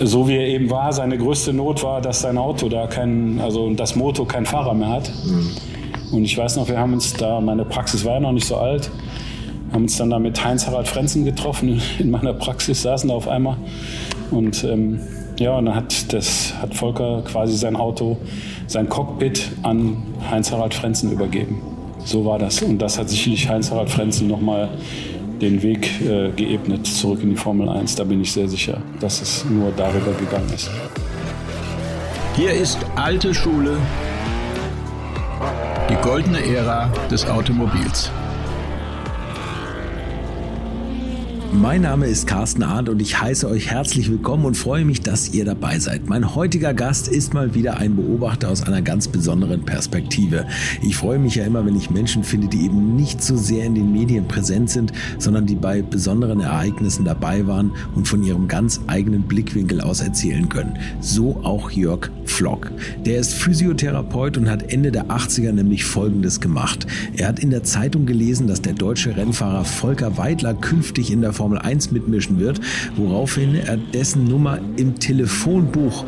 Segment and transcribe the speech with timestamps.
[0.00, 3.70] so wie er eben war, seine größte Not war, dass sein Auto da kein, also
[3.74, 5.10] das Moto kein Fahrer mehr hat.
[5.24, 5.50] Mhm.
[6.12, 8.56] Und ich weiß noch, wir haben uns da, meine Praxis war ja noch nicht so
[8.56, 8.90] alt,
[9.72, 13.56] haben uns dann da mit Heinz-Harald Frenzen getroffen in meiner Praxis, saßen da auf einmal.
[14.30, 15.00] Und ähm,
[15.38, 18.16] ja, und dann hat, das, hat Volker quasi sein Auto,
[18.66, 21.60] sein Cockpit an Heinz-Harald Frenzen übergeben.
[22.04, 22.62] So war das.
[22.62, 24.68] Und das hat sicherlich Heinz-Harald Frenzen nochmal
[25.40, 27.94] den Weg äh, geebnet zurück in die Formel 1.
[27.96, 30.70] Da bin ich sehr sicher, dass es nur darüber gegangen ist.
[32.36, 33.76] Hier ist alte Schule,
[35.90, 38.10] die goldene Ära des Automobils.
[41.52, 45.32] Mein Name ist Carsten Arndt und ich heiße euch herzlich willkommen und freue mich, dass
[45.32, 46.06] ihr dabei seid.
[46.06, 50.46] Mein heutiger Gast ist mal wieder ein Beobachter aus einer ganz besonderen Perspektive.
[50.82, 53.74] Ich freue mich ja immer, wenn ich Menschen finde, die eben nicht so sehr in
[53.74, 58.80] den Medien präsent sind, sondern die bei besonderen Ereignissen dabei waren und von ihrem ganz
[58.86, 60.78] eigenen Blickwinkel aus erzählen können.
[61.00, 62.70] So auch Jörg Flock.
[63.06, 66.86] Der ist Physiotherapeut und hat Ende der 80er nämlich Folgendes gemacht.
[67.16, 71.32] Er hat in der Zeitung gelesen, dass der deutsche Rennfahrer Volker Weidler künftig in der
[71.38, 72.60] Formel 1 mitmischen wird,
[72.96, 76.04] woraufhin er dessen Nummer im Telefonbuch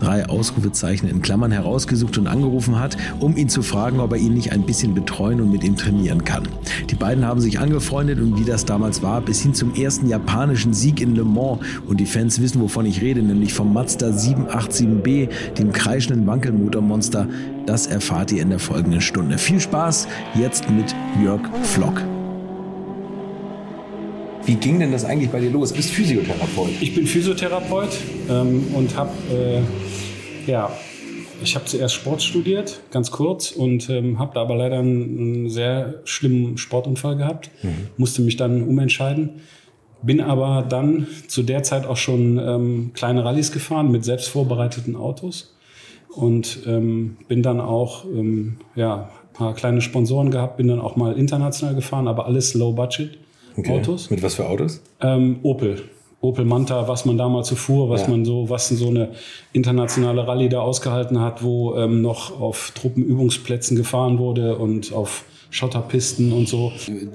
[0.00, 4.32] drei Ausrufezeichen in Klammern herausgesucht und angerufen hat, um ihn zu fragen, ob er ihn
[4.32, 6.48] nicht ein bisschen betreuen und mit ihm trainieren kann.
[6.90, 10.72] Die beiden haben sich angefreundet und wie das damals war, bis hin zum ersten japanischen
[10.72, 11.60] Sieg in Le Mans.
[11.86, 17.28] Und die Fans wissen, wovon ich rede, nämlich vom Mazda 787B, dem kreischenden Wankelmotormonster.
[17.66, 19.38] Das erfahrt ihr in der folgenden Stunde.
[19.38, 22.00] Viel Spaß jetzt mit Jörg Flock.
[24.46, 25.70] Wie ging denn das eigentlich bei dir los?
[25.70, 26.70] Du bist Physiotherapeut.
[26.80, 27.90] Ich bin Physiotherapeut
[28.30, 29.60] ähm, und habe, äh,
[30.48, 30.70] ja,
[31.42, 36.00] ich habe zuerst Sport studiert, ganz kurz, und ähm, habe da aber leider einen, sehr
[36.04, 37.50] schlimmen Sportunfall gehabt.
[37.64, 37.88] Mhm.
[37.96, 39.40] Musste mich dann umentscheiden.
[40.02, 44.94] Bin aber dann zu der Zeit auch schon ähm, kleine Rallyes gefahren mit selbst vorbereiteten
[44.94, 45.56] Autos
[46.14, 50.94] und ähm, bin dann auch ähm, ja ein paar kleine Sponsoren gehabt, bin dann auch
[50.94, 53.18] mal international gefahren, aber alles Low Budget
[53.56, 53.78] okay.
[53.78, 54.10] Autos.
[54.10, 54.82] Mit was für Autos?
[55.00, 55.82] Ähm, Opel.
[56.20, 58.08] Opel Manta, was man damals so fuhr, was ja.
[58.08, 59.10] man so, was so eine
[59.52, 66.32] internationale Rallye da ausgehalten hat, wo ähm, noch auf Truppenübungsplätzen gefahren wurde und auf Schotterpisten
[66.32, 66.72] und so.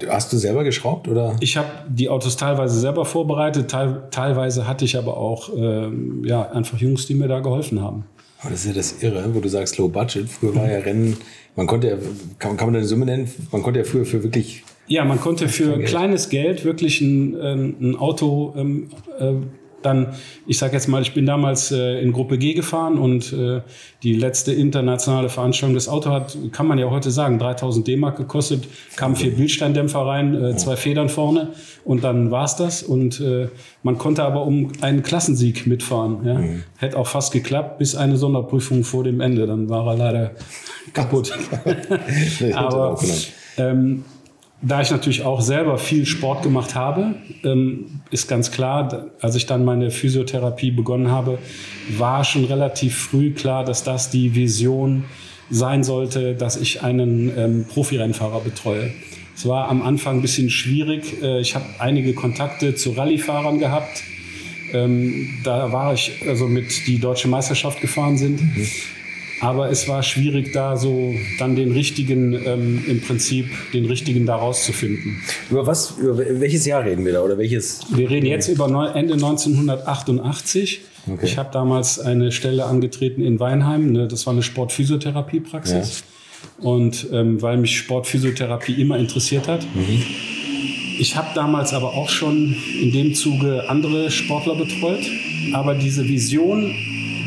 [0.08, 1.36] Hast du selber geschraubt oder?
[1.40, 6.50] Ich habe die Autos teilweise selber vorbereitet, teil, teilweise hatte ich aber auch ähm, ja,
[6.50, 8.04] einfach Jungs, die mir da geholfen haben.
[8.40, 10.28] Aber das ist ja das Irre, wo du sagst Low Budget.
[10.28, 11.16] Früher war ja Rennen,
[11.54, 11.96] man konnte ja,
[12.38, 15.48] kann, kann man eine Summe nennen, man konnte ja früher für wirklich ja, man konnte
[15.48, 18.88] für kleines Geld wirklich ein, ähm, ein Auto ähm,
[19.18, 19.34] äh,
[19.82, 20.14] dann,
[20.46, 23.60] ich sage jetzt mal, ich bin damals äh, in Gruppe G gefahren und äh,
[24.02, 28.66] die letzte internationale Veranstaltung, das Auto hat, kann man ja heute sagen, 3000 D-Mark gekostet,
[28.96, 31.48] kamen vier Bildsteindämpfer rein, äh, zwei Federn vorne
[31.84, 32.82] und dann war's das.
[32.82, 33.48] Und äh,
[33.82, 36.24] man konnte aber um einen Klassensieg mitfahren.
[36.24, 36.34] Ja?
[36.34, 36.62] Mhm.
[36.78, 39.46] Hätte auch fast geklappt, bis eine Sonderprüfung vor dem Ende.
[39.46, 40.30] Dann war er leider
[40.92, 41.32] kaputt.
[42.54, 42.98] aber
[43.58, 44.04] ähm,
[44.62, 49.46] da ich natürlich auch selber viel Sport gemacht habe, ähm, ist ganz klar, als ich
[49.46, 51.38] dann meine Physiotherapie begonnen habe,
[51.98, 55.04] war schon relativ früh klar, dass das die Vision
[55.50, 58.90] sein sollte, dass ich einen ähm, Profirennfahrer betreue.
[59.34, 61.20] Es war am Anfang ein bisschen schwierig.
[61.20, 64.02] Äh, ich habe einige Kontakte zu Rallyefahrern gehabt.
[64.72, 68.40] Ähm, da war ich also mit die deutsche Meisterschaft gefahren sind.
[68.40, 68.66] Mhm.
[69.42, 74.36] Aber es war schwierig, da so dann den richtigen, ähm, im Prinzip den richtigen da
[74.36, 75.20] rauszufinden.
[75.50, 77.80] Über was, über welches Jahr reden wir da oder welches?
[77.90, 80.82] Wir reden jetzt über Ende 1988.
[81.12, 81.26] Okay.
[81.26, 83.90] Ich habe damals eine Stelle angetreten in Weinheim.
[83.90, 86.04] Ne, das war eine Sportphysiotherapiepraxis.
[86.60, 86.68] Ja.
[86.68, 89.66] Und ähm, weil mich Sportphysiotherapie immer interessiert hat.
[89.74, 90.04] Mhm.
[91.00, 95.04] Ich habe damals aber auch schon in dem Zuge andere Sportler betreut.
[95.52, 96.72] Aber diese Vision,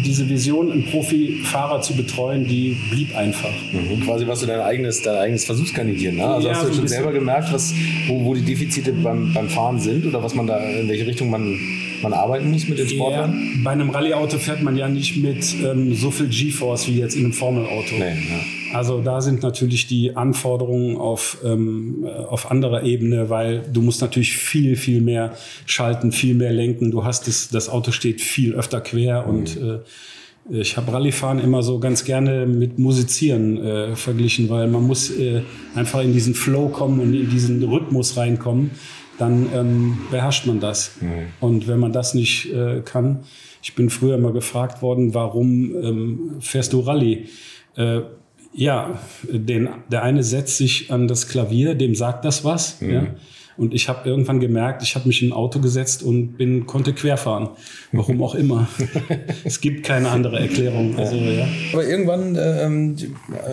[0.05, 3.51] diese Vision, einen Profifahrer zu betreuen, die blieb einfach.
[3.71, 4.01] Mhm.
[4.01, 6.17] Quasi warst du dein eigenes, dein eigenes Versuchskaninchen.
[6.17, 6.25] Ne?
[6.25, 7.73] Also ja, hast du so schon selber gemerkt, was,
[8.07, 11.29] wo, wo die Defizite beim, beim Fahren sind oder was man da, in welche Richtung
[11.29, 11.57] man,
[12.01, 13.33] man arbeiten muss mit den Sportlern?
[13.33, 17.15] Ja, bei einem Rallye-Auto fährt man ja nicht mit ähm, so viel G-Force wie jetzt
[17.15, 17.95] in einem Formel-Auto.
[17.97, 18.39] Nee, ja.
[18.75, 24.35] Also da sind natürlich die Anforderungen auf, ähm, auf anderer Ebene, weil du musst natürlich
[24.35, 25.33] viel, viel mehr
[25.65, 26.91] schalten, viel mehr lenken.
[26.91, 29.29] Du hast das, das Auto steht viel öfter quer mhm.
[29.29, 29.79] und äh,
[30.49, 35.43] ich habe Rallyfahren immer so ganz gerne mit Musizieren äh, verglichen, weil man muss äh,
[35.73, 38.71] einfach in diesen Flow kommen und in diesen Rhythmus reinkommen.
[39.17, 40.97] Dann ähm, beherrscht man das.
[40.99, 41.07] Mhm.
[41.39, 43.23] Und wenn man das nicht äh, kann,
[43.63, 47.29] ich bin früher immer gefragt worden, warum ähm, fährst du Rallye?
[48.57, 48.99] Ja,
[49.29, 52.79] den, der eine setzt sich an das Klavier, dem sagt das was.
[52.79, 52.93] Mhm.
[52.93, 53.07] Ja?
[53.57, 56.93] Und ich habe irgendwann gemerkt, ich habe mich in ein Auto gesetzt und bin, konnte
[56.93, 57.49] querfahren.
[57.93, 58.67] Warum auch immer.
[59.45, 60.97] es gibt keine andere Erklärung.
[60.97, 61.47] Also, ja.
[61.71, 62.95] Aber irgendwann ähm,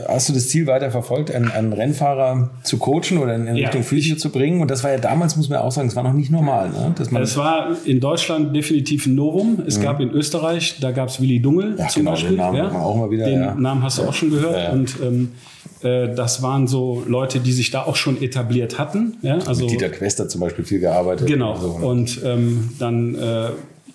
[0.09, 3.67] hast du das Ziel weiter verfolgt, einen, einen Rennfahrer zu coachen oder in, in ja,
[3.67, 4.61] Richtung Physio zu bringen.
[4.61, 6.71] Und das war ja damals, muss man auch sagen, es war noch nicht normal.
[6.71, 6.95] Ne?
[6.97, 9.63] Dass man es war in Deutschland definitiv ein Novum.
[9.67, 9.83] Es mhm.
[9.83, 12.31] gab in Österreich, da gab es Willi Dungel ja, zum genau, Beispiel.
[12.31, 12.73] Den Namen, ja.
[12.73, 14.73] auch mal wieder, den Namen hast du auch schon gehört.
[14.73, 15.52] Und ähm, äh,
[15.82, 19.17] das waren so Leute, die sich da auch schon etabliert hatten.
[19.23, 21.26] Ja, also Mit Dieter Quester zum Beispiel viel gearbeitet.
[21.26, 21.56] Genau.
[21.56, 21.84] So, ne?
[21.84, 23.49] Und ähm, dann, äh,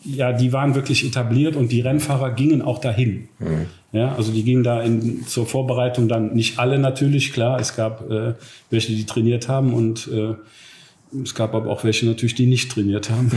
[0.04, 3.30] ja, die waren wirklich etabliert und die Rennfahrer gingen auch dahin.
[3.40, 3.68] Mhm.
[3.94, 7.60] Ja, also die gingen da in, zur Vorbereitung dann nicht alle natürlich, klar.
[7.60, 8.34] Es gab äh,
[8.70, 10.34] welche, die trainiert haben und äh,
[11.24, 13.32] es gab aber auch welche natürlich, die nicht trainiert haben.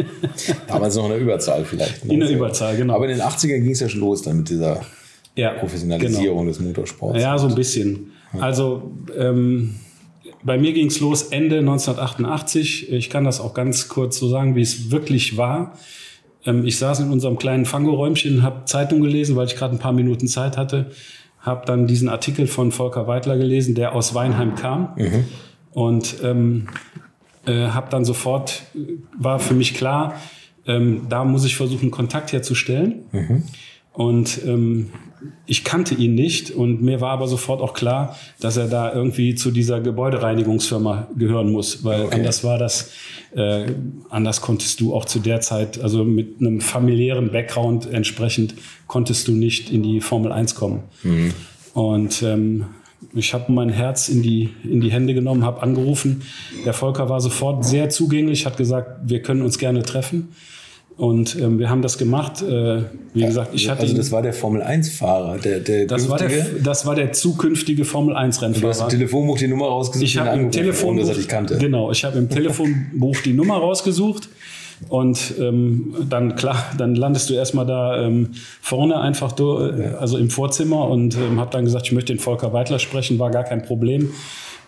[0.68, 2.04] Damals noch in der Überzahl vielleicht.
[2.04, 2.14] Ne?
[2.14, 2.94] In der Überzahl, genau.
[2.94, 4.80] Aber in den 80ern ging es ja schon los dann mit dieser
[5.40, 6.48] ja, Professionalisierung genau.
[6.48, 7.20] des Motorsports.
[7.20, 8.12] Ja, so ein bisschen.
[8.38, 9.74] Also ähm,
[10.42, 12.92] bei mir ging es los Ende 1988.
[12.92, 15.74] Ich kann das auch ganz kurz so sagen, wie es wirklich war.
[16.44, 19.92] Ähm, ich saß in unserem kleinen Fangoräumchen, habe Zeitung gelesen, weil ich gerade ein paar
[19.92, 20.90] Minuten Zeit hatte.
[21.40, 24.94] Habe dann diesen Artikel von Volker Weidler gelesen, der aus Weinheim kam.
[24.96, 25.24] Mhm.
[25.72, 26.68] Und ähm,
[27.46, 28.62] äh, habe dann sofort,
[29.18, 30.14] war für mich klar,
[30.66, 33.04] ähm, da muss ich versuchen, Kontakt herzustellen.
[33.12, 33.42] Mhm.
[33.92, 34.90] Und ähm,
[35.46, 39.34] ich kannte ihn nicht und mir war aber sofort auch klar, dass er da irgendwie
[39.34, 42.16] zu dieser Gebäudereinigungsfirma gehören muss, weil okay.
[42.16, 42.92] anders war das,
[43.34, 43.66] äh,
[44.08, 48.54] anders konntest du auch zu der Zeit, also mit einem familiären Background entsprechend,
[48.86, 50.84] konntest du nicht in die Formel 1 kommen.
[51.02, 51.32] Mhm.
[51.74, 52.66] Und ähm,
[53.14, 56.22] ich habe mein Herz in die, in die Hände genommen, habe angerufen.
[56.64, 60.28] Der Volker war sofort sehr zugänglich, hat gesagt, wir können uns gerne treffen.
[61.00, 62.42] Und ähm, wir haben das gemacht.
[62.42, 62.82] Äh,
[63.14, 63.80] wie gesagt, ich hatte.
[63.84, 68.60] Also, das war der Formel-1-Fahrer, der, der das, war der, das war der zukünftige Formel-1-Rennfahrer.
[68.60, 71.56] Du hast im Telefonbuch die Nummer rausgesucht, ich habe im Telefonbuch, dass ich kannte.
[71.56, 74.28] Genau, ich habe im Telefonbuch die Nummer rausgesucht.
[74.90, 80.18] Und ähm, dann, klar, dann landest du erstmal da ähm, vorne einfach, durch, äh, also
[80.18, 83.44] im Vorzimmer und ähm, habe dann gesagt, ich möchte den Volker Weidler sprechen, war gar
[83.44, 84.10] kein Problem.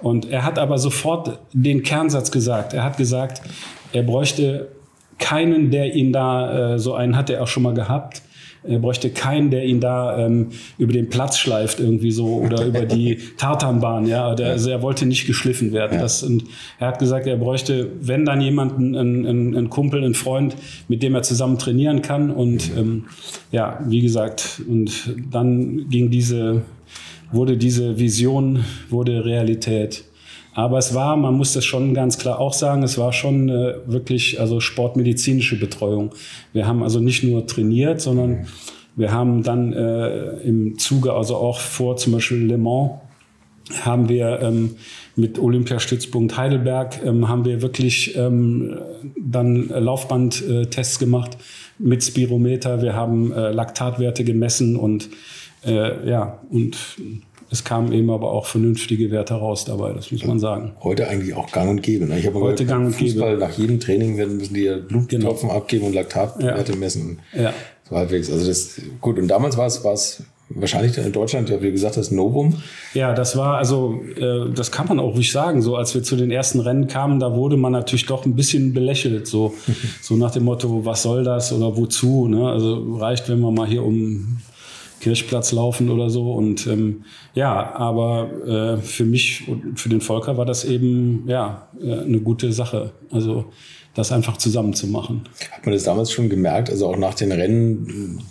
[0.01, 2.73] Und er hat aber sofort den Kernsatz gesagt.
[2.73, 3.43] Er hat gesagt,
[3.93, 4.69] er bräuchte
[5.23, 8.23] keinen, der ihn da, äh, so einen hat er auch schon mal gehabt.
[8.65, 10.49] Er bräuchte keinen, der ihn da ähm,
[10.79, 14.07] über den Platz schleift irgendwie so oder über die Tartanbahn.
[14.07, 15.95] Ja, der, also er wollte nicht geschliffen werden.
[15.95, 16.03] Ja.
[16.03, 16.45] Das, und
[16.79, 20.55] er hat gesagt, er bräuchte, wenn dann jemanden, einen, einen, einen Kumpel, einen Freund,
[20.89, 22.31] mit dem er zusammen trainieren kann.
[22.31, 23.07] Und ähm,
[23.51, 24.93] ja, wie gesagt, und
[25.31, 26.63] dann ging diese,
[27.33, 30.05] wurde diese Vision, wurde Realität.
[30.55, 33.75] Aber es war, man muss das schon ganz klar auch sagen, es war schon äh,
[33.87, 36.11] wirklich also sportmedizinische Betreuung.
[36.53, 38.47] Wir haben also nicht nur trainiert, sondern
[38.95, 42.93] wir haben dann äh, im Zuge, also auch vor zum Beispiel Le Mans,
[43.81, 44.77] haben wir ähm,
[45.17, 48.79] mit Olympiastützpunkt Heidelberg, ähm, haben wir wirklich ähm,
[49.17, 51.39] dann Laufbandtests gemacht
[51.79, 52.83] mit Spirometer.
[52.83, 55.09] Wir haben äh, Laktatwerte gemessen und
[55.65, 56.77] äh, ja, und
[57.53, 60.73] es kamen eben aber auch vernünftige Werte raus dabei, das muss man sagen.
[60.83, 62.07] Heute eigentlich auch gang und gäbe.
[62.07, 62.19] Ne?
[62.19, 63.41] Ich habe heute gang und Fußball gäbe.
[63.41, 65.61] nach jedem Training werden müssen die Bluttropfen genau.
[65.61, 66.79] abgeben und Laktatwerte ja.
[66.79, 67.19] messen.
[67.35, 67.53] Ja.
[67.89, 68.33] So halbwegs.
[68.33, 69.19] Also das gut.
[69.19, 72.55] Und damals war es war es wahrscheinlich in Deutschland, wie gesagt, das Novum.
[72.95, 75.61] Ja, das war also, äh, das kann man auch ruhig sagen.
[75.61, 78.73] So als wir zu den ersten Rennen kamen, da wurde man natürlich doch ein bisschen
[78.73, 79.55] belächelt, so
[80.01, 82.29] so nach dem Motto, was soll das oder wozu?
[82.29, 82.49] Ne?
[82.49, 84.39] Also reicht, wenn man mal hier um
[85.03, 86.33] Kirchplatz laufen oder so.
[86.33, 87.05] Und ähm,
[87.35, 92.21] ja, aber äh, für mich und für den Volker war das eben ja äh, eine
[92.21, 92.93] gute Sache.
[93.11, 93.47] Also
[93.95, 95.25] das einfach zusammen zu machen.
[95.51, 96.71] Hat man das damals schon gemerkt?
[96.71, 98.23] Also auch nach den Rennen.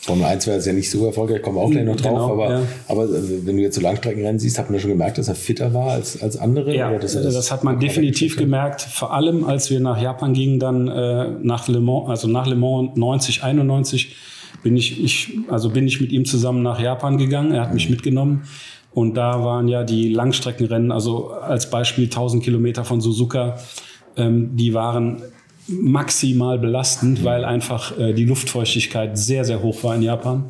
[0.00, 2.12] Formel 1 wäre jetzt ja nicht so erfolgreich, kommen wir auch gleich noch drauf.
[2.12, 2.62] Genau, aber, ja.
[2.86, 5.74] aber also, wenn du jetzt so Langstreckenrennen siehst, hat man schon gemerkt, dass er fitter
[5.74, 6.74] war als, als andere?
[6.74, 8.80] Ja, das, das, hat man definitiv gemerkt.
[8.80, 12.54] Vor allem, als wir nach Japan gingen, dann äh, nach Le Mans, also nach Le
[12.54, 14.14] Mans 90, 91,
[14.62, 17.52] bin ich, ich, also bin ich mit ihm zusammen nach Japan gegangen.
[17.52, 18.42] Er hat mich mitgenommen.
[18.92, 23.58] Und da waren ja die Langstreckenrennen, also als Beispiel 1000 Kilometer von Suzuka,
[24.16, 25.22] ähm, die waren
[25.68, 30.46] maximal belastend, weil einfach äh, die Luftfeuchtigkeit sehr, sehr hoch war in Japan.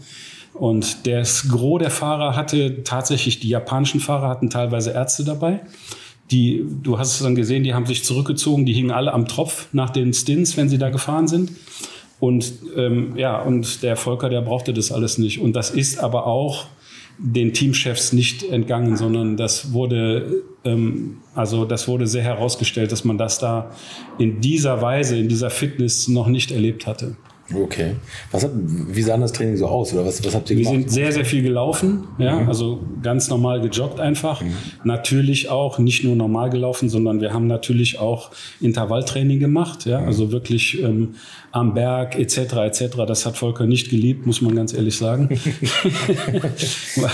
[0.54, 5.60] Und das Gros der Fahrer hatte tatsächlich, die japanischen Fahrer hatten teilweise Ärzte dabei.
[6.30, 9.68] Die, du hast es dann gesehen, die haben sich zurückgezogen, die hingen alle am Tropf
[9.72, 11.52] nach den Stints, wenn sie da gefahren sind.
[12.20, 15.40] Und ähm, ja, und der Volker, der brauchte das alles nicht.
[15.40, 16.66] Und das ist aber auch
[17.18, 23.18] den Teamchefs nicht entgangen, sondern das wurde, ähm, also das wurde sehr herausgestellt, dass man
[23.18, 23.70] das da
[24.18, 27.16] in dieser Weise, in dieser Fitness noch nicht erlebt hatte.
[27.54, 27.92] Okay.
[28.30, 29.94] Was hat, wie sah das Training so aus?
[29.94, 30.80] Oder was, was habt ihr Wir gemacht?
[30.82, 32.48] sind sehr, sehr viel gelaufen, ja, Mhm.
[32.48, 34.42] also ganz normal gejoggt einfach.
[34.84, 40.30] Natürlich auch nicht nur normal gelaufen, sondern wir haben natürlich auch Intervalltraining gemacht, ja, also
[40.30, 41.14] wirklich ähm,
[41.50, 42.36] am Berg etc.
[42.66, 42.96] etc.
[43.06, 45.28] Das hat Volker nicht geliebt, muss man ganz ehrlich sagen.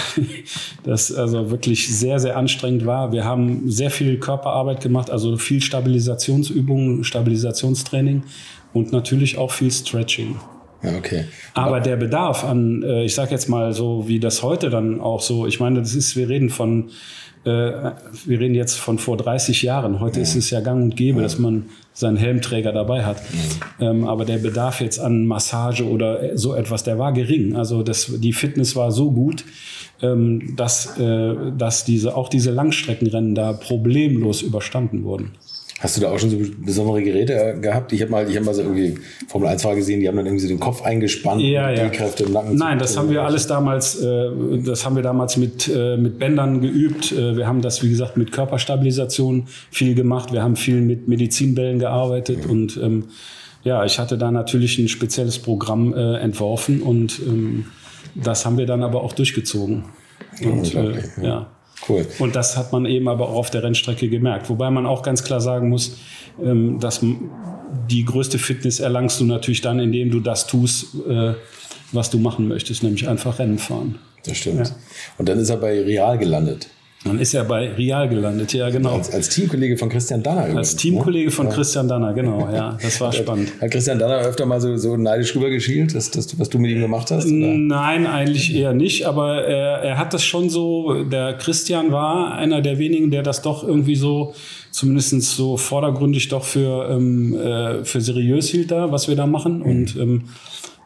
[0.85, 3.13] Das also wirklich sehr, sehr anstrengend war.
[3.13, 8.23] Wir haben sehr viel Körperarbeit gemacht, also viel Stabilisationsübungen, Stabilisationstraining
[8.75, 10.37] und natürlich auch viel Stretching.
[10.83, 11.25] Ja, okay.
[11.55, 15.23] Aber der Bedarf an, äh, ich sag jetzt mal so, wie das heute dann auch
[15.23, 16.91] so, ich meine, das ist, wir reden von,
[17.45, 20.01] äh, wir reden jetzt von vor 30 Jahren.
[20.01, 23.23] Heute ist es ja gang und gäbe, dass man seinen Helmträger dabei hat.
[23.81, 27.57] Ähm, aber der Bedarf jetzt an Massage oder so etwas, der war gering.
[27.57, 29.45] Also das, die Fitness war so gut,
[30.03, 35.33] ähm, dass, äh, dass diese, auch diese Langstreckenrennen da problemlos überstanden wurden.
[35.81, 37.93] Hast du da auch schon so besondere Geräte äh, gehabt?
[37.93, 38.95] Ich habe mal, ich hab mal so irgendwie
[39.27, 41.89] Formel 1 Fahrer gesehen, die haben dann irgendwie so den Kopf eingespannt, Ja, ja.
[41.89, 44.31] die Kräfte im Nacken Nein, das haben wir alles damals, äh,
[44.65, 47.11] das haben wir damals mit, äh, mit Bändern geübt.
[47.11, 50.33] Äh, wir haben das, wie gesagt, mit Körperstabilisation viel gemacht.
[50.33, 53.07] Wir haben viel mit Medizinbällen gearbeitet und ähm,
[53.65, 57.67] ja, ich hatte da natürlich ein spezielles Programm äh, entworfen und ähm,
[58.15, 59.85] das haben wir dann aber auch durchgezogen.
[60.43, 61.23] Und, äh, ja.
[61.23, 61.54] ja.
[61.89, 62.07] Cool.
[62.19, 64.49] Und das hat man eben aber auch auf der Rennstrecke gemerkt.
[64.49, 65.99] Wobei man auch ganz klar sagen muss,
[66.43, 67.05] ähm, dass
[67.91, 71.35] die größte Fitness erlangst du natürlich dann, indem du das tust, äh,
[71.93, 73.99] was du machen möchtest, nämlich einfach Rennen fahren.
[74.25, 74.69] Das stimmt.
[74.69, 74.75] Ja.
[75.19, 76.69] Und dann ist er bei Real gelandet.
[77.05, 78.95] Dann ist er bei Real gelandet, ja genau.
[78.95, 80.57] Als, als Teamkollege von Christian Danner.
[80.57, 81.53] Als Teamkollege von ne?
[81.53, 83.21] Christian Danner, genau, ja, das war Ja.
[83.21, 83.53] spannend.
[83.61, 86.81] Hat Christian Danner öfter mal so, so neidisch rübergeschielt, dass, dass, was du mit ihm
[86.81, 87.27] gemacht hast?
[87.27, 87.35] Oder?
[87.35, 92.63] Nein, eigentlich eher nicht, aber er, er hat das schon so, der Christian war einer
[92.63, 94.35] der wenigen, der das doch irgendwie so,
[94.71, 99.61] zumindest so vordergründig doch für, ähm, äh, für seriös hielt da, was wir da machen.
[99.61, 100.23] Und ähm,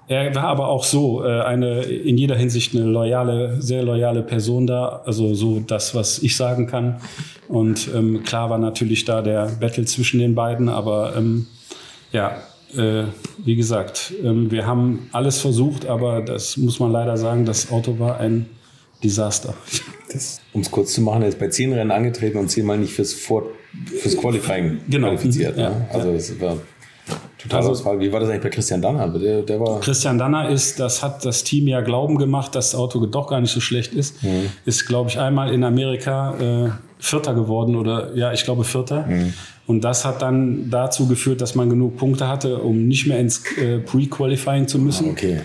[0.09, 4.67] er war aber auch so äh, eine in jeder Hinsicht eine loyale, sehr loyale Person
[4.67, 7.01] da, also so das, was ich sagen kann.
[7.47, 11.47] Und ähm, klar war natürlich da der Battle zwischen den beiden, aber ähm,
[12.13, 12.39] ja,
[12.77, 13.05] äh,
[13.45, 17.99] wie gesagt, ähm, wir haben alles versucht, aber das muss man leider sagen, das Auto
[17.99, 18.47] war ein
[19.03, 19.55] Desaster.
[20.55, 23.13] Um es kurz zu machen, er ist bei zehn Rennen angetreten und zehnmal nicht fürs,
[23.13, 23.45] Vor
[24.01, 25.09] fürs Qualifying Genau.
[25.09, 25.59] qualifiziert.
[25.59, 25.87] Ja, ne?
[25.93, 26.57] Also es war
[27.39, 28.01] total Also-.
[28.01, 29.09] Wie war das eigentlich bei Christian Danner?
[29.09, 32.81] Der, der war Christian Danner ist, das hat das Team ja Glauben gemacht, dass das
[32.81, 34.17] Auto doch gar nicht so schlecht ist.
[34.65, 36.35] Ist, glaube ich, einmal in Amerika
[36.67, 39.09] äh, Vierter geworden oder ja, ich glaube Vierter.
[39.67, 43.43] Und das hat dann dazu geführt, dass man genug Punkte hatte, um nicht mehr ins
[43.59, 45.11] äh, Pre-Qualifying zu müssen.
[45.11, 45.41] okay.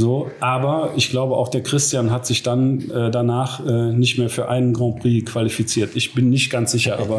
[0.00, 4.30] So, aber ich glaube auch der Christian hat sich dann äh, danach äh, nicht mehr
[4.30, 5.90] für einen Grand Prix qualifiziert.
[5.94, 7.18] Ich bin nicht ganz sicher, aber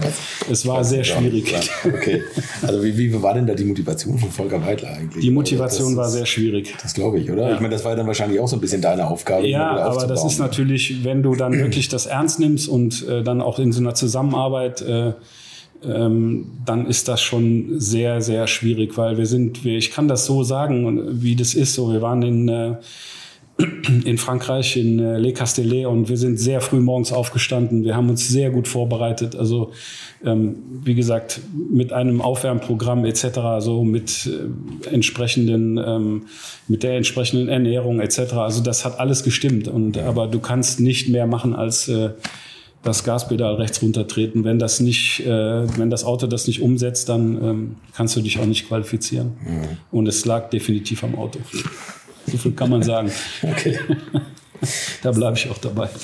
[0.50, 1.52] es war sehr schwierig.
[1.52, 2.24] Ja, okay.
[2.64, 5.24] Also wie, wie war denn da die Motivation von Volker Weidler eigentlich?
[5.24, 6.74] Die Motivation war sehr schwierig.
[6.82, 7.54] Das glaube ich, oder?
[7.54, 9.48] Ich meine, das war dann wahrscheinlich auch so ein bisschen deine Aufgabe.
[9.48, 13.42] Ja, aber das ist natürlich, wenn du dann wirklich das ernst nimmst und äh, dann
[13.42, 15.14] auch in so einer Zusammenarbeit, äh,
[15.84, 20.26] ähm, dann ist das schon sehr, sehr schwierig, weil wir sind, wir, ich kann das
[20.26, 21.74] so sagen, wie das ist.
[21.74, 22.76] So, wir waren in äh,
[24.06, 27.84] in Frankreich, in äh, Les Castellets und wir sind sehr früh morgens aufgestanden.
[27.84, 29.36] Wir haben uns sehr gut vorbereitet.
[29.36, 29.72] Also
[30.24, 33.28] ähm, wie gesagt, mit einem Aufwärmprogramm etc.,
[33.60, 36.24] so mit äh, entsprechenden, ähm,
[36.68, 38.34] mit der entsprechenden Ernährung etc.
[38.34, 39.68] Also das hat alles gestimmt.
[39.68, 42.12] Und aber du kannst nicht mehr machen als äh,
[42.84, 44.44] das Gaspedal rechts runtertreten.
[44.44, 45.30] Wenn das nicht, äh,
[45.78, 49.34] wenn das Auto das nicht umsetzt, dann ähm, kannst du dich auch nicht qualifizieren.
[49.92, 51.40] Und es lag definitiv am Auto.
[52.28, 53.12] So viel kann man sagen.
[53.44, 53.78] Okay.
[55.02, 55.90] Da bleibe ich auch dabei.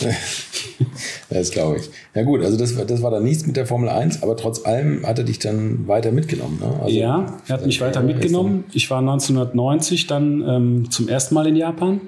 [1.30, 1.90] Das glaube ich.
[2.16, 4.66] Ja gut, also das, war- das war dann nichts mit der Formel 1, aber trotz
[4.66, 6.60] allem hat er dich dann weiter mitgenommen.
[6.60, 6.80] Ne?
[6.82, 8.64] Also, ja, er hat mich weiter mitgenommen.
[8.74, 12.00] Ich war 1990 dann ähm, zum ersten Mal in Japan.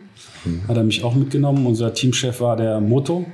[0.68, 1.66] Hat er mich auch mitgenommen.
[1.66, 3.26] Unser Teamchef war der Moto.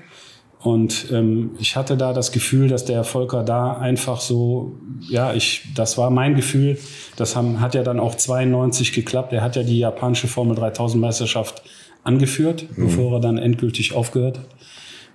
[0.62, 4.76] Und ähm, ich hatte da das Gefühl, dass der Volker da einfach so,
[5.08, 6.78] ja, ich, das war mein Gefühl.
[7.18, 9.32] Das haben, hat ja dann auch 92 geklappt.
[9.32, 11.62] Er hat ja die japanische Formel 3000 Meisterschaft
[12.04, 14.48] angeführt, bevor er dann endgültig aufgehört hat.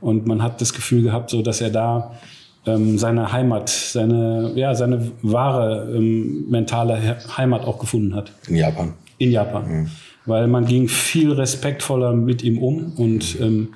[0.01, 2.13] Und man hat das Gefühl gehabt, so dass er da
[2.67, 8.57] ähm, seine Heimat, seine, ja, seine wahre ähm, mentale He- Heimat auch gefunden hat In
[8.57, 8.93] Japan.
[9.19, 9.91] in Japan.
[10.27, 13.71] Weil man ging viel respektvoller mit ihm um und, ähm,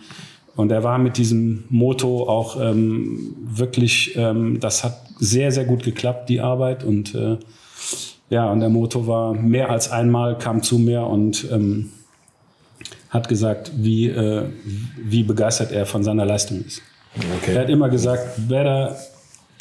[0.56, 5.82] und er war mit diesem Motto auch ähm, wirklich, ähm, das hat sehr, sehr gut
[5.82, 6.84] geklappt, die Arbeit.
[6.84, 7.38] Und äh,
[8.30, 11.90] ja, und der Motto war mehr als einmal, kam zu mir und ähm,
[13.10, 14.44] hat gesagt, wie, äh,
[14.96, 16.82] wie begeistert er von seiner Leistung ist.
[17.16, 17.58] Er Okay.
[17.58, 18.96] hat immer gesagt, better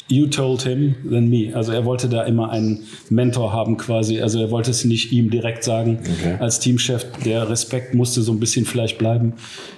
[0.06, 1.52] You told him than me.
[1.54, 4.20] Also er wollte da immer einen Mentor haben quasi.
[4.20, 6.34] Also er wollte es nicht ihm direkt sagen Okay.
[6.40, 7.06] als Teamchef.
[7.24, 9.32] Der Respekt musste so ein bisschen vielleicht bleiben.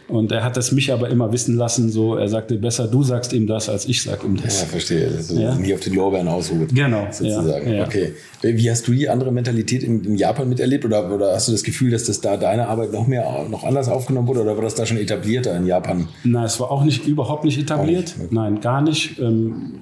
[0.08, 1.90] Und er hat es mich aber immer wissen lassen.
[1.90, 4.62] So, er sagte, besser du sagst ihm das, als ich sag ihm das.
[4.62, 5.06] Ja, verstehe.
[5.16, 5.54] Also Ja.
[5.54, 6.74] nie auf den Lorbeeren ausruht.
[6.74, 7.68] Genau, Sozusagen.
[7.68, 7.84] ja, ja.
[7.86, 8.12] Okay.
[8.42, 10.84] Wie hast du die andere Mentalität in, in Japan miterlebt?
[10.84, 13.88] Oder, oder hast du das Gefühl, dass das da deine Arbeit noch mehr, noch anders
[13.88, 14.42] aufgenommen wurde?
[14.42, 16.08] Oder war das da schon etablierter in Japan?
[16.24, 18.16] Nein, es war auch nicht überhaupt nicht etabliert.
[18.18, 18.32] Nicht.
[18.32, 19.18] Nein, gar nicht.
[19.20, 19.80] Ähm,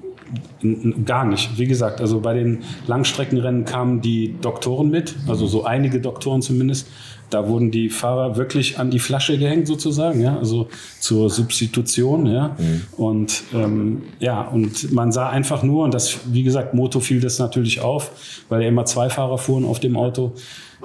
[1.05, 1.57] gar nicht.
[1.57, 6.87] Wie gesagt, also bei den Langstreckenrennen kamen die Doktoren mit, also so einige Doktoren zumindest.
[7.31, 12.55] Da wurden die Fahrer wirklich an die Flasche gehängt sozusagen, ja, also zur Substitution, ja.
[12.97, 17.39] Und ähm, ja, und man sah einfach nur, und das, wie gesagt, Moto fiel das
[17.39, 20.33] natürlich auf, weil ja immer zwei Fahrer fuhren auf dem Auto,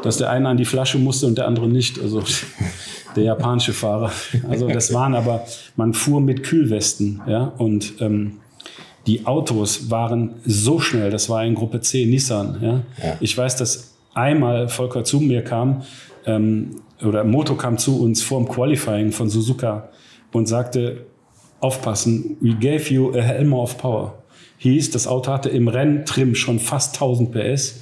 [0.02, 2.00] dass der eine an die Flasche musste und der andere nicht.
[2.00, 2.22] Also
[3.16, 4.10] der japanische Fahrer.
[4.48, 5.44] Also das waren aber,
[5.76, 8.38] man fuhr mit Kühlwesten, ja, und ähm,
[9.06, 12.58] die Autos waren so schnell, das war in Gruppe C Nissan.
[12.60, 12.68] Ja?
[13.02, 13.16] Ja.
[13.20, 15.82] Ich weiß, dass einmal Volker zu mir kam,
[16.26, 19.88] ähm, oder Moto kam zu uns vor dem Qualifying von Suzuka
[20.32, 21.06] und sagte,
[21.60, 24.18] aufpassen, we gave you a helm of power.
[24.58, 27.80] Hieß, das Auto hatte im Renntrim schon fast 1000 PS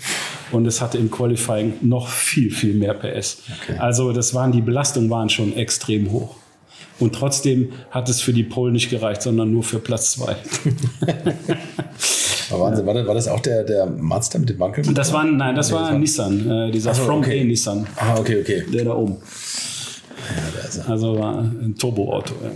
[0.53, 3.43] und es hatte im Qualifying noch viel, viel mehr PS.
[3.79, 6.37] Also das waren, die Belastungen waren schon extrem hoch.
[7.01, 10.37] Und trotzdem hat es für die Pole nicht gereicht, sondern nur für Platz zwei.
[12.51, 14.83] Wahnsinn, war, das, war das auch der, der Mazda mit dem Wankel?
[14.95, 17.41] Das war, nein, das war Nissan, äh, dieser so, From okay.
[17.41, 18.65] A Nissan, Ah, okay, okay.
[18.73, 19.17] der da oben.
[19.17, 20.89] Ja, da ist er.
[20.89, 22.35] Also war ein Turboauto.
[22.43, 22.51] Ja.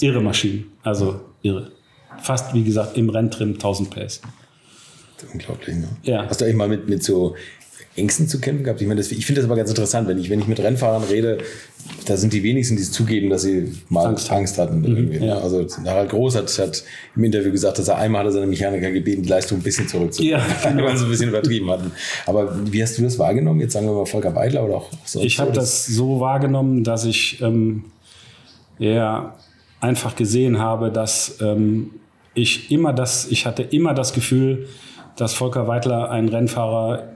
[0.00, 1.70] Irre Maschinen, also irre.
[2.22, 4.20] Fast, wie gesagt, im Renntrim 1000 PS.
[5.32, 5.88] Unglaublich, ne?
[6.02, 6.26] Ja.
[6.28, 7.34] Hast du eigentlich mal mit, mit so
[7.98, 8.80] Ängsten zu kämpfen gehabt?
[8.80, 11.02] Ich, meine, das, ich finde das aber ganz interessant, wenn ich, wenn ich mit Rennfahrern
[11.04, 11.38] rede,
[12.06, 14.80] da sind die wenigsten, die es zugeben, dass sie mal Angst Angst, hatten.
[14.80, 15.26] ne?
[15.26, 15.38] ja.
[15.38, 16.84] Also Harald Groß hat, hat
[17.16, 19.88] im Interview gesagt, dass er einmal hat er seine Mechaniker gebeten, die Leistung ein bisschen
[19.88, 20.84] zurückzunehmen, Ja, genau.
[20.84, 21.92] weil sie ein bisschen übertrieben hatten.
[22.26, 23.60] Aber wie hast du das wahrgenommen?
[23.60, 26.84] Jetzt sagen wir mal Volker Weidler oder auch sonst Ich habe so, das so wahrgenommen,
[26.84, 27.84] dass ich ähm,
[28.78, 29.34] ja,
[29.80, 31.90] einfach gesehen habe, dass ähm,
[32.34, 34.66] ich immer das, ich hatte immer das Gefühl,
[35.16, 37.12] dass Volker Weidler ein Rennfahrer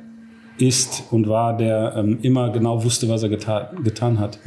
[0.69, 4.39] ist und war, der ähm, immer genau wusste, was er geta getan hat.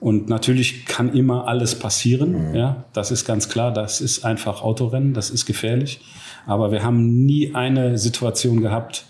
[0.00, 3.72] Und natürlich kann immer alles passieren, ja, das ist ganz klar.
[3.72, 6.00] Das ist einfach Autorennen, das ist gefährlich.
[6.46, 9.06] Aber wir haben nie eine Situation gehabt,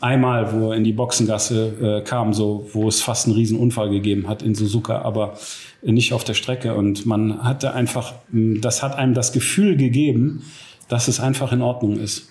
[0.00, 3.90] einmal, wo er in die Boxengasse äh, kam, so, wo es fast einen riesen Unfall
[3.90, 5.34] gegeben hat in Suzuka, aber
[5.82, 6.74] nicht auf der Strecke.
[6.74, 10.44] Und man hatte einfach, das hat einem das Gefühl gegeben,
[10.88, 12.28] dass es einfach in Ordnung ist.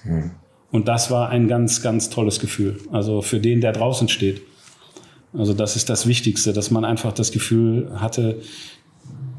[0.71, 2.77] Und das war ein ganz, ganz tolles Gefühl.
[2.91, 4.41] Also für den, der draußen steht.
[5.33, 8.41] Also das ist das Wichtigste, dass man einfach das Gefühl hatte,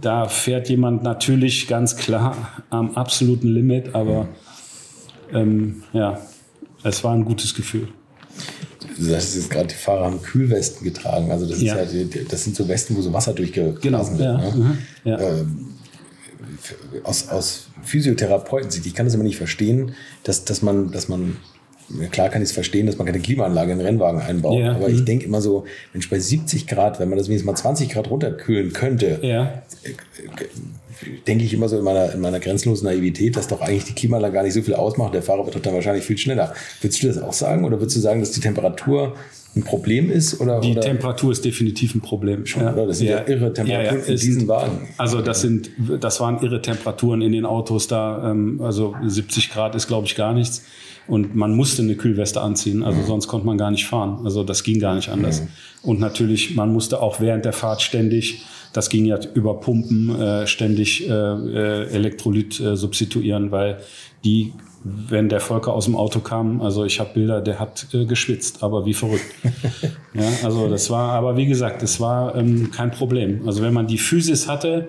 [0.01, 2.37] da fährt jemand natürlich ganz klar
[2.71, 4.29] am absoluten Limit, aber
[5.33, 6.19] ähm, ja,
[6.83, 7.89] es war ein gutes Gefühl.
[8.97, 11.31] Du sagst jetzt gerade, die Fahrer haben Kühlwesten getragen.
[11.31, 11.77] Also das, ist Ja.
[11.83, 14.21] ja, das sind so Westen, wo so Wasser durchgeblasen Genau, wird.
[14.21, 14.53] ja, Ne?
[14.57, 15.19] mhm, ja.
[15.21, 15.67] Ähm,
[17.05, 21.37] aus, aus Physiotherapeuten-Sicht, ich kann das immer nicht verstehen, dass, dass man, dass man,
[22.11, 24.89] klar kann ich es verstehen, dass man keine Klimaanlage in den Rennwagen einbaut, Ja, aber
[24.89, 25.05] ich mhm.
[25.07, 28.73] denke immer so, Mensch, bei 70 Grad, wenn man das wenigstens mal 20 Grad runterkühlen
[28.73, 29.63] könnte, Ja,
[31.27, 34.35] denke ich immer so in meiner, in meiner grenzenlosen Naivität, dass doch eigentlich die Klimaanlage
[34.35, 35.15] gar nicht so viel ausmacht.
[35.15, 36.55] Der Fahrer wird doch dann wahrscheinlich viel schneller.
[36.81, 39.17] Würdest du das auch sagen oder würdest du sagen, dass die Temperatur
[39.57, 40.41] ein Problem ist?
[40.41, 40.81] Oder, die oder?
[40.81, 42.45] Temperatur ist definitiv ein Problem.
[42.47, 42.73] Ja.
[42.73, 42.87] oder?
[42.87, 44.89] Das sind ja, irre Temperaturen in es diesen sind- Wagen.
[44.97, 48.31] Also das sind, das waren irre Temperaturen in den Autos da.
[48.31, 50.63] Ähm, also 70 Grad ist, glaube ich, gar nichts.
[51.09, 54.25] Und man musste eine Kühlweste anziehen, also sonst konnte man gar nicht fahren.
[54.25, 55.43] Also das ging gar nicht anders.
[55.83, 60.47] Und natürlich, man musste auch während der Fahrt ständig, das ging ja über Pumpen, äh,
[60.47, 63.79] ständig äh, äh, Elektrolyt äh, substituieren, weil
[64.25, 68.07] die, wenn der Volker aus dem Auto kam, also ich habe Bilder, der hat äh,
[68.07, 69.27] geschwitzt, aber wie verrückt.
[70.15, 73.47] ja, also das war, aber wie gesagt, es war ähm, kein Problem.
[73.47, 74.89] Also wenn man die Physis hatte,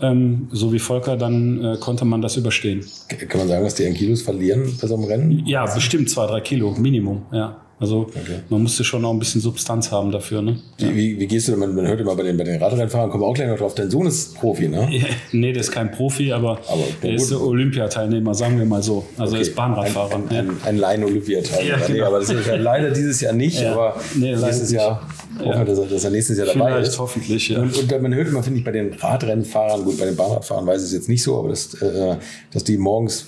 [0.00, 2.84] ähm, so wie Volker, dann äh, konnte man das überstehen.
[3.08, 5.46] Kann man sagen, dass die an Kilos verlieren bei so einem Rennen?
[5.46, 7.60] Ja, bestimmt zwei, drei Kilo, Minimum, ja.
[7.80, 8.40] Also Okay.
[8.50, 10.58] man musste schon auch ein bisschen Substanz haben dafür, ne?
[10.78, 13.22] Wie, wie, wie gehst du, man, man hört immer bei den, bei den Radrennfahrern, kommen
[13.24, 14.86] wir auch gleich noch drauf, dein Sohn ist Profi, ne?
[15.32, 19.04] Nee, der ist kein Profi, aber, Aber der ist Olympiateilnehmer, sagen wir mal so.
[19.16, 19.48] Also er Okay.
[19.48, 20.14] ist Bahnradfahrer.
[20.16, 21.78] Ein, ein, ein Laien-Olympiateilnehmer.
[21.78, 22.06] Ja, Nee, genau.
[22.08, 23.72] aber das ist ja leider dieses Jahr nicht, Ja.
[23.72, 24.70] aber Nee, nächstes.
[24.72, 26.98] Jahr Hoffen wir, dass, er, dass er nächstes Jahr dabei Vielleicht, ist.
[26.98, 27.60] hoffentlich, ja.
[27.60, 30.80] Und, und man hört immer, finde ich, bei den Radrennfahrern, gut, bei den Bahnradfahrern weiß
[30.82, 32.16] ich es jetzt nicht so, aber dass, äh,
[32.52, 33.26] dass die morgens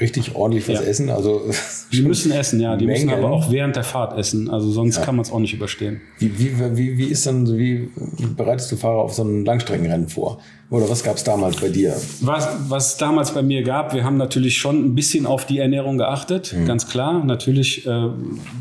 [0.00, 0.82] richtig ordentlich was Ja.
[0.82, 1.10] essen.
[1.10, 1.42] Also
[1.92, 2.76] Die müssen essen, ja.
[2.76, 3.24] Die müssen Mengen.
[3.24, 4.50] aber auch während der Fahrt essen.
[4.50, 6.00] Also sonst kann man es auch nicht überstehen.
[6.18, 7.88] Wie, wie, wie, wie ist dann, wie
[8.36, 10.38] bereitest du Fahrer auf so ein Langstreckenrennen vor?
[10.70, 11.94] Oder was gab es damals bei dir?
[12.20, 15.58] Was, was es damals bei mir gab, wir haben natürlich schon ein bisschen auf die
[15.60, 17.86] Ernährung geachtet, ganz klar, natürlich.
[17.86, 18.08] Äh,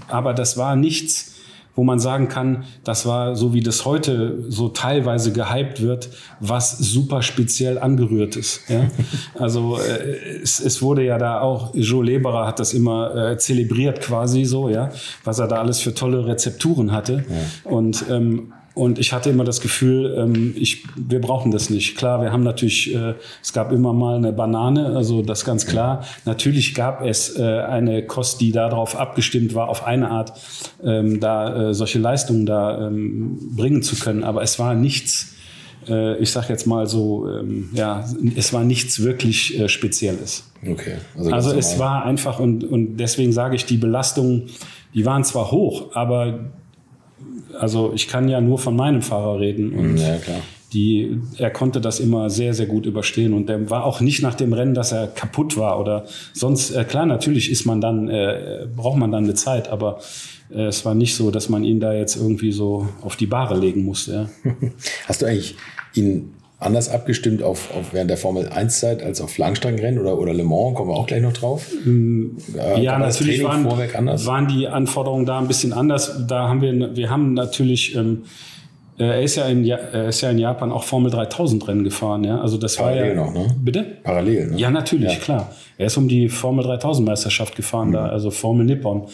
[0.07, 1.31] aber das war nichts,
[1.75, 6.09] wo man sagen kann, das war so wie das heute so teilweise gehypt wird,
[6.39, 8.61] was super speziell angerührt ist.
[8.69, 8.85] Ja?
[9.37, 14.01] Also äh, es, es wurde ja da auch, Joe Leberer hat das immer äh, zelebriert
[14.01, 14.89] quasi so, ja,
[15.23, 17.25] was er da alles für tolle Rezepturen hatte.
[17.63, 21.97] Und ähm, und ich hatte immer das Gefühl, ähm, ich, wir brauchen das nicht.
[21.97, 26.03] Klar, wir haben natürlich, äh, es gab immer mal eine Banane, also das ganz klar.
[26.25, 30.33] Natürlich gab es äh, eine Kost, die darauf abgestimmt war, auf eine Art,
[30.83, 34.25] ähm, da äh, solche Leistungen da ähm, bringen zu können.
[34.25, 35.35] Aber es war nichts,
[35.87, 38.03] äh, ich sag jetzt mal so, ähm, ja,
[38.35, 40.51] es war nichts wirklich äh, Spezielles.
[40.69, 40.95] Okay.
[41.17, 44.49] Also ganz es war einfach und, und deswegen sage ich, die Belastungen,
[44.93, 46.51] die waren zwar hoch, aber
[47.59, 50.41] also ich kann ja nur von meinem Fahrer reden und Ja, klar.
[50.73, 54.35] die, er konnte das immer sehr, sehr gut überstehen und der war auch nicht nach
[54.35, 58.67] dem Rennen, dass er kaputt war oder sonst, äh, klar, natürlich ist man dann, äh,
[58.75, 59.99] braucht man dann eine Zeit, aber
[60.53, 63.57] äh, es war nicht so, dass man ihn da jetzt irgendwie so auf die Bahre
[63.57, 64.29] legen musste.
[64.43, 64.51] Ja.
[65.07, 65.55] Hast du eigentlich
[65.93, 70.33] ihn anders abgestimmt auf, auf während der Formel 1 Zeit als auf Langstreckenrennen oder, oder
[70.33, 70.75] Le Mans?
[70.75, 71.67] Kommen wir auch gleich noch drauf.
[71.85, 76.25] Äh, Ja, natürlich waren, waren die Anforderungen da ein bisschen anders.
[76.27, 78.23] Da haben wir, wir haben natürlich, ähm,
[78.97, 82.23] äh, er ist ja in, er ist ja in Japan auch Formel 3000 Rennen gefahren,
[82.23, 82.39] ja.
[82.39, 83.55] Also das Parallel war ja, noch, ne?
[83.59, 83.85] Bitte?
[84.03, 84.57] Parallel, ne?
[84.57, 85.19] Ja, natürlich, Ja.
[85.19, 85.51] klar.
[85.77, 89.07] Er ist um die Formel 3000 Meisterschaft gefahren, da, also Formel Nippon.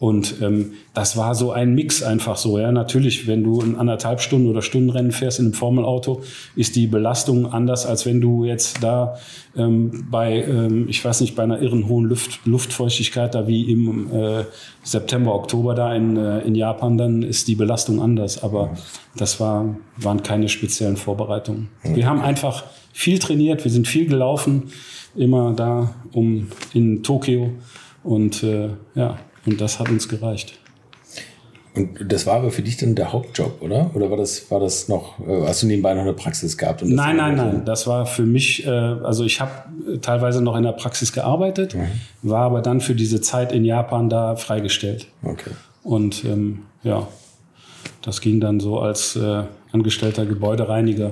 [0.00, 2.58] Und ähm, das war so ein Mix einfach so.
[2.58, 6.22] Ja, natürlich, wenn du ein anderthalb Stunden oder Stundenrennen fährst in einem Formelauto,
[6.56, 9.16] ist die Belastung anders, als wenn du jetzt da
[9.56, 14.12] ähm, bei, ähm, ich weiß nicht, bei einer irren hohen Luft, Luftfeuchtigkeit, da wie im
[14.12, 14.44] äh,
[14.82, 18.42] September, Oktober da in, äh, in Japan, dann ist die Belastung anders.
[18.42, 18.76] Aber
[19.16, 21.68] das war, waren keine speziellen Vorbereitungen.
[21.82, 24.64] Wir haben einfach viel trainiert, wir sind viel gelaufen,
[25.14, 27.52] immer da um in Tokio
[28.02, 30.58] und äh, ja, und das hat uns gereicht.
[31.74, 33.90] Und das war aber für dich dann der Hauptjob, oder?
[33.94, 36.82] Oder war das, war das noch, äh, hast du nebenbei noch eine Praxis gehabt?
[36.84, 37.64] Nein, nein, nein.
[37.64, 39.50] Das war für mich, äh, also ich habe
[40.00, 41.76] teilweise noch in der Praxis gearbeitet,
[42.22, 45.08] war aber dann für diese Zeit in Japan da freigestellt.
[45.24, 45.50] Okay.
[45.82, 47.08] Und ähm, ja,
[48.02, 51.10] das ging dann so als äh, angestellter Gebäudereiniger,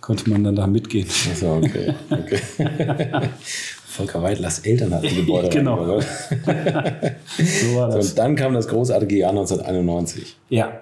[0.00, 1.06] konnte man dann da mitgehen.
[1.30, 1.94] Achso, okay.
[2.10, 2.40] okay.
[4.00, 5.48] Volker Weidlers Eltern hatten Gebäude.
[5.50, 6.00] Genau.
[7.36, 8.10] So war das.
[8.10, 10.36] Und dann kam das großartige Jahr 1991.
[10.48, 10.72] Ja.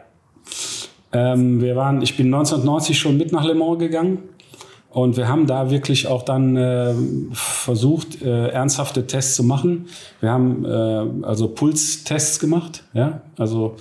[1.13, 4.19] Ähm, wir waren, ich bin 1990 schon mit nach Le Mans gegangen
[4.91, 6.95] und wir haben da wirklich auch dann äh,
[7.33, 9.87] versucht, äh, ernsthafte Tests zu machen.
[10.21, 13.77] Wir haben äh, also Pulstests gemacht, ja, also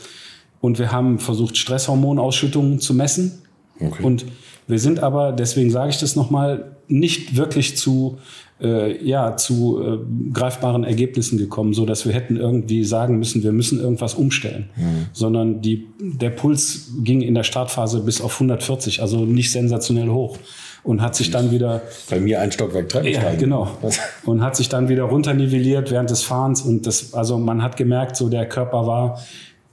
[0.61, 3.41] und wir haben versucht, Stresshormonausschüttungen zu messen.
[3.79, 4.03] Okay.
[4.03, 4.25] Und
[4.67, 8.17] wir sind aber, deswegen sage ich das nochmal, nicht wirklich zu,
[8.61, 9.97] äh, ja, zu äh,
[10.33, 14.69] greifbaren Ergebnissen gekommen, so dass wir hätten irgendwie sagen müssen, wir müssen irgendwas umstellen.
[15.13, 20.37] Sondern die, der Puls ging in der Startphase bis auf 140, also nicht sensationell hoch.
[20.83, 23.39] Und hat sich dann wieder Bei mir ein Stockwerk Treppen ja, steigen.
[23.39, 23.69] genau.
[24.25, 26.61] Und hat sich dann wieder runternivelliert während des Fahrens.
[26.61, 29.19] Und das, also man hat gemerkt, so der Körper war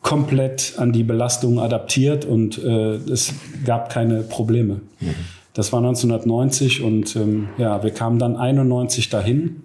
[0.05, 3.33] komplett an die Belastung adaptiert und äh, es
[3.65, 4.83] gab keine Probleme.
[5.55, 9.63] Das war 1990 und ähm, ja, wir kamen dann 91 dahin,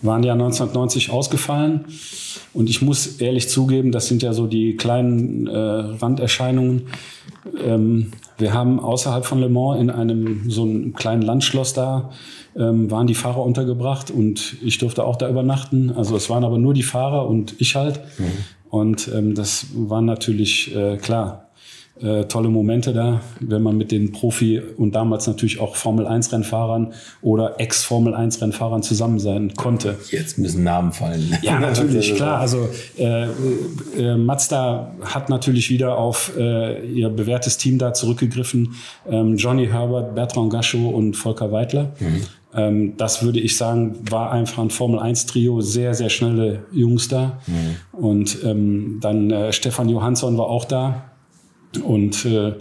[0.00, 1.84] waren ja 1990 ausgefallen
[2.54, 6.86] und ich muss ehrlich zugeben, das sind ja so die kleinen äh, Randerscheinungen.
[7.62, 12.10] Ähm, wir haben außerhalb von Le Mans in einem so einem kleinen Landschloss da
[12.56, 15.90] ähm, waren die Fahrer untergebracht und ich durfte auch da übernachten.
[15.90, 18.00] Also es waren aber nur die Fahrer und ich halt.
[18.70, 21.43] Und ähm, das waren natürlich äh, klar
[22.00, 26.32] äh, tolle Momente da, wenn man mit den Profi und damals natürlich auch Formel 1
[26.32, 29.96] Rennfahrern oder Ex-Formel 1 Rennfahrern zusammen sein konnte.
[30.10, 31.38] Jetzt müssen Namen fallen.
[31.42, 32.40] Ja, natürlich, klar.
[32.40, 33.28] Also äh,
[33.96, 38.74] äh, Mazda hat natürlich wieder auf äh, ihr bewährtes Team da zurückgegriffen.
[39.08, 41.92] Ähm, Johnny Herbert, Bertrand Gachot und Volker Weidler.
[42.52, 47.38] Ähm, das würde ich sagen, war einfach ein Formel-1-Trio, sehr, sehr schnelle Jungs da.
[47.92, 51.13] Und ähm, dann äh, Stefan Johansson war auch da.
[51.78, 52.54] Und äh,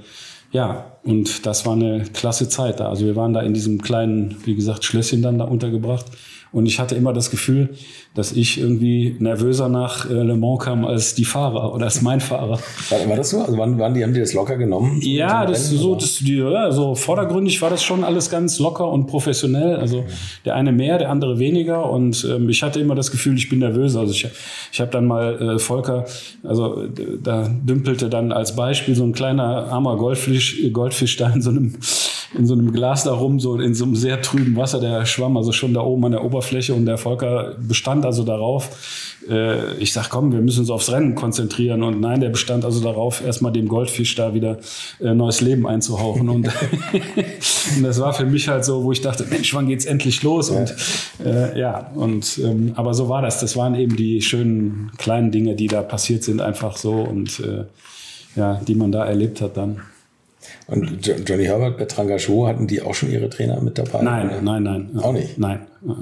[0.52, 2.90] ja, und das war eine klasse Zeit da.
[2.90, 6.06] Also wir waren da in diesem kleinen, wie gesagt, Schlösschen dann da untergebracht.
[6.54, 7.70] Und ich hatte immer das Gefühl,
[8.14, 12.22] dass ich irgendwie nervöser nach äh, Le Mans kam als die Fahrer oder als mein
[12.22, 12.60] Fahrer.
[12.90, 13.42] War, war das so?
[13.42, 15.00] Also wann, wann die, haben die das locker genommen?
[15.02, 18.88] Ja, das Rennen, so, das, die, ja, so vordergründig war das schon alles ganz locker
[18.88, 19.78] und professionell.
[19.78, 20.06] Also
[20.46, 21.90] der eine mehr, der andere weniger.
[21.90, 23.96] Und ähm, ich hatte immer das Gefühl, ich bin nervös.
[23.96, 24.28] Also ich,
[24.72, 26.06] ich habe dann mal äh, Volker,
[26.44, 26.88] also
[27.22, 31.74] da dümpelte dann als Beispiel so ein kleiner armer Goldfisch, Goldfisch da in so einem
[32.34, 34.80] in so einem Glas da rum, so in so einem sehr trüben Wasser.
[34.80, 39.18] Der schwamm also schon da oben an der Oberfläche und der Volker bestand also darauf.
[39.30, 41.84] Äh, ich sag, komm, wir müssen uns aufs Rennen konzentrieren.
[41.84, 44.58] Und nein, der bestand also darauf, erstmal dem Goldfisch da wieder
[45.00, 46.30] äh, neues Leben einzuhauchen.
[46.30, 46.48] Und,
[47.76, 50.50] und, das war für mich halt so, wo ich dachte, Mensch, wann geht's endlich los?
[50.50, 50.74] Und
[51.24, 53.40] äh, ja, und ähm, aber so war das.
[53.40, 57.66] Das waren eben die schönen kleinen Dinge, die da passiert sind, einfach so und äh,
[58.36, 59.82] ja, die man da erlebt hat dann.
[60.74, 64.02] Und Johnny Herbert, Bertrand Gachot, hatten die auch schon ihre Trainer mit dabei?
[64.02, 64.42] Nein, oder?
[64.42, 64.90] nein, nein.
[65.02, 65.38] Auch nicht?
[65.38, 65.62] Nein.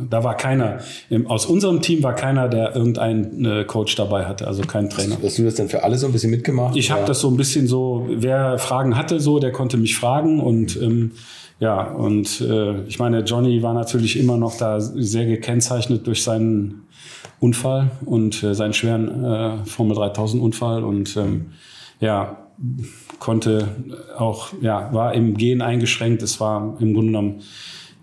[0.09, 0.77] Da war keiner,
[1.25, 5.17] aus unserem Team war keiner, der irgendeinen äh, Coach dabei hatte, also kein Trainer.
[5.23, 6.75] Hast du das denn für alle so ein bisschen mitgemacht?
[6.75, 10.39] Ich habe das so ein bisschen so, wer Fragen hatte, so, der konnte mich fragen
[10.39, 11.11] und ähm,
[11.59, 16.87] ja, und äh, ich meine, Johnny war natürlich immer noch da sehr gekennzeichnet durch seinen
[17.39, 21.51] Unfall und äh, seinen schweren äh, Formel 3000 Unfall und ähm,
[21.99, 22.37] ja,
[23.19, 23.67] konnte
[24.17, 26.21] auch, ja, war im Gehen eingeschränkt.
[26.21, 27.41] Es war im Grunde genommen,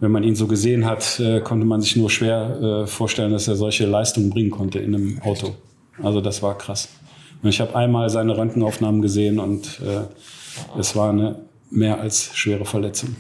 [0.01, 3.49] wenn man ihn so gesehen hat, äh, konnte man sich nur schwer äh, vorstellen, dass
[3.49, 5.55] er solche Leistungen bringen konnte in einem Auto.
[6.03, 6.89] Also das war krass.
[7.43, 11.37] Und ich habe einmal seine Röntgenaufnahmen gesehen und äh, es war eine
[11.71, 13.17] mehr als schwere Verletzung.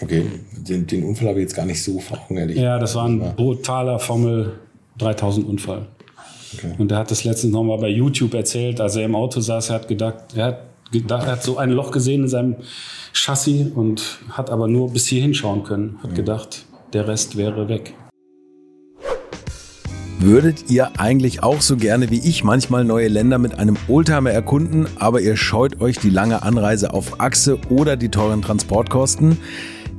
[0.00, 0.24] Okay,
[0.56, 2.58] den, den Unfall habe ich jetzt gar nicht so vor Augen, ehrlich.
[2.58, 4.54] Ja, das war ein brutaler Formel
[4.98, 5.86] 3000 Unfall.
[6.54, 6.74] Okay.
[6.78, 9.74] Und er hat das letztens nochmal bei YouTube erzählt, als er im Auto saß, er
[9.76, 10.58] hat gedacht, er hat
[10.90, 12.56] gedacht, er hat so ein Loch gesehen in seinem
[13.12, 15.98] Chassis und hat aber nur bis hier hinschauen können.
[16.02, 17.94] Hat gedacht, der Rest wäre weg.
[20.18, 24.86] Würdet ihr eigentlich auch so gerne wie ich manchmal neue Länder mit einem Oldtimer erkunden,
[25.00, 29.38] aber ihr scheut euch die lange Anreise auf Achse oder die teuren Transportkosten?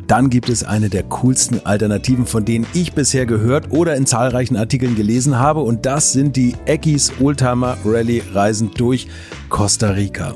[0.07, 4.57] Dann gibt es eine der coolsten Alternativen, von denen ich bisher gehört oder in zahlreichen
[4.57, 5.61] Artikeln gelesen habe.
[5.61, 9.07] Und das sind die Eckis Oldtimer Rally Reisen durch
[9.49, 10.35] Costa Rica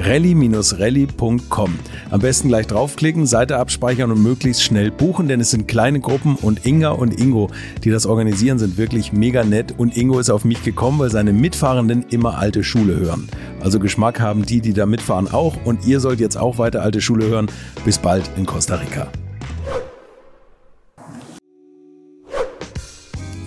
[0.00, 1.78] rally-rally.com.
[2.10, 6.36] Am besten gleich draufklicken, Seite abspeichern und möglichst schnell buchen, denn es sind kleine Gruppen
[6.36, 7.50] und Inga und Ingo,
[7.84, 11.32] die das organisieren, sind wirklich mega nett und Ingo ist auf mich gekommen, weil seine
[11.32, 13.28] Mitfahrenden immer alte Schule hören.
[13.60, 17.00] Also Geschmack haben die, die da mitfahren auch und ihr sollt jetzt auch weiter alte
[17.00, 17.50] Schule hören.
[17.84, 19.08] Bis bald in Costa Rica.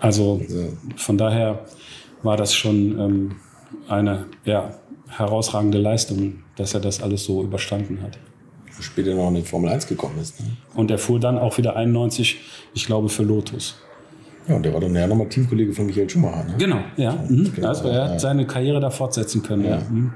[0.00, 0.40] Also
[0.96, 1.60] von daher
[2.22, 3.36] war das schon ähm,
[3.88, 4.74] eine ja,
[5.08, 8.18] herausragende Leistung, dass er das alles so überstanden hat.
[8.80, 10.40] Später noch in die Formel 1 gekommen ist.
[10.40, 10.46] Ne?
[10.74, 12.38] Und er fuhr dann auch wieder 91,
[12.72, 13.76] ich glaube, für Lotus.
[14.48, 16.44] Ja, und der war dann ja nochmal Teamkollege von Michael Schumacher.
[16.44, 16.54] Ne?
[16.56, 17.12] Genau, ja.
[17.28, 17.52] Mhm.
[17.54, 19.64] Genau, also er hat seine Karriere da fortsetzen können.
[19.64, 19.70] Ja.
[19.70, 19.80] ja.
[19.90, 20.12] Mhm.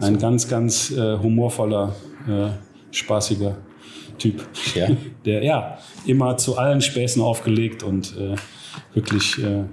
[0.00, 1.94] Ein ganz, ganz äh, humorvoller,
[2.26, 2.48] äh,
[2.92, 3.56] spaßiger
[4.22, 4.46] Typ.
[4.74, 4.88] Ja.
[5.24, 8.36] Der ja immer zu allen Späßen aufgelegt und äh,
[8.94, 9.64] wirklich äh,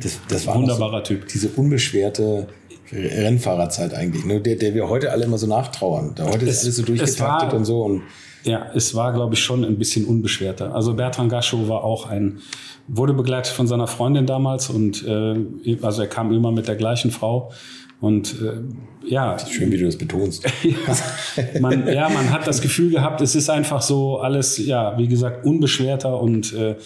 [0.00, 1.28] das, das war wunderbarer so, Typ.
[1.28, 2.46] Diese unbeschwerte
[2.92, 4.40] Rennfahrerzeit eigentlich, ne?
[4.40, 6.12] der, der wir heute alle immer so nachtrauern.
[6.14, 7.82] Da heute es, ist alles so durchgetaktet und so.
[7.82, 8.02] Und
[8.44, 10.72] ja, es war, glaube ich, schon ein bisschen unbeschwerter.
[10.72, 12.38] Also Bertrand Gaschow war auch ein,
[12.86, 17.10] wurde begleitet von seiner Freundin damals und äh, also er kam immer mit der gleichen
[17.10, 17.50] Frau.
[18.00, 19.38] Und äh, ja.
[19.38, 20.44] Schön, wie du das betonst.
[20.62, 25.08] ja, man, ja, man hat das Gefühl gehabt, es ist einfach so alles, ja, wie
[25.08, 26.76] gesagt, unbeschwerter und äh,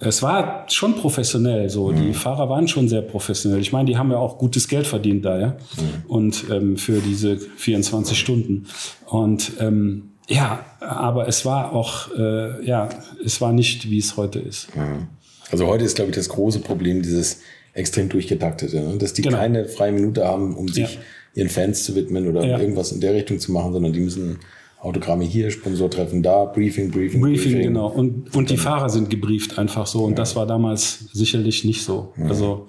[0.00, 1.88] es war schon professionell so.
[1.88, 1.96] Mhm.
[1.96, 3.60] Die Fahrer waren schon sehr professionell.
[3.60, 5.46] Ich meine, die haben ja auch gutes Geld verdient da, ja.
[5.48, 6.10] Mhm.
[6.10, 8.66] Und ähm, für diese 24 Stunden.
[9.06, 12.88] Und ähm, ja, aber es war auch, äh, ja,
[13.24, 14.74] es war nicht, wie es heute ist.
[14.74, 15.08] Mhm.
[15.50, 17.40] Also heute ist, glaube ich, das große Problem dieses
[17.74, 18.98] extrem durchgetaktete, ne?
[18.98, 19.36] dass die genau.
[19.36, 21.00] keine freie Minute haben, um sich ja.
[21.34, 22.58] ihren Fans zu widmen oder ja.
[22.58, 24.38] irgendwas in der Richtung zu machen, sondern die müssen
[24.80, 27.52] Autogramme hier, Sponsortreffen da, Briefing, Briefing, Briefing.
[27.52, 27.88] Briefing genau.
[27.88, 30.04] Und, und die Fahrer sind gebrieft einfach so.
[30.04, 30.16] Und ja.
[30.16, 32.12] das war damals sicherlich nicht so.
[32.16, 32.26] Ja.
[32.26, 32.68] Also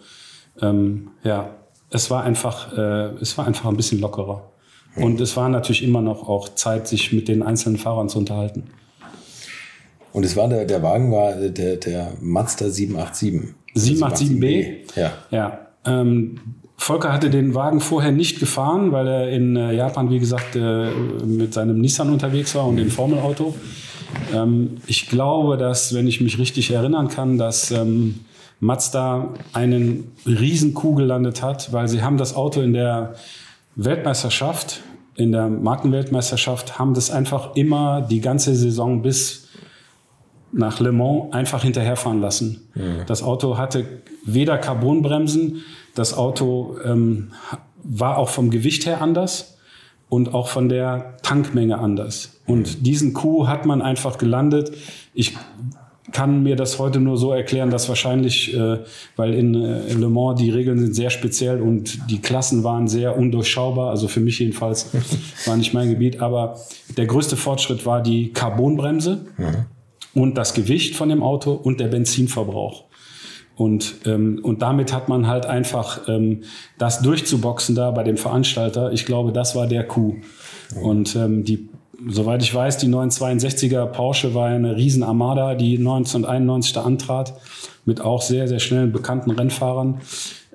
[0.62, 1.56] ähm, ja,
[1.92, 4.50] es war einfach, äh, es war einfach ein bisschen lockerer.
[4.96, 5.04] Ja.
[5.04, 8.64] Und es war natürlich immer noch auch Zeit, sich mit den einzelnen Fahrern zu unterhalten.
[10.16, 13.54] Und es war der, der Wagen war der, der Mazda 787.
[13.76, 14.76] 787B?
[14.96, 15.12] Ja.
[15.30, 15.60] Ja.
[15.86, 16.40] Ähm,
[16.78, 20.90] Volker hatte den Wagen vorher nicht gefahren, weil er in äh, Japan, wie gesagt, äh,
[21.26, 23.56] mit seinem Nissan unterwegs war und dem Formelauto.
[24.34, 28.22] Ähm, ich glaube, dass, wenn ich mich richtig erinnern kann, dass ähm,
[28.62, 33.16] Mazda einen Riesenkuh gelandet hat, weil sie haben das Auto in der
[33.76, 34.80] Weltmeisterschaft,
[35.18, 39.45] in der Markenweltmeisterschaft, haben das einfach immer die ganze Saison bis
[40.56, 42.70] nach Le Mans einfach hinterherfahren lassen.
[42.76, 43.04] Ja.
[43.06, 43.86] Das Auto hatte
[44.26, 45.64] weder Carbonbremsen,
[45.94, 47.32] das Auto ähm,
[47.84, 49.58] war auch vom Gewicht her anders
[50.10, 52.40] und auch von der Tankmenge anders.
[52.48, 54.72] Und diesen Coup hat man einfach gelandet.
[55.14, 55.36] Ich
[56.12, 58.80] kann mir das heute nur so erklären, dass wahrscheinlich, äh,
[59.18, 62.88] weil in, äh, in Le Mans die Regeln sind sehr speziell und die Klassen waren
[62.88, 64.92] sehr undurchschaubar, also für mich jedenfalls
[65.46, 66.58] war nicht mein Gebiet, aber
[66.96, 69.66] der größte Fortschritt war die Carbonbremse mhm.
[70.16, 72.86] Und das Gewicht von dem Auto und der Benzinverbrauch.
[73.56, 76.42] Und, ähm, und damit hat man halt einfach ähm,
[76.78, 78.92] das durchzuboxen da bei dem Veranstalter.
[78.92, 80.16] Ich glaube, das war der Coup.
[80.82, 81.70] Und ähm, die,
[82.08, 87.34] soweit ich weiß, die 962er Porsche war eine riesen Armada, die 1991 da antrat,
[87.86, 90.02] mit auch sehr, sehr schnellen, bekannten Rennfahrern.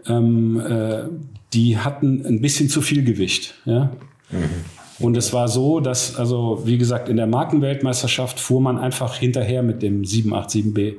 [0.06, 1.04] Ähm, äh,
[1.52, 3.54] die hatten ein bisschen zu viel Gewicht.
[3.64, 3.92] Ja?
[4.30, 4.79] Mhm.
[5.00, 9.62] Und es war so, dass, also wie gesagt, in der Markenweltmeisterschaft fuhr man einfach hinterher
[9.62, 10.96] mit dem 787B.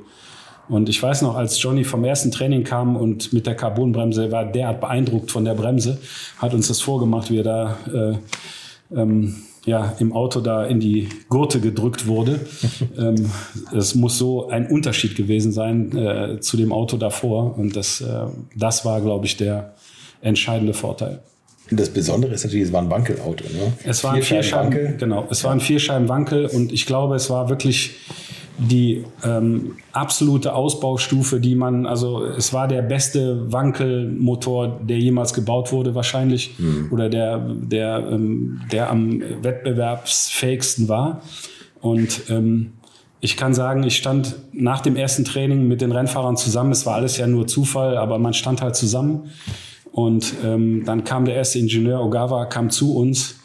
[0.68, 4.44] Und ich weiß noch, als Johnny vom ersten Training kam und mit der Carbonbremse war
[4.44, 5.98] derart beeindruckt von der Bremse,
[6.38, 11.08] hat uns das vorgemacht, wie er da äh, ähm, ja, im Auto da in die
[11.28, 12.40] Gurte gedrückt wurde.
[12.98, 13.30] ähm,
[13.76, 17.56] es muss so ein Unterschied gewesen sein äh, zu dem Auto davor.
[17.56, 19.74] Und das, äh, das war, glaube ich, der
[20.20, 21.20] entscheidende Vorteil.
[21.70, 23.44] Das Besondere ist natürlich, es war ein Wankelauto.
[23.44, 23.72] Ne?
[23.84, 27.94] Es war ein Vierscheiben, genau, es war ein Vierscheiben-Wankel und ich glaube, es war wirklich
[28.58, 35.72] die ähm, absolute Ausbaustufe, die man, also es war der beste Wankelmotor, der jemals gebaut
[35.72, 36.88] wurde, wahrscheinlich, mhm.
[36.90, 41.22] oder der, der, ähm, der am wettbewerbsfähigsten war.
[41.80, 42.74] Und ähm,
[43.20, 46.72] ich kann sagen, ich stand nach dem ersten Training mit den Rennfahrern zusammen.
[46.72, 49.30] Es war alles ja nur Zufall, aber man stand halt zusammen.
[49.92, 53.36] Und ähm, dann kam der erste Ingenieur Ogawa, kam zu uns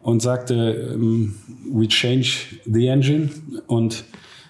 [0.00, 1.36] und sagte, ähm,
[1.72, 3.30] we change the engine.
[3.68, 4.04] Und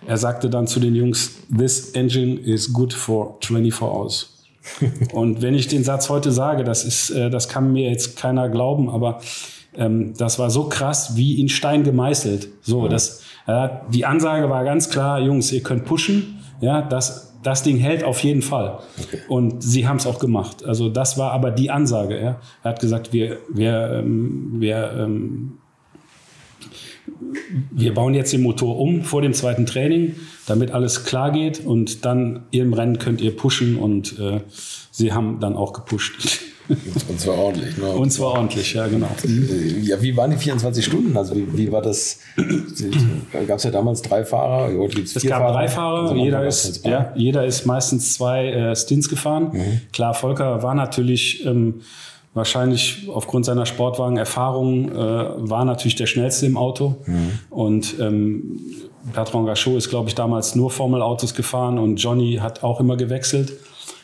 [0.07, 4.28] er sagte dann zu den Jungs, this engine is good for 24 hours.
[5.12, 8.48] und wenn ich den Satz heute sage, das ist, äh, das kann mir jetzt keiner
[8.48, 9.20] glauben, aber
[9.76, 12.48] ähm, das war so krass wie in Stein gemeißelt.
[12.62, 16.38] So, das, äh, die Ansage war ganz klar, Jungs, ihr könnt pushen.
[16.61, 18.80] Ja, das, das Ding hält auf jeden Fall.
[19.01, 19.18] Okay.
[19.28, 20.64] Und sie haben es auch gemacht.
[20.64, 22.20] Also das war aber die Ansage.
[22.20, 22.40] Ja.
[22.62, 25.59] Er hat gesagt, wir, wir, ähm, wir ähm,
[27.70, 30.16] wir bauen jetzt den Motor um vor dem zweiten Training,
[30.47, 34.40] damit alles klar geht und dann im Rennen könnt ihr pushen und äh,
[34.90, 36.40] sie haben dann auch gepusht.
[37.08, 37.76] Und zwar ordentlich.
[37.76, 37.88] Ne?
[37.90, 39.08] Und zwar ordentlich, ja, genau.
[39.24, 41.16] Äh, ja, wie waren die 24 Stunden?
[41.16, 42.20] Also wie, wie war das?
[43.46, 44.70] Gab es ja damals drei Fahrer?
[44.98, 45.52] es gab Fahrer?
[45.52, 46.02] drei Fahrer.
[46.02, 49.50] Also jeder, ist, ja, jeder ist meistens zwei äh, Stints gefahren.
[49.52, 49.80] Mhm.
[49.92, 51.82] Klar, Volker war natürlich ähm,
[52.34, 56.96] wahrscheinlich aufgrund seiner Sportwagen-Erfahrung äh, war natürlich der schnellste im Auto.
[57.06, 57.38] Mhm.
[57.50, 58.60] Und ähm,
[59.12, 63.52] Bertrand Gachot ist, glaube ich, damals nur Formel-Autos gefahren und Johnny hat auch immer gewechselt.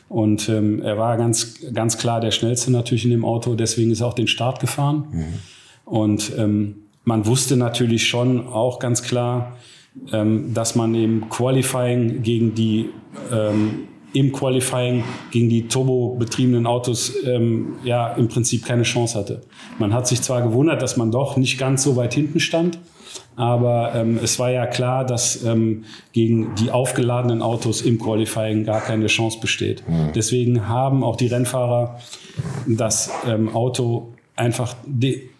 [0.08, 4.00] Und ähm, er war ganz, ganz klar der schnellste natürlich in dem Auto, deswegen ist
[4.00, 5.04] er auch den Start gefahren.
[5.12, 5.24] Mhm.
[5.84, 9.56] Und ähm, man wusste natürlich schon auch ganz klar,
[10.12, 12.90] ähm, dass man im Qualifying gegen die
[13.32, 13.88] ähm,
[14.18, 19.42] im Qualifying gegen die turbobetriebenen Autos ähm, ja im Prinzip keine Chance hatte.
[19.78, 22.80] Man hat sich zwar gewundert, dass man doch nicht ganz so weit hinten stand,
[23.36, 28.80] aber ähm, es war ja klar, dass ähm, gegen die aufgeladenen Autos im Qualifying gar
[28.80, 29.88] keine Chance besteht.
[29.88, 30.10] Mhm.
[30.16, 32.00] Deswegen haben auch die Rennfahrer
[32.66, 34.74] das ähm, Auto einfach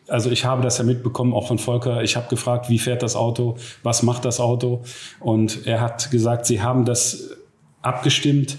[0.07, 2.03] also ich habe das ja mitbekommen, auch von Volker.
[2.03, 4.83] Ich habe gefragt, wie fährt das Auto, was macht das Auto?
[5.21, 7.29] Und er hat gesagt, sie haben das
[7.83, 8.57] abgestimmt,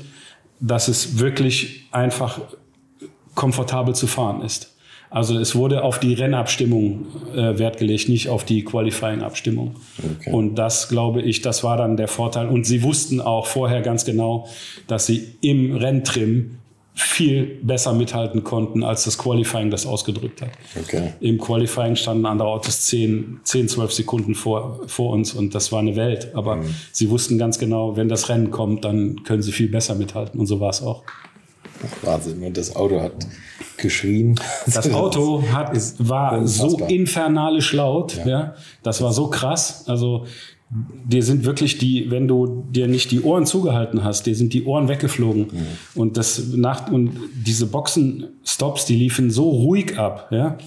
[0.59, 2.39] dass es wirklich einfach
[3.35, 4.75] komfortabel zu fahren ist.
[5.11, 9.75] Also es wurde auf die Rennabstimmung äh, Wert gelegt, nicht auf die Qualifying-Abstimmung.
[10.19, 10.31] Okay.
[10.31, 12.47] Und das, glaube ich, das war dann der Vorteil.
[12.47, 14.47] Und sie wussten auch vorher ganz genau,
[14.85, 16.58] dass sie im Renntrim
[16.99, 20.49] viel besser mithalten konnten, als das Qualifying das ausgedrückt hat.
[20.79, 21.13] Okay.
[21.21, 25.79] Im Qualifying standen andere Autos 10, 10 12 Sekunden vor, vor uns und das war
[25.79, 26.31] eine Welt.
[26.35, 26.75] Aber mhm.
[26.91, 30.45] sie wussten ganz genau, wenn das Rennen kommt, dann können sie viel besser mithalten und
[30.45, 31.03] so war es auch.
[32.01, 32.43] Wahnsinn.
[32.43, 33.13] Und das Auto hat
[33.77, 34.39] geschrien.
[34.65, 38.17] Das Auto hat, war so infernalisch laut.
[38.17, 38.27] Ja.
[38.27, 38.55] ja.
[38.83, 39.85] Das war so krass.
[39.87, 40.25] Also
[40.69, 44.65] dir sind wirklich die, wenn du dir nicht die Ohren zugehalten hast, dir sind die
[44.65, 45.41] Ohren weggeflogen.
[45.41, 45.67] Mhm.
[45.95, 50.57] Und das nach, und diese Boxenstops, die liefen so ruhig ab, ja.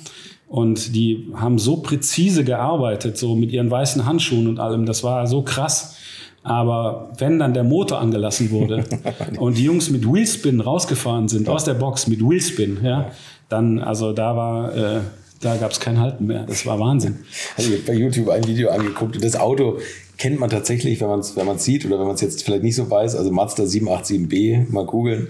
[0.49, 4.85] Und die haben so präzise gearbeitet, so mit ihren weißen Handschuhen und allem.
[4.85, 5.97] Das war so krass.
[6.43, 8.85] Aber wenn dann der Motor angelassen wurde
[9.39, 13.13] und die Jungs mit Wheelspin rausgefahren sind aus der Box mit Wheelspin, ja,
[13.49, 15.01] dann, also da war, äh,
[15.43, 16.45] da gab es kein Halten mehr.
[16.45, 17.19] Das war Wahnsinn.
[17.57, 19.79] Also ich habe bei YouTube ein Video angeguckt und das Auto
[20.17, 22.77] kennt man tatsächlich, wenn man es wenn sieht oder wenn man es jetzt vielleicht nicht
[22.77, 23.17] so weiß.
[23.17, 25.29] Also Mazda 787B, mal googeln.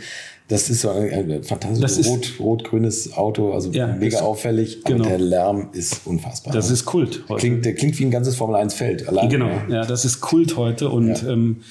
[0.48, 4.84] Das ist so ein, fantastisches rot, rot-grünes Auto, also ja, mega auffällig.
[4.84, 5.04] Genau.
[5.04, 6.52] Aber der Lärm ist unfassbar.
[6.52, 7.40] Das ist Kult heute.
[7.40, 9.06] Klingt, der klingt wie ein ganzes Formel-1-Feld.
[9.30, 11.30] Genau, ja, das ist Kult heute und ja.
[11.30, 11.62] ähm,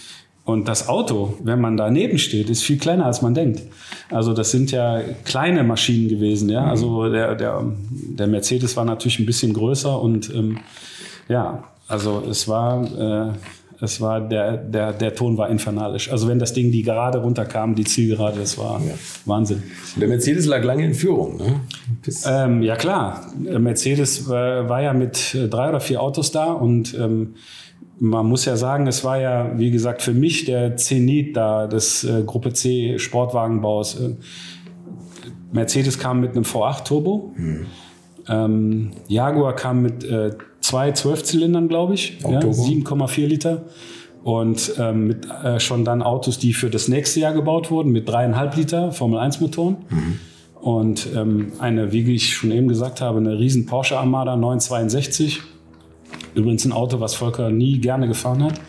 [0.44, 3.62] und das Auto, wenn man daneben steht, ist viel kleiner, als man denkt.
[4.10, 6.50] Also das sind ja kleine Maschinen gewesen.
[6.50, 6.66] Ja?
[6.66, 10.58] Also der, der, der Mercedes war natürlich ein bisschen größer und ähm,
[11.30, 13.34] ja, also es war, äh,
[13.84, 16.12] es war der, der, der Ton war infernalisch.
[16.12, 18.94] Also wenn das Ding die gerade runterkam, die Zielgerade, das war ja.
[19.26, 19.62] Wahnsinn.
[19.96, 21.62] Der Mercedes lag lange in Führung, ne?
[22.26, 27.36] Ähm, ja klar, Mercedes war, war ja mit drei oder vier Autos da und ähm,
[28.04, 32.04] man muss ja sagen, es war ja, wie gesagt, für mich der Zenit da des
[32.04, 34.00] äh, Gruppe C Sportwagenbaus.
[34.00, 34.16] Äh,
[35.52, 37.32] Mercedes kam mit einem V8 Turbo.
[37.38, 37.66] Mhm.
[38.28, 40.32] Ähm, Jaguar kam mit äh,
[40.62, 43.66] zwei Zwölfzylindern, glaube ich, ja, 7,4 Liter.
[44.24, 48.10] Und ähm, mit äh, schon dann Autos, die für das nächste Jahr gebaut wurden, mit
[48.10, 49.78] dreieinhalb Liter Formel 1 Motoren.
[49.90, 50.20] Mhm.
[50.60, 55.42] und ähm, eine, wie ich schon eben gesagt habe, eine riesen Porsche Armada 962.
[56.34, 58.60] Übrigens ein Auto, was Volker nie gerne gefahren hat.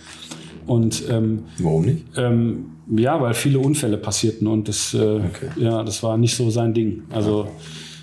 [0.66, 2.04] Und ähm, warum nicht?
[2.16, 5.48] Ähm, ja, weil viele Unfälle passierten und das, äh, okay.
[5.56, 7.02] ja, das war nicht so sein Ding.
[7.10, 7.48] Also,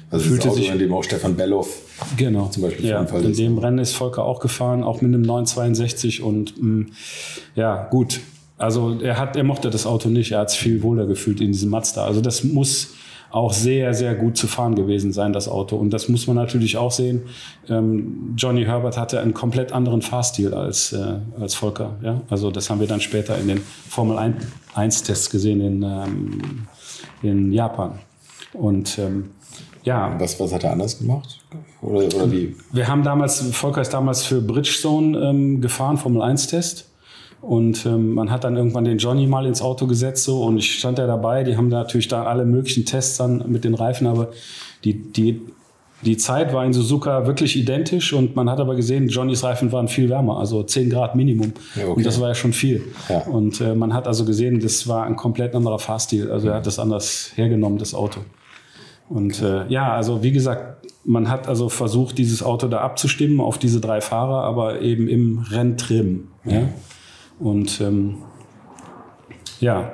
[0.10, 1.82] also fühlte das Auto, sich, in dem auch Stefan Belloff
[2.18, 3.40] genau, zum Beispiel ja, Unfall in ist.
[3.40, 6.92] dem Rennen ist Volker auch gefahren, auch mit einem 962 und mh, mm,
[7.56, 8.22] ja, gut.
[8.58, 11.52] Also er hat, er mochte das Auto nicht, er hat sich viel wohler gefühlt in
[11.52, 12.04] diesem Mazda.
[12.04, 12.94] Also das muss
[13.32, 15.76] auch sehr, sehr gut zu fahren gewesen sein, das Auto.
[15.76, 17.24] Und das muss man natürlich auch sehen.
[17.68, 21.98] Ähm, Johnny Herbert hatte einen komplett anderen Fahrstil als, äh, als Volker.
[22.02, 22.22] Ja?
[22.30, 24.18] Also das haben wir dann später in den Formel
[24.76, 26.68] 1-Tests gesehen in, ähm,
[27.22, 28.00] in Japan.
[28.54, 29.32] Und ähm,
[29.84, 30.20] ja.
[30.20, 31.40] Was, was hat er anders gemacht?
[31.82, 32.56] Oder, oder wie?
[32.72, 36.89] Wir haben damals, Volker ist damals für Bridgestone ähm, gefahren, Formel 1-Test.
[37.42, 40.80] Und ähm, man hat dann irgendwann den Johnny mal ins Auto gesetzt so und ich
[40.80, 41.44] stand ja dabei.
[41.44, 44.30] Die haben da natürlich da alle möglichen Tests dann mit den Reifen, aber
[44.84, 45.42] die, die,
[46.02, 49.88] die Zeit war in Suzuka wirklich identisch und man hat aber gesehen, Johnnys Reifen waren
[49.88, 51.54] viel wärmer, also 10 Grad Minimum.
[51.76, 51.94] Ja, okay.
[51.94, 52.84] Und das war ja schon viel.
[53.08, 53.20] Ja.
[53.22, 56.30] Und äh, man hat also gesehen, das war ein komplett anderer Fahrstil.
[56.32, 58.20] Also er hat das anders hergenommen, das Auto.
[59.08, 63.58] Und äh, ja, also wie gesagt, man hat also versucht, dieses Auto da abzustimmen auf
[63.58, 66.28] diese drei Fahrer, aber eben im Renntrim.
[66.46, 66.70] Ja?
[67.40, 68.18] Und ähm,
[69.60, 69.94] ja,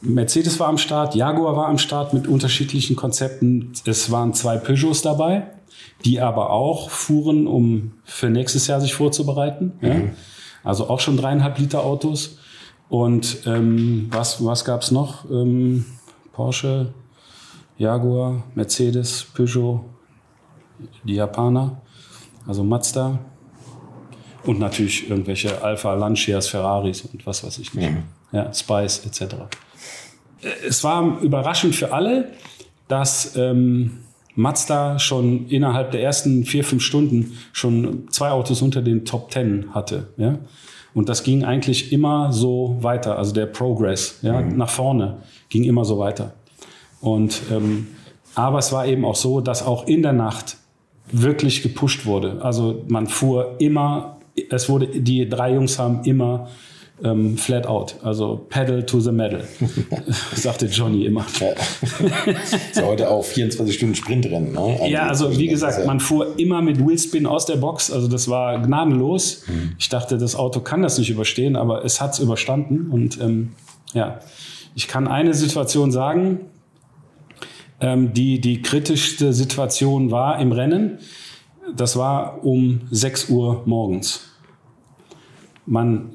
[0.00, 3.72] Mercedes war am Start, Jaguar war am Start mit unterschiedlichen Konzepten.
[3.86, 5.52] Es waren zwei Peugeots dabei,
[6.04, 9.72] die aber auch fuhren, um für nächstes Jahr sich vorzubereiten.
[9.80, 9.88] Mhm.
[9.88, 10.00] Ja?
[10.64, 12.38] Also auch schon dreieinhalb Liter Autos.
[12.88, 15.30] Und ähm, was, was gab es noch?
[15.30, 15.86] Ähm,
[16.32, 16.92] Porsche,
[17.78, 19.84] Jaguar, Mercedes, Peugeot,
[21.04, 21.80] die Japaner,
[22.46, 23.18] also Mazda.
[24.44, 27.90] Und natürlich irgendwelche Alpha Lancias, Ferraris und was weiß ich nicht.
[27.90, 28.02] Mhm.
[28.32, 29.34] Ja, Spice etc.
[30.66, 32.32] Es war überraschend für alle,
[32.88, 33.98] dass ähm,
[34.34, 39.74] Mazda schon innerhalb der ersten vier, fünf Stunden schon zwei Autos unter den Top Ten
[39.74, 40.08] hatte.
[40.16, 40.38] Ja?
[40.94, 43.18] Und das ging eigentlich immer so weiter.
[43.18, 44.56] Also der Progress ja, mhm.
[44.56, 45.18] nach vorne
[45.48, 46.34] ging immer so weiter.
[47.00, 47.88] Und ähm,
[48.34, 50.56] aber es war eben auch so, dass auch in der Nacht
[51.10, 52.40] wirklich gepusht wurde.
[52.42, 54.16] Also man fuhr immer
[54.50, 56.48] es wurde, die drei Jungs haben immer
[57.04, 59.42] ähm, flat out, also pedal to the metal,
[60.34, 61.26] sagte Johnny immer.
[61.40, 61.52] Ja.
[62.70, 64.52] ist heute auch 24 Stunden Sprintrennen.
[64.52, 64.58] Ne?
[64.58, 68.28] Also ja, also wie gesagt, man fuhr immer mit Wheelspin aus der Box, also das
[68.28, 69.44] war gnadenlos.
[69.48, 69.72] Mhm.
[69.78, 73.52] Ich dachte, das Auto kann das nicht überstehen, aber es hat es überstanden und ähm,
[73.94, 74.20] ja,
[74.74, 76.40] ich kann eine Situation sagen,
[77.80, 80.98] ähm, die die kritischste Situation war im Rennen
[81.74, 84.28] das war um 6 Uhr morgens.
[85.64, 86.10] Man,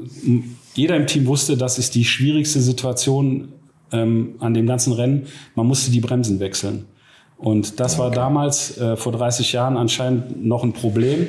[0.73, 3.53] jeder im Team wusste, das ist die schwierigste Situation
[3.91, 5.27] ähm, an dem ganzen Rennen.
[5.55, 6.85] Man musste die Bremsen wechseln.
[7.37, 8.03] Und das okay.
[8.03, 11.27] war damals, äh, vor 30 Jahren, anscheinend noch ein Problem.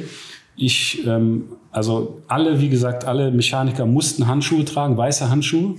[0.57, 5.77] Ich, ähm, also alle, wie gesagt, alle Mechaniker mussten Handschuhe tragen, weiße Handschuhe.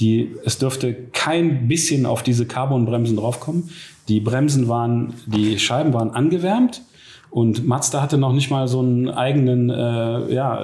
[0.00, 3.70] Die, es dürfte kein bisschen auf diese Carbonbremsen draufkommen.
[4.08, 6.82] Die Bremsen waren, die Scheiben waren angewärmt
[7.30, 10.62] und Mazda hatte noch nicht mal so einen eigenen äh, ja,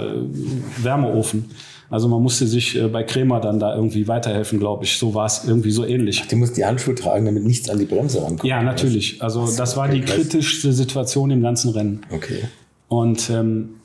[0.82, 1.50] Wärmeofen.
[1.90, 4.96] Also man musste sich äh, bei Krämer dann da irgendwie weiterhelfen, glaube ich.
[4.96, 6.22] So war es irgendwie so ähnlich.
[6.24, 8.44] Ach, du musst die Handschuhe tragen, damit nichts an die Bremse rankommt.
[8.44, 9.22] Ja, natürlich.
[9.22, 12.00] Also das war die kritischste Situation im ganzen Rennen.
[12.10, 12.44] Okay.
[12.88, 13.76] Und ähm,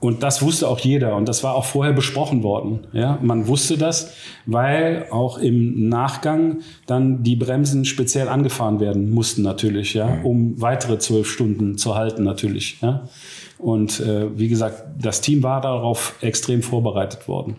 [0.00, 2.86] und das wusste auch jeder und das war auch vorher besprochen worden.
[2.92, 4.12] Ja, man wusste das,
[4.46, 10.26] weil auch im Nachgang dann die Bremsen speziell angefahren werden mussten natürlich, ja, mhm.
[10.26, 12.80] um weitere zwölf Stunden zu halten natürlich.
[12.80, 13.08] Ja.
[13.58, 17.56] Und äh, wie gesagt, das Team war darauf extrem vorbereitet worden.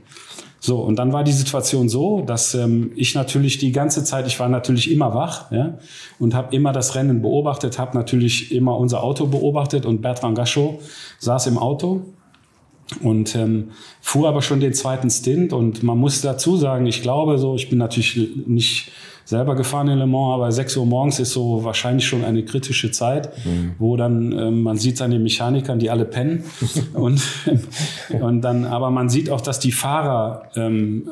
[0.61, 4.39] So, und dann war die Situation so, dass ähm, ich natürlich die ganze Zeit, ich
[4.39, 5.77] war natürlich immer wach ja,
[6.19, 10.79] und habe immer das Rennen beobachtet, habe natürlich immer unser Auto beobachtet und Bertrand Gachot
[11.19, 12.01] saß im Auto
[13.01, 13.69] und ähm,
[14.01, 17.69] fuhr aber schon den zweiten Stint und man muss dazu sagen, ich glaube so, ich
[17.69, 18.91] bin natürlich nicht
[19.25, 22.89] selber gefahren in Le Mans, aber 6 Uhr morgens ist so wahrscheinlich schon eine kritische
[22.91, 23.73] Zeit, mhm.
[23.77, 26.43] wo dann ähm, man sieht seine Mechanikern, die alle pennen
[26.93, 27.21] und
[28.21, 31.09] und dann, aber man sieht auch, dass die Fahrer ähm,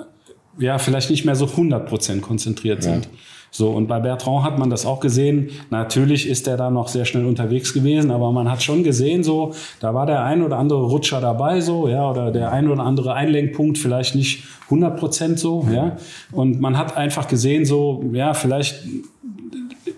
[0.59, 3.05] ja vielleicht nicht mehr so 100 Prozent konzentriert sind.
[3.05, 3.11] Ja.
[3.49, 5.49] So, und bei Bertrand hat man das auch gesehen.
[5.69, 9.53] Natürlich ist er da noch sehr schnell unterwegs gewesen, aber man hat schon gesehen, so,
[9.79, 13.13] da war der ein oder andere Rutscher dabei, so, ja, oder der ein oder andere
[13.13, 15.97] Einlenkpunkt vielleicht nicht 100 Prozent so, ja.
[16.31, 18.83] Und man hat einfach gesehen, so, ja, vielleicht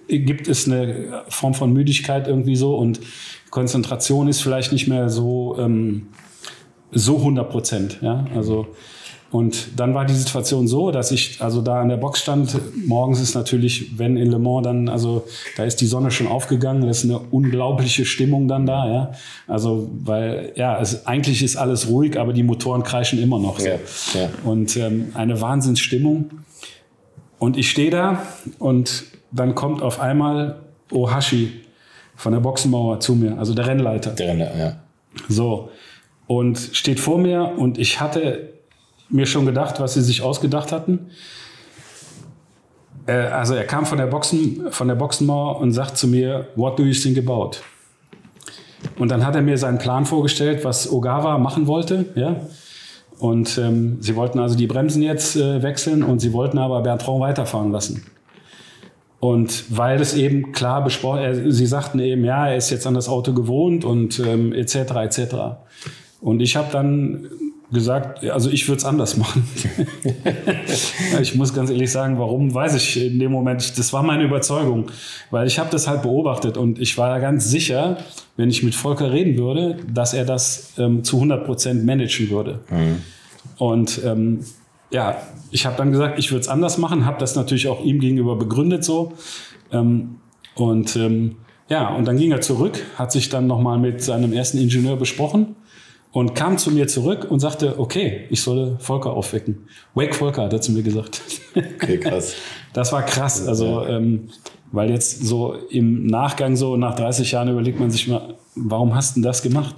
[0.07, 2.99] gibt es eine Form von Müdigkeit irgendwie so und
[3.49, 6.07] Konzentration ist vielleicht nicht mehr so, ähm,
[6.91, 8.26] so 100 Prozent, ja.
[8.36, 8.68] Also,
[9.32, 12.58] Und dann war die Situation so, dass ich also da an der Box stand.
[12.88, 15.26] Morgens ist natürlich, wenn in Le Mans dann, also
[15.56, 19.12] da ist die Sonne schon aufgegangen, das ist eine unglaubliche Stimmung dann da, ja.
[19.48, 23.60] Also, weil, ja, es, eigentlich ist alles ruhig, aber die Motoren kreischen immer noch.
[23.60, 23.68] So.
[23.68, 23.76] Ja,
[24.16, 24.30] ja.
[24.44, 26.32] Und ähm, eine Wahnsinnsstimmung.
[27.38, 28.24] Und ich stehe da
[28.58, 30.60] und dann kommt auf einmal
[30.92, 31.52] Ohashi
[32.16, 34.12] von der Boxenmauer zu mir, also der Rennleiter.
[34.12, 34.76] Der Rennleiter, ja.
[35.28, 35.70] So.
[36.26, 38.59] Und steht vor mir und ich hatte
[39.10, 41.10] mir schon gedacht, was sie sich ausgedacht hatten.
[43.05, 46.78] Äh, also er kam von der, Boxen, von der Boxenmauer und sagt zu mir, what
[46.78, 47.57] do you think about?
[48.97, 52.05] Und dann hat er mir seinen Plan vorgestellt, was Ogawa machen wollte.
[52.16, 52.38] Ja?
[53.20, 57.20] Und ähm, sie wollten also die Bremsen jetzt äh, wechseln und sie wollten aber Bertrand
[57.20, 58.05] weiterfahren lassen.
[59.20, 63.10] Und weil es eben klar besprochen, sie sagten eben, ja, er ist jetzt an das
[63.10, 64.76] Auto gewohnt und ähm, etc.
[64.76, 65.36] etc.
[66.22, 67.28] Und ich habe dann
[67.72, 69.48] gesagt, also ich würde es anders machen.
[71.22, 73.78] ich muss ganz ehrlich sagen, warum, weiß ich in dem Moment.
[73.78, 74.88] Das war meine Überzeugung,
[75.30, 77.98] weil ich habe das halt beobachtet und ich war ganz sicher,
[78.38, 82.60] wenn ich mit Volker reden würde, dass er das ähm, zu 100 Prozent managen würde.
[82.70, 83.02] Mhm.
[83.58, 84.40] Und ähm,
[84.90, 85.18] ja,
[85.52, 88.36] ich habe dann gesagt, ich würde es anders machen, habe das natürlich auch ihm gegenüber
[88.36, 89.14] begründet so.
[89.72, 90.16] Ähm,
[90.56, 91.36] und ähm,
[91.68, 95.56] ja, und dann ging er zurück, hat sich dann nochmal mit seinem ersten Ingenieur besprochen
[96.12, 99.68] und kam zu mir zurück und sagte, okay, ich solle Volker aufwecken.
[99.93, 101.22] Wake Volker, hat er zu mir gesagt.
[101.55, 102.36] Okay, krass.
[102.72, 103.47] Das war krass.
[103.47, 104.30] Also, ähm,
[104.72, 109.16] weil jetzt so im Nachgang, so nach 30 Jahren überlegt man sich mal, warum hast
[109.16, 109.76] du denn das gemacht?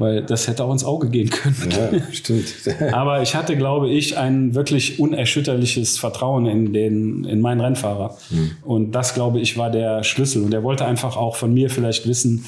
[0.00, 1.56] Weil das hätte auch ins Auge gehen können.
[1.70, 2.54] Ja, stimmt.
[2.92, 8.16] Aber ich hatte, glaube ich, ein wirklich unerschütterliches Vertrauen in, den, in meinen Rennfahrer.
[8.30, 8.50] Mhm.
[8.62, 10.42] Und das, glaube ich, war der Schlüssel.
[10.42, 12.46] Und er wollte einfach auch von mir vielleicht wissen,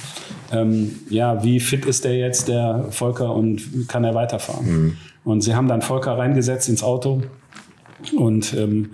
[0.51, 4.67] ähm, ja, wie fit ist der jetzt, der Volker, und kann er weiterfahren?
[4.67, 4.97] Mhm.
[5.25, 7.23] Und sie haben dann Volker reingesetzt ins Auto
[8.17, 8.93] und ähm,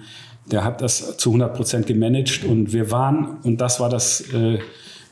[0.51, 2.45] der hat das zu 100 Prozent gemanagt.
[2.45, 4.21] Und wir waren, und das war das...
[4.33, 4.59] Äh,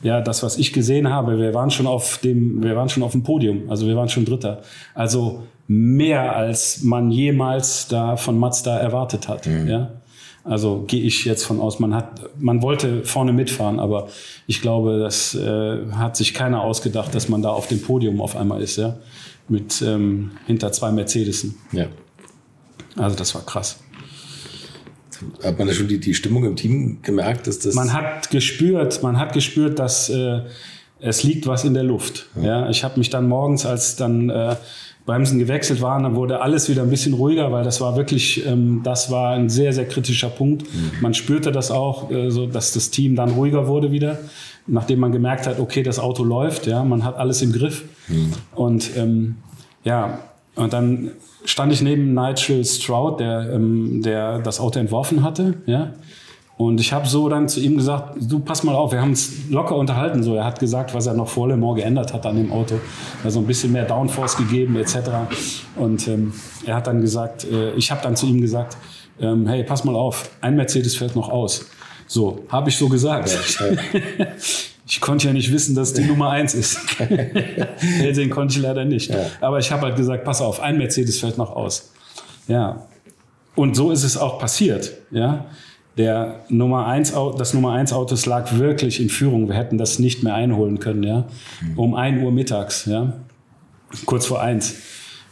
[0.01, 3.13] ja, das, was ich gesehen habe, wir waren schon auf dem, wir waren schon auf
[3.13, 4.61] dem Podium, also wir waren schon Dritter.
[4.93, 9.67] Also mehr als man jemals da von Mazda erwartet hat, mhm.
[9.67, 9.91] ja.
[10.43, 14.07] Also gehe ich jetzt von aus, man hat, man wollte vorne mitfahren, aber
[14.45, 18.37] ich glaube, das äh, hat sich keiner ausgedacht, dass man da auf dem Podium auf
[18.37, 18.95] einmal ist, ja,
[19.49, 21.55] mit ähm, hinter zwei Mercedesen.
[21.73, 21.87] Ja.
[22.95, 23.79] Also das war krass.
[25.43, 27.75] Hat man da schon die, die Stimmung im Team gemerkt, dass das.
[27.75, 30.41] Man hat gespürt, man hat gespürt, dass äh,
[30.99, 32.27] es liegt was in der Luft.
[32.35, 34.55] Ja, ja ich habe mich dann morgens, als dann äh,
[35.07, 38.81] Bremsen gewechselt waren, dann wurde alles wieder ein bisschen ruhiger, weil das war wirklich, ähm,
[38.83, 40.63] das war ein sehr, sehr kritischer Punkt.
[40.63, 40.91] Mhm.
[41.01, 44.19] Man spürte das auch, äh, so, dass das Team dann ruhiger wurde wieder,
[44.67, 47.85] nachdem man gemerkt hat, okay, das Auto läuft, ja, man hat alles im Griff.
[48.09, 48.33] Mhm.
[48.53, 49.35] Und ähm,
[49.85, 50.19] ja,
[50.57, 51.11] und dann
[51.45, 55.93] stand ich neben Nigel Stroud, der, ähm, der das Auto entworfen hatte, ja.
[56.57, 59.47] Und ich habe so dann zu ihm gesagt, du pass mal auf, wir haben uns
[59.51, 60.23] locker unterhalten.
[60.23, 62.79] So, er hat gesagt, was er noch vor Le Mans geändert hat an dem Auto,
[63.23, 64.95] also ein bisschen mehr Downforce gegeben etc.
[65.75, 66.33] Und ähm,
[66.65, 68.75] er hat dann gesagt, äh, ich habe dann zu ihm gesagt,
[69.19, 71.67] ähm, hey, pass mal auf, ein Mercedes fällt noch aus.
[72.07, 73.29] So, habe ich so gesagt.
[73.59, 74.27] Ja, ja.
[74.87, 76.79] ich konnte ja nicht wissen, dass die Nummer eins ist.
[76.99, 79.11] Den konnte ich leider nicht.
[79.11, 79.25] Ja.
[79.41, 81.91] Aber ich habe halt gesagt, pass auf, ein Mercedes fällt noch aus.
[82.47, 82.87] Ja.
[83.55, 84.93] Und so ist es auch passiert.
[85.11, 85.45] Ja.
[85.97, 89.47] Der Nummer eins, das Nummer eins Autos lag wirklich in Führung.
[89.49, 91.03] Wir hätten das nicht mehr einholen können.
[91.03, 91.25] Ja.
[91.61, 91.79] Mhm.
[91.79, 92.85] Um ein Uhr mittags.
[92.85, 93.13] Ja.
[94.05, 94.75] Kurz vor eins.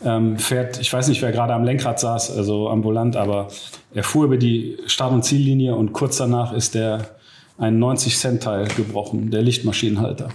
[0.03, 3.47] Ähm, fährt, ich weiß nicht, wer gerade am Lenkrad saß, also am Volant, aber
[3.93, 7.14] er fuhr über die Start- und Ziellinie und kurz danach ist der
[7.57, 10.29] ein 90-Cent-Teil gebrochen, der Lichtmaschinenhalter.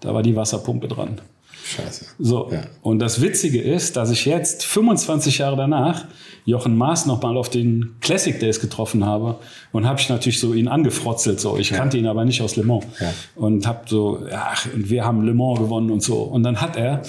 [0.00, 1.20] Da war die Wasserpumpe dran.
[1.64, 2.06] Scheiße.
[2.18, 2.50] So.
[2.50, 2.62] Ja.
[2.82, 6.06] Und das Witzige ist, dass ich jetzt 25 Jahre danach
[6.46, 9.38] Jochen Maas nochmal auf den Classic Days getroffen habe
[9.72, 11.40] und habe ich natürlich so ihn angefrotzelt.
[11.40, 11.76] So, ich ja.
[11.76, 13.12] kannte ihn aber nicht aus Le Mans ja.
[13.34, 16.22] und habe so, ach, und wir haben Le Mans gewonnen und so.
[16.22, 17.02] Und dann hat er,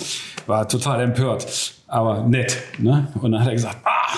[0.45, 3.07] war total empört, aber nett, ne?
[3.21, 4.17] Und dann hat er gesagt, ah,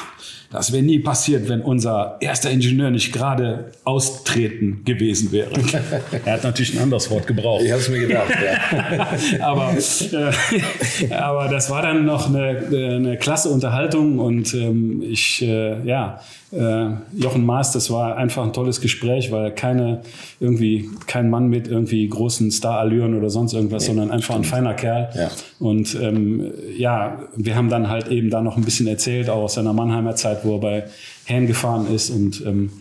[0.51, 5.51] das wäre nie passiert, wenn unser erster Ingenieur nicht gerade austreten gewesen wäre.
[6.25, 7.63] er hat natürlich ein anderes Wort gebraucht.
[7.63, 9.07] Ich habe es mir gedacht, ja.
[9.47, 15.81] aber, äh, aber das war dann noch eine, eine klasse Unterhaltung und ähm, ich, äh,
[15.85, 16.19] ja,
[16.51, 20.01] äh, Jochen Maas, das war einfach ein tolles Gespräch, weil keine
[20.39, 24.47] irgendwie kein Mann mit irgendwie großen Starallüren oder sonst irgendwas, nee, sondern einfach stimmt.
[24.47, 25.09] ein feiner Kerl.
[25.15, 25.29] Ja.
[25.59, 29.53] Und ähm, ja, wir haben dann halt eben da noch ein bisschen erzählt, auch aus
[29.53, 30.83] seiner Mannheimer Zeit, wo er bei
[31.25, 32.71] Herrn gefahren ist und ähm,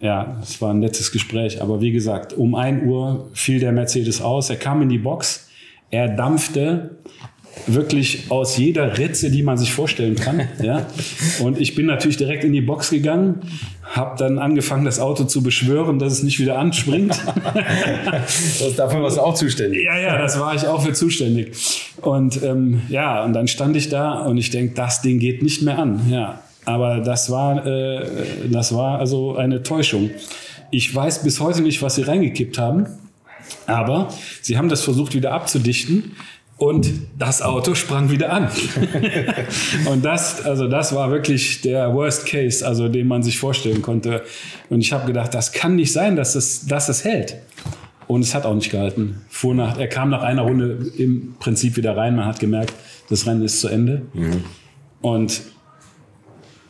[0.00, 1.62] ja, es war ein nettes Gespräch.
[1.62, 4.50] Aber wie gesagt, um ein Uhr fiel der Mercedes aus.
[4.50, 5.48] Er kam in die Box,
[5.90, 6.98] er dampfte
[7.66, 10.42] wirklich aus jeder Ritze, die man sich vorstellen kann.
[10.62, 10.86] ja.
[11.40, 13.40] Und ich bin natürlich direkt in die Box gegangen,
[13.82, 17.14] habe dann angefangen, das Auto zu beschwören, dass es nicht wieder anspringt.
[17.54, 19.84] das, dafür warst du auch zuständig.
[19.84, 21.52] Ja, ja, das war ich auch für zuständig.
[22.02, 25.62] Und ähm, ja, und dann stand ich da und ich denke, das Ding geht nicht
[25.62, 26.10] mehr an.
[26.10, 28.06] Ja, aber das war, äh,
[28.50, 30.10] das war also eine Täuschung.
[30.70, 32.86] Ich weiß bis heute nicht, was sie reingekippt haben.
[33.66, 34.08] Aber
[34.40, 36.16] sie haben das versucht wieder abzudichten.
[36.56, 36.88] Und
[37.18, 38.48] das Auto sprang wieder an.
[39.90, 44.22] und das, also das war wirklich der Worst Case, also den man sich vorstellen konnte.
[44.70, 47.36] Und ich habe gedacht, das kann nicht sein, dass es, dass es hält.
[48.06, 49.22] Und es hat auch nicht gehalten.
[49.28, 52.14] Fuhr nach, er kam nach einer Runde im Prinzip wieder rein.
[52.14, 52.72] Man hat gemerkt,
[53.10, 54.02] das Rennen ist zu Ende.
[54.12, 54.44] Mhm.
[55.00, 55.42] Und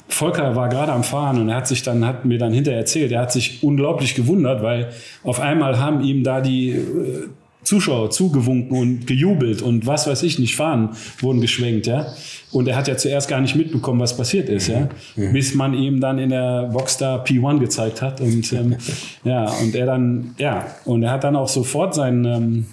[0.09, 3.11] Volker war gerade am Fahren und er hat sich dann, hat mir dann hinterher erzählt,
[3.13, 4.91] er hat sich unglaublich gewundert, weil
[5.23, 7.29] auf einmal haben ihm da die äh,
[7.65, 12.07] Zuschauer zugewunken und gejubelt und was weiß ich nicht, Fahnen wurden geschwenkt, ja.
[12.53, 14.89] Und er hat ja zuerst gar nicht mitbekommen, was passiert ist, ja.
[15.17, 15.33] Mhm.
[15.33, 18.77] Bis man ihm dann in der Boxstar P1 gezeigt hat und, ähm,
[19.25, 22.67] ja, und er dann, ja, und er hat dann auch sofort sein, ähm,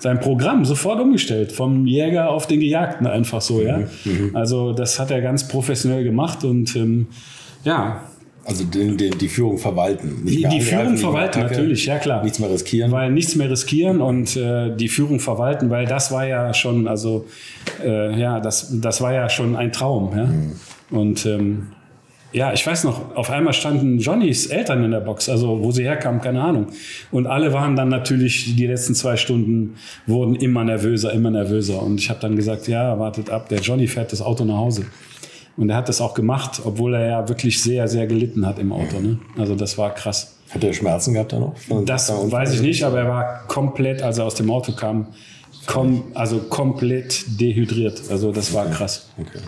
[0.00, 3.78] sein Programm sofort umgestellt, vom Jäger auf den Gejagten einfach so, ja.
[4.04, 4.30] Mhm.
[4.34, 7.06] Also das hat er ganz professionell gemacht und ähm,
[7.64, 8.00] ja,
[8.44, 10.24] also den, den, die Führung verwalten.
[10.24, 12.22] die, die Führung verwalten, Attacke, natürlich, ja klar.
[12.24, 12.90] Nichts mehr riskieren.
[12.90, 17.26] Weil nichts mehr riskieren und äh, die Führung verwalten, weil das war ja schon, also
[17.84, 20.16] äh, ja, das, das war ja schon ein Traum.
[20.16, 20.24] Ja?
[20.24, 20.52] Mhm.
[20.90, 21.66] Und ähm,
[22.32, 25.82] ja, ich weiß noch, auf einmal standen Johnnys Eltern in der Box, also wo sie
[25.82, 26.66] herkamen, keine Ahnung.
[27.10, 29.76] Und alle waren dann natürlich, die letzten zwei Stunden
[30.06, 31.82] wurden immer nervöser, immer nervöser.
[31.82, 34.86] Und ich habe dann gesagt, ja, wartet ab, der Johnny fährt das Auto nach Hause.
[35.56, 38.72] Und er hat das auch gemacht, obwohl er ja wirklich sehr, sehr gelitten hat im
[38.72, 39.00] Auto.
[39.00, 39.18] Ne?
[39.36, 40.36] Also das war krass.
[40.50, 41.54] Hat er Schmerzen gehabt da noch?
[41.84, 45.08] Das weiß ich nicht, aber er war komplett, als er aus dem Auto kam,
[45.66, 48.02] kom also komplett dehydriert.
[48.10, 49.10] Also das war krass.
[49.18, 49.40] Okay.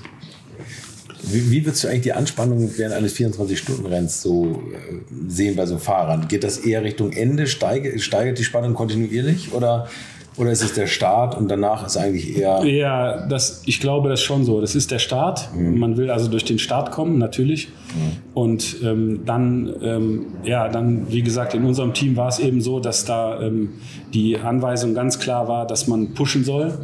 [1.33, 5.79] Wie, wie würdest du eigentlich die Anspannung während eines 24-Stunden-Renns so äh, sehen bei so
[5.79, 6.29] Fahrern?
[6.29, 7.47] Geht das eher Richtung Ende?
[7.47, 9.53] Steige, steigert die Spannung kontinuierlich?
[9.53, 9.89] Oder
[10.37, 12.65] oder ist es der Start und danach ist eigentlich eher.
[12.65, 14.61] Ja, das, ich glaube das schon so.
[14.61, 15.51] Das ist der Start.
[15.55, 15.79] Mhm.
[15.79, 17.69] Man will also durch den Start kommen, natürlich.
[17.69, 18.33] Mhm.
[18.33, 22.81] Und ähm, dann, ähm, ja, dann, wie gesagt, in unserem Team war es eben so,
[22.81, 23.75] dass da ähm,
[24.15, 26.79] die Anweisung ganz klar war, dass man pushen soll.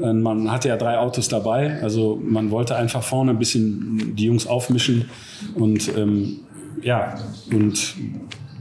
[0.00, 0.22] Mhm.
[0.22, 1.82] Man hatte ja drei Autos dabei.
[1.82, 5.10] Also man wollte einfach vorne ein bisschen die Jungs aufmischen.
[5.54, 6.38] Und ähm,
[6.82, 7.14] ja,
[7.50, 7.94] und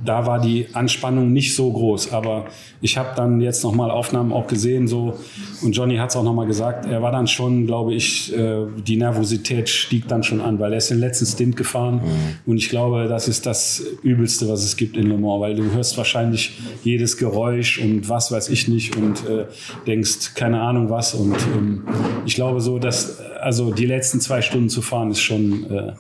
[0.06, 2.14] da war die Anspannung nicht so groß.
[2.14, 2.46] Aber
[2.82, 5.18] ich habe dann jetzt nochmal Aufnahmen auch gesehen, so
[5.62, 8.98] und Johnny hat es auch nochmal gesagt, er war dann schon, glaube ich, äh, die
[8.98, 12.52] Nervosität stieg dann schon an, weil er ist den letzten Stint gefahren mhm.
[12.52, 15.72] und ich glaube, das ist das Übelste, was es gibt in Le Mans, weil du
[15.72, 19.46] hörst wahrscheinlich jedes Geräusch und was weiß ich nicht und äh,
[19.88, 21.84] denkst keine Ahnung was und ähm,
[22.26, 25.94] ich glaube so, dass also die letzten zwei Stunden zu fahren ist schon äh,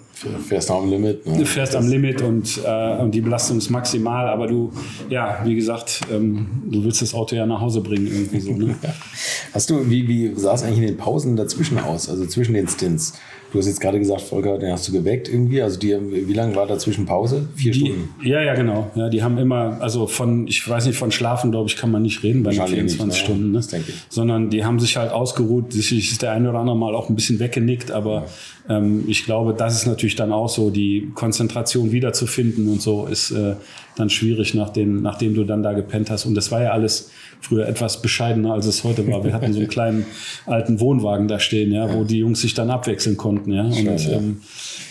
[0.47, 1.27] fährst am Limit.
[1.27, 1.37] Ne?
[1.37, 4.71] Du fährst am Limit und, äh, und die Belastung ist maximal, aber du,
[5.09, 8.51] ja, wie gesagt, ähm, du willst das Auto ja nach Hause bringen irgendwie so.
[8.51, 8.75] Ne?
[9.53, 12.67] Hast du, wie, wie sah es eigentlich in den Pausen dazwischen aus, also zwischen den
[12.67, 13.13] Stints?
[13.55, 15.61] Du hast jetzt gerade gesagt, Volker, den hast du geweckt irgendwie.
[15.61, 15.95] Also die,
[16.27, 17.47] wie lange war dazwischen Pause?
[17.55, 18.09] Vier die, Stunden?
[18.21, 18.91] Ja, ja, genau.
[18.95, 22.01] Ja, die haben immer, also von, ich weiß nicht, von Schlafen, glaube ich, kann man
[22.01, 23.51] nicht reden bei den 24 nicht, Stunden.
[23.53, 23.61] Ne?
[23.61, 23.95] denke ich.
[24.09, 25.71] Sondern die haben sich halt ausgeruht.
[25.71, 28.25] Sicherlich ist der eine oder andere Mal auch ein bisschen weggenickt, aber
[28.67, 28.77] ja.
[28.77, 33.31] ähm, ich glaube, das ist natürlich dann auch so, die Konzentration wiederzufinden und so ist
[33.31, 33.55] äh,
[33.95, 36.25] dann schwierig, nachdem, nachdem du dann da gepennt hast.
[36.25, 39.23] Und das war ja alles früher etwas bescheidener, als es heute war.
[39.23, 40.05] Wir hatten so einen kleinen
[40.45, 43.63] alten Wohnwagen da stehen, ja, wo die Jungs sich dann abwechseln konnten, ja.
[43.63, 44.41] Und, ähm,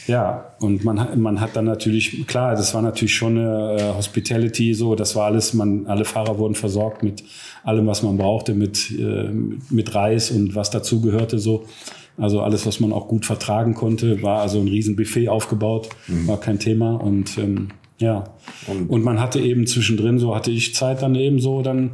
[0.06, 3.94] ja, und man, hat, man hat dann natürlich, klar, das war natürlich schon eine äh,
[3.94, 7.24] Hospitality, so, das war alles, man, alle Fahrer wurden versorgt mit
[7.62, 9.30] allem, was man brauchte, mit, äh,
[9.70, 11.64] mit Reis und was dazugehörte, so.
[12.16, 16.28] Also alles, was man auch gut vertragen konnte, war also ein riesen Buffet aufgebaut, mhm.
[16.28, 17.68] war kein Thema und ähm,
[17.98, 18.24] ja.
[18.66, 21.92] Und, und, man hatte eben zwischendrin, so hatte ich Zeit dann eben so, dann,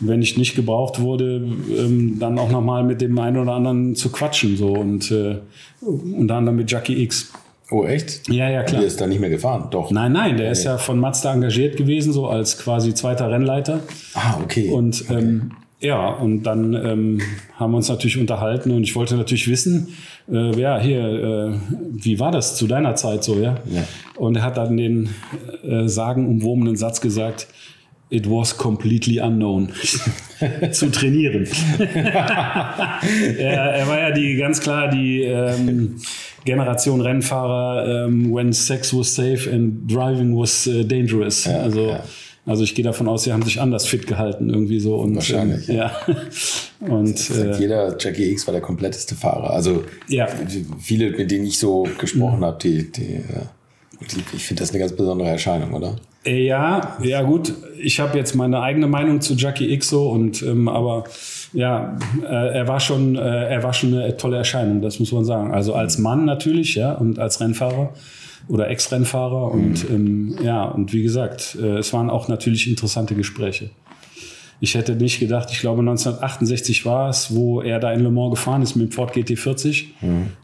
[0.00, 1.46] wenn ich nicht gebraucht wurde,
[1.76, 4.56] ähm, dann auch nochmal mit dem einen oder anderen zu quatschen.
[4.56, 5.38] So und äh,
[5.80, 7.32] unter anderem mit Jackie X.
[7.70, 8.28] Oh, echt?
[8.28, 8.80] Ja, ja, klar.
[8.80, 9.90] Der ist da nicht mehr gefahren, doch.
[9.90, 10.52] Nein, nein, der okay.
[10.52, 13.80] ist ja von Mazda engagiert gewesen, so als quasi zweiter Rennleiter.
[14.14, 14.68] Ah, okay.
[14.68, 15.18] Und okay.
[15.18, 17.20] Ähm, ja, und dann ähm,
[17.56, 19.88] haben wir uns natürlich unterhalten und ich wollte natürlich wissen,
[20.30, 21.54] äh, ja, hier, äh,
[21.92, 23.56] wie war das zu deiner Zeit so, ja?
[23.68, 23.82] ja.
[24.16, 25.10] Und er hat dann den
[25.64, 27.48] äh, sagenumwobenen Satz gesagt,
[28.10, 29.70] it was completely unknown
[30.70, 31.48] zu trainieren.
[33.38, 35.96] er, er, war ja die ganz klar die ähm,
[36.44, 41.46] Generation Rennfahrer, ähm, when sex was safe and driving was uh, dangerous.
[41.46, 42.04] Ja, also ja
[42.44, 44.96] Also ich gehe davon aus, sie haben sich anders fit gehalten irgendwie so.
[44.96, 45.68] Und, Wahrscheinlich.
[45.68, 45.92] Ähm, ja.
[46.80, 49.50] Und äh, jeder, Jackie X war der kompletteste Fahrer.
[49.52, 50.26] Also Ja.
[50.80, 53.22] viele, mit denen ich so gesprochen habe, die, die, äh,
[54.00, 55.94] die, ich finde das eine ganz besondere Erscheinung, oder?
[56.24, 57.54] Äh, Ja, ja gut.
[57.80, 61.04] Ich habe jetzt meine eigene Meinung zu Jackie X so und ähm, aber
[61.52, 62.26] ja, äh,
[62.58, 65.52] er war schon, äh, er war schon eine tolle Erscheinung, das muss man sagen.
[65.52, 67.92] Also als Mann natürlich, ja, und als Rennfahrer
[68.48, 73.70] oder Ex-Rennfahrer und ähm, ja und wie gesagt, äh, es waren auch natürlich interessante Gespräche.
[74.60, 78.30] Ich hätte nicht gedacht, ich glaube 1968 war es, wo er da in Le Mans
[78.30, 79.86] gefahren ist mit dem Ford GT40.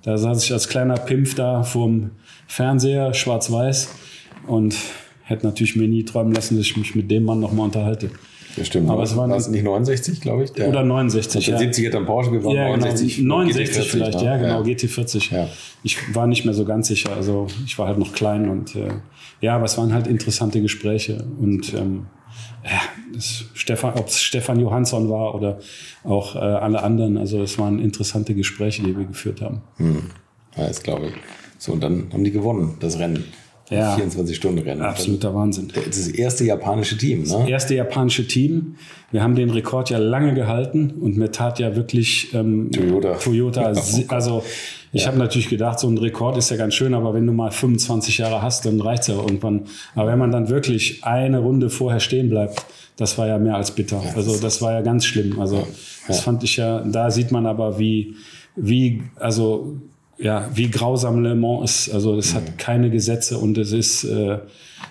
[0.02, 2.10] Da saß ich als kleiner Pimpf da vorm
[2.48, 3.88] Fernseher, schwarz-weiß
[4.48, 4.74] und
[5.22, 8.10] hätte natürlich mir nie träumen lassen, dass ich mich mit dem Mann nochmal unterhalte.
[8.56, 8.90] Das stimmt.
[8.90, 10.52] Aber es waren- war nicht 69, glaube ich?
[10.52, 11.58] Der, Oder 69, Der ja.
[11.60, 12.86] 70 hat dann Porsche gewonnen, Ja, genau.
[12.86, 13.18] 69.
[13.22, 14.24] 69 GT40, vielleicht, ne?
[14.24, 15.32] ja, genau, GT40.
[15.32, 15.48] Ja.
[15.82, 18.88] Ich war nicht mehr so ganz sicher, also ich war halt noch klein und äh,
[19.40, 22.06] ja, aber es waren halt interessante Gespräche und ähm,
[22.64, 23.20] ja,
[23.54, 25.58] Stefan, ob es Stefan Johansson war oder
[26.04, 29.60] auch äh, alle anderen, also es waren interessante Gespräche, die wir geführt haben.
[30.56, 31.12] Ja, das glaube ich.
[31.58, 33.24] So, und dann haben die gewonnen, das Rennen.
[33.70, 33.96] Ja.
[33.96, 34.82] 24-Stunden-Rennen.
[34.82, 35.70] Absoluter Wahnsinn.
[35.74, 37.48] Das erste japanische Team, ne?
[37.48, 38.76] erste japanische Team.
[39.10, 43.14] Wir haben den Rekord ja lange gehalten und mir tat ja wirklich ähm, Toyota.
[43.14, 43.72] Toyota.
[44.08, 44.42] Also
[44.92, 47.50] ich habe natürlich gedacht, so ein Rekord ist ja ganz schön, aber wenn du mal
[47.50, 49.62] 25 Jahre hast, dann reicht's ja irgendwann.
[49.94, 52.64] Aber wenn man dann wirklich eine Runde vorher stehen bleibt,
[52.96, 54.02] das war ja mehr als bitter.
[54.16, 55.40] Also das war ja ganz schlimm.
[55.40, 55.66] Also
[56.06, 56.80] das fand ich ja.
[56.80, 58.16] Da sieht man aber, wie
[58.56, 59.76] wie also
[60.18, 61.94] ja, wie grausam Le Mans ist.
[61.94, 64.38] Also es hat keine Gesetze und es ist, äh,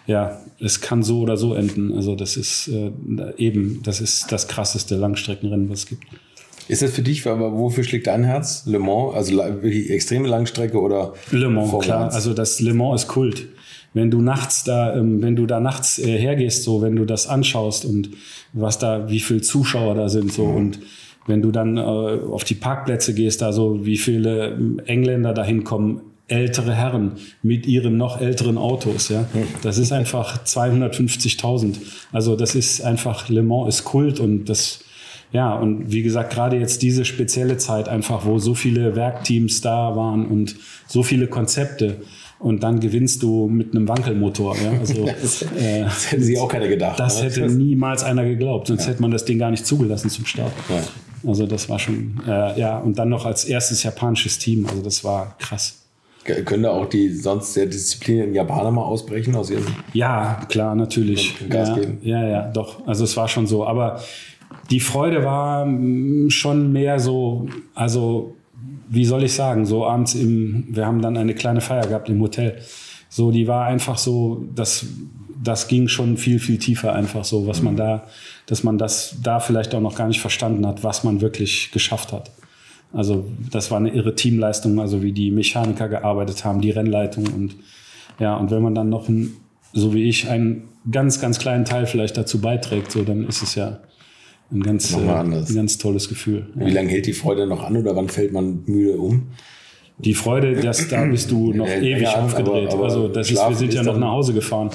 [0.08, 1.94] ja, es kann so oder so enden.
[1.94, 2.92] Also das ist äh,
[3.38, 6.04] eben, das ist das krasseste Langstreckenrennen, was es gibt.
[6.70, 8.64] Ist das für dich, aber wofür schlägt dein Herz?
[8.66, 12.06] Le Mans, also wirklich extreme Langstrecke oder Le Mans, Formel klar.
[12.06, 12.16] 1?
[12.16, 13.48] Also das Le Mans ist Kult.
[13.94, 17.28] Wenn du nachts da, ähm, wenn du da nachts äh, hergehst, so, wenn du das
[17.28, 18.10] anschaust und
[18.54, 20.80] was da, wie viele Zuschauer da sind, so und
[21.28, 26.02] wenn du dann äh, auf die Parkplätze gehst, da so, wie viele Engländer da hinkommen,
[26.28, 29.26] ältere Herren mit ihren noch älteren Autos, ja.
[29.62, 31.76] Das ist einfach 250.000.
[32.12, 34.84] Also das ist einfach, Le Mans ist Kult und das,
[35.32, 39.96] ja, und wie gesagt, gerade jetzt diese spezielle Zeit einfach, wo so viele Werkteams da
[39.96, 40.56] waren und
[40.88, 42.02] so viele Konzepte
[42.40, 44.56] und dann gewinnst du mit einem Wankelmotor.
[44.58, 44.72] Ja?
[44.80, 45.06] Also,
[45.58, 47.00] äh, das hätte sich auch keiner gedacht.
[47.00, 47.30] das ne?
[47.30, 50.52] hätte niemals einer geglaubt, sonst hätte man das Ding gar nicht zugelassen zum Start.
[50.70, 51.30] Ja.
[51.30, 55.04] Also das war schon, äh, ja, und dann noch als erstes japanisches Team, also das
[55.04, 55.84] war krass.
[56.24, 59.66] Können da auch die sonst sehr disziplinierten Japaner mal ausbrechen aus ihren.
[59.94, 61.36] Ja, klar, natürlich.
[61.50, 62.00] Gas ja, geben.
[62.02, 62.86] ja, ja, doch.
[62.86, 63.66] Also es war schon so.
[63.66, 64.02] Aber
[64.70, 65.66] die Freude war
[66.30, 68.36] schon mehr so, also
[68.90, 72.22] wie soll ich sagen, so abends im, wir haben dann eine kleine Feier gehabt im
[72.22, 72.60] Hotel.
[73.10, 74.86] So, die war einfach so, das,
[75.44, 78.04] das ging schon viel, viel tiefer einfach so, was man da,
[78.46, 82.12] dass man das da vielleicht auch noch gar nicht verstanden hat, was man wirklich geschafft
[82.12, 82.32] hat.
[82.94, 87.56] Also das war eine irre Teamleistung, also wie die Mechaniker gearbeitet haben, die Rennleitung und
[88.20, 89.36] ja, und wenn man dann noch ein,
[89.74, 93.56] so wie ich einen ganz, ganz kleinen Teil vielleicht dazu beiträgt, so dann ist es
[93.56, 93.80] ja
[94.52, 96.48] ein ganz, äh, ein ganz tolles Gefühl.
[96.56, 99.24] Wie lange hält die Freude noch an oder wann fällt man müde um?
[100.00, 102.68] Die Freude, dass da bist du noch Ja, ewig ja, aufgedreht.
[102.68, 104.70] aber- aber also das ist, wir sind ja ist noch dann- nach Hause gefahren,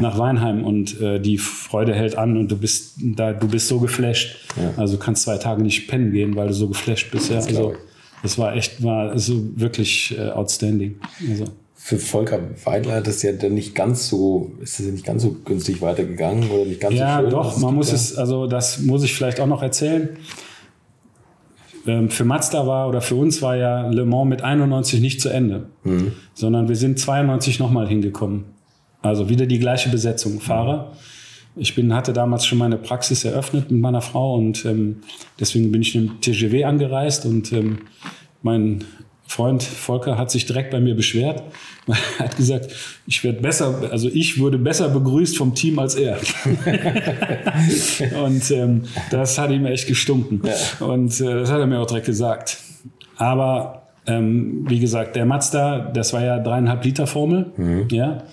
[0.00, 3.80] nach Weinheim und äh, die Freude hält an und du bist da, du bist so
[3.80, 4.36] geflasht.
[4.76, 7.28] Also du kannst zwei Tage nicht pennen gehen, weil du so geflasht bist.
[7.28, 7.36] Ja.
[7.36, 7.74] Das Also
[8.22, 10.94] das war echt, war also wirklich äh, outstanding.
[11.28, 11.44] Also.
[11.88, 15.22] Für Volker Weidler hat das ja dann nicht ganz so, ist das ja nicht ganz
[15.22, 17.30] so günstig weitergegangen oder nicht ganz Ja, so schön.
[17.30, 20.10] doch, man muss ja- es, also das muss ich vielleicht auch noch erzählen.
[21.86, 25.30] Ähm, für Mazda war oder für uns war ja Le Mans mit 91 nicht zu
[25.30, 26.12] Ende, Mhm.
[26.34, 28.44] sondern wir sind 92 nochmal hingekommen.
[29.00, 30.92] Also wieder die gleiche Besetzung, Fahrer.
[31.56, 34.96] Ich bin, hatte damals schon meine Praxis eröffnet mit meiner Frau und ähm,
[35.40, 37.78] deswegen bin ich im TGW angereist und ähm,
[38.42, 38.84] mein
[39.28, 41.42] Freund Volker hat sich direkt bei mir beschwert.
[41.86, 42.74] Er hat gesagt,
[43.06, 46.18] ich werde besser, also ich wurde besser begrüßt vom Team als er.
[48.24, 50.40] und ähm, das hat ihm echt gestunken.
[50.80, 52.56] Und äh, das hat er mir auch direkt gesagt.
[53.18, 57.52] Aber ähm, wie gesagt, der Mazda, das war ja dreieinhalb Liter Formel,
[57.90, 58.24] ja.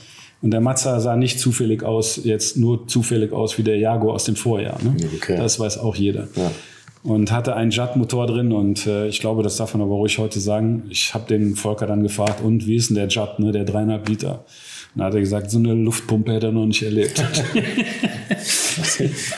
[0.41, 4.25] Und der Mazda sah nicht zufällig aus, jetzt nur zufällig aus wie der Jaguar aus
[4.25, 4.77] dem Vorjahr.
[4.83, 4.95] Ne?
[5.15, 5.37] Okay.
[5.37, 6.27] Das weiß auch jeder.
[6.35, 6.51] Ja.
[7.05, 10.39] Und hatte einen Jet-Motor drin und äh, ich glaube, das darf man aber ruhig heute
[10.39, 10.85] sagen.
[10.89, 14.09] Ich habe den Volker dann gefragt, und wie ist denn der Jet, ne, der dreieinhalb
[14.09, 14.43] Liter?
[14.95, 17.23] Und dann hat er gesagt, so eine Luftpumpe hätte er noch nicht erlebt.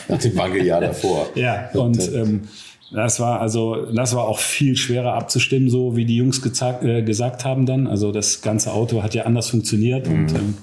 [0.08, 1.28] Nach dem Wankeljahr davor.
[1.34, 2.48] Ja, und ähm,
[2.90, 7.02] das war also, das war auch viel schwerer abzustimmen, so wie die Jungs gesagt, äh,
[7.02, 7.86] gesagt haben dann.
[7.86, 10.54] Also das ganze Auto hat ja anders funktioniert und ähm,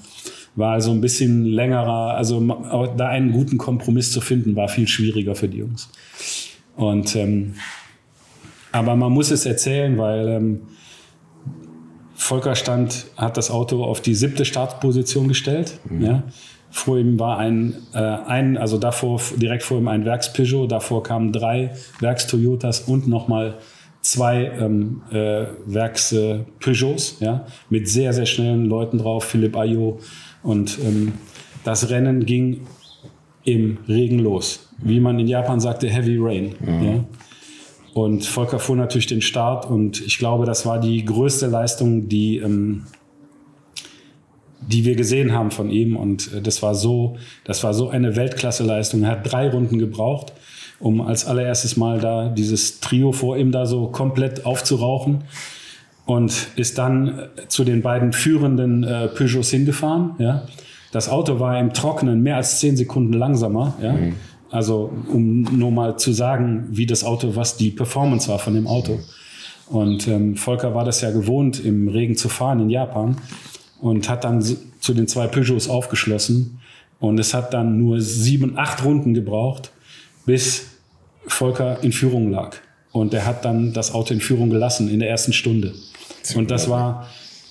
[0.56, 2.40] war also ein bisschen längerer, also
[2.96, 5.88] da einen guten Kompromiss zu finden, war viel schwieriger für die Jungs.
[6.76, 7.54] Und ähm,
[8.72, 10.60] aber man muss es erzählen, weil ähm,
[12.14, 15.78] Volker stand, hat das Auto auf die siebte Startposition gestellt.
[15.88, 16.04] Mhm.
[16.04, 16.22] Ja.
[16.70, 21.32] Vor ihm war ein, äh, ein, also davor, direkt vor ihm ein Werks-Peugeot, davor kamen
[21.32, 21.70] drei
[22.00, 23.58] Werks-Toyotas und nochmal
[24.02, 30.00] zwei ähm, äh, Werks-Peugeots, ja, mit sehr, sehr schnellen Leuten drauf, Philipp Ayo.
[30.42, 31.14] Und ähm,
[31.64, 32.66] das Rennen ging
[33.44, 34.65] im Regen los.
[34.78, 36.54] Wie man in Japan sagte, Heavy Rain.
[36.60, 36.84] Mhm.
[36.84, 37.04] Ja.
[37.94, 42.36] Und Volker fuhr natürlich den Start und ich glaube, das war die größte Leistung, die,
[42.36, 42.84] ähm,
[44.60, 45.96] die wir gesehen haben von ihm.
[45.96, 49.02] Und äh, das war so, das war so eine Weltklasse-Leistung.
[49.04, 50.34] Er hat drei Runden gebraucht,
[50.78, 55.24] um als allererstes Mal da dieses Trio vor ihm da so komplett aufzurauchen
[56.04, 60.16] und ist dann äh, zu den beiden führenden äh, Peugeots hingefahren.
[60.18, 60.42] Ja.
[60.92, 63.74] Das Auto war im Trockenen mehr als zehn Sekunden langsamer.
[63.82, 63.92] Ja.
[63.94, 64.16] Mhm.
[64.50, 68.66] Also um nur mal zu sagen, wie das Auto, was die Performance war von dem
[68.66, 69.00] Auto.
[69.68, 73.16] Und ähm, Volker war das ja gewohnt, im Regen zu fahren in Japan
[73.80, 76.60] und hat dann zu den zwei Peugeots aufgeschlossen.
[77.00, 79.70] Und es hat dann nur sieben, acht Runden gebraucht,
[80.24, 80.66] bis
[81.26, 82.56] Volker in Führung lag.
[82.92, 85.74] Und er hat dann das Auto in Führung gelassen in der ersten Stunde.
[86.34, 87.06] Und das war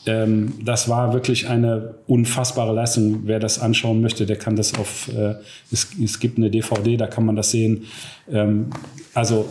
[0.08, 3.22] ähm, das war wirklich eine unfassbare Leistung.
[3.26, 5.36] Wer das anschauen möchte, der kann das auf, äh,
[5.72, 7.86] es, es, gibt eine DVD, da kann man das sehen.
[8.32, 8.68] Ähm,
[9.14, 9.48] also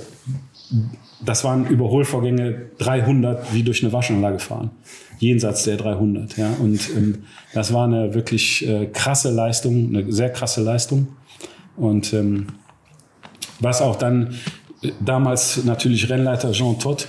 [1.24, 4.70] das waren Überholvorgänge 300 wie durch eine Waschanlage fahren.
[5.18, 6.36] Jenseits der 300.
[6.36, 6.50] Ja.
[6.60, 11.08] Und ähm, das war eine wirklich äh, krasse Leistung, eine sehr krasse Leistung.
[11.76, 12.46] Und ähm,
[13.60, 14.34] was auch dann
[14.82, 17.08] äh, damals natürlich Rennleiter Jean Todt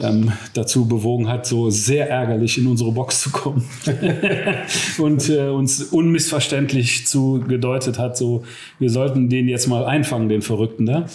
[0.00, 3.64] ähm, dazu bewogen hat, so sehr ärgerlich in unsere Box zu kommen
[4.98, 8.42] und äh, uns unmissverständlich zu gedeutet hat, so
[8.78, 11.06] wir sollten den jetzt mal einfangen, den Verrückten da.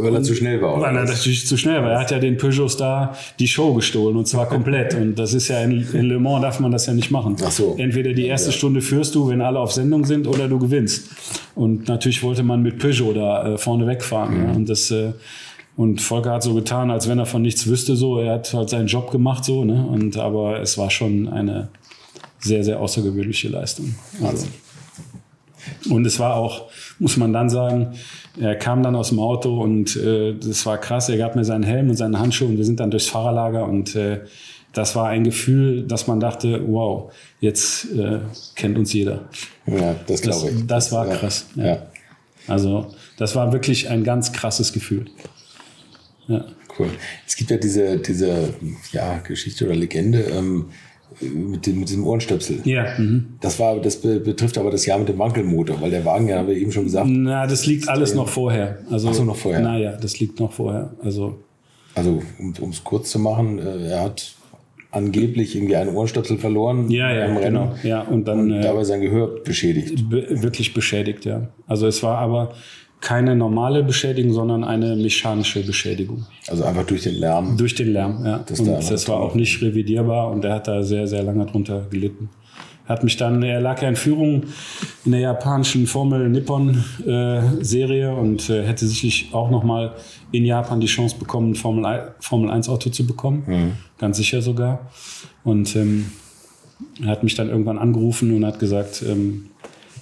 [0.00, 0.76] Weil er zu schnell war.
[0.76, 1.90] Oder weil er natürlich zu schnell war.
[1.90, 4.94] Er hat ja den Peugeot da die Show gestohlen und zwar komplett.
[4.94, 7.36] und das ist ja in, in, Le Mans darf man das ja nicht machen.
[7.44, 7.74] Ach so.
[7.78, 8.56] Entweder die erste ja.
[8.56, 11.10] Stunde führst du, wenn alle auf Sendung sind, oder du gewinnst.
[11.54, 14.38] Und natürlich wollte man mit Peugeot da äh, vorne wegfahren.
[14.38, 14.44] Mhm.
[14.46, 14.52] Ja.
[14.52, 15.12] Und das äh,
[15.76, 18.18] und Volker hat so getan, als wenn er von nichts wüsste, so.
[18.18, 19.86] Er hat halt seinen Job gemacht, so, ne?
[19.86, 21.68] Und, aber es war schon eine
[22.38, 23.94] sehr, sehr außergewöhnliche Leistung.
[24.22, 24.46] Also.
[25.90, 27.94] Und es war auch, muss man dann sagen,
[28.38, 31.08] er kam dann aus dem Auto und äh, das war krass.
[31.08, 33.94] Er gab mir seinen Helm und seine Handschuhe und wir sind dann durchs Fahrerlager und
[33.94, 34.20] äh,
[34.72, 38.20] das war ein Gefühl, dass man dachte, wow, jetzt äh,
[38.54, 39.28] kennt uns jeder.
[39.66, 40.66] Ja, das glaube ich.
[40.66, 41.46] Das, das war krass.
[41.56, 41.64] Ja.
[41.64, 41.82] ja.
[42.46, 45.06] Also das war wirklich ein ganz krasses Gefühl.
[46.30, 46.44] Ja.
[46.78, 46.88] Cool.
[47.26, 48.54] Es gibt ja diese, diese
[48.92, 50.66] ja, Geschichte oder Legende ähm,
[51.20, 52.60] mit, dem, mit diesem Ohrenstöpsel.
[52.64, 52.86] Ja.
[52.96, 53.34] Mhm.
[53.40, 56.48] Das, war, das betrifft aber das Jahr mit dem Wankelmotor, weil der Wagen, ja, haben
[56.48, 57.08] wir eben schon gesagt.
[57.10, 58.78] Na, das liegt alles noch vorher.
[58.90, 59.60] Also, Ach so, noch vorher.
[59.60, 60.94] Naja, das liegt noch vorher.
[61.02, 61.38] Also,
[61.96, 64.34] also um es kurz zu machen, äh, er hat
[64.92, 67.54] angeblich irgendwie einen Ohrenstöpsel verloren ja, ja, im Rennen.
[67.54, 67.74] Genau.
[67.82, 70.08] Ja, und dann und dabei sein Gehör beschädigt.
[70.08, 71.48] Be wirklich beschädigt, ja.
[71.66, 72.54] Also es war aber
[73.00, 76.26] keine normale Beschädigung, sondern eine mechanische Beschädigung.
[76.48, 77.56] Also einfach durch den Lärm?
[77.56, 78.40] Durch den Lärm, ja.
[78.46, 81.46] Das und da das war auch nicht revidierbar und er hat da sehr, sehr lange
[81.46, 82.28] drunter gelitten.
[82.86, 84.42] Hat mich dann, er lag ja in Führung
[85.04, 89.92] in der japanischen Formel Nippon äh, Serie und äh, hätte sicherlich auch nochmal
[90.32, 93.44] in Japan die Chance bekommen, ein Formel, Formel 1 Auto zu bekommen.
[93.46, 93.72] Mhm.
[93.98, 94.90] Ganz sicher sogar.
[95.44, 96.06] Und ähm,
[97.00, 99.50] er hat mich dann irgendwann angerufen und hat gesagt, ähm,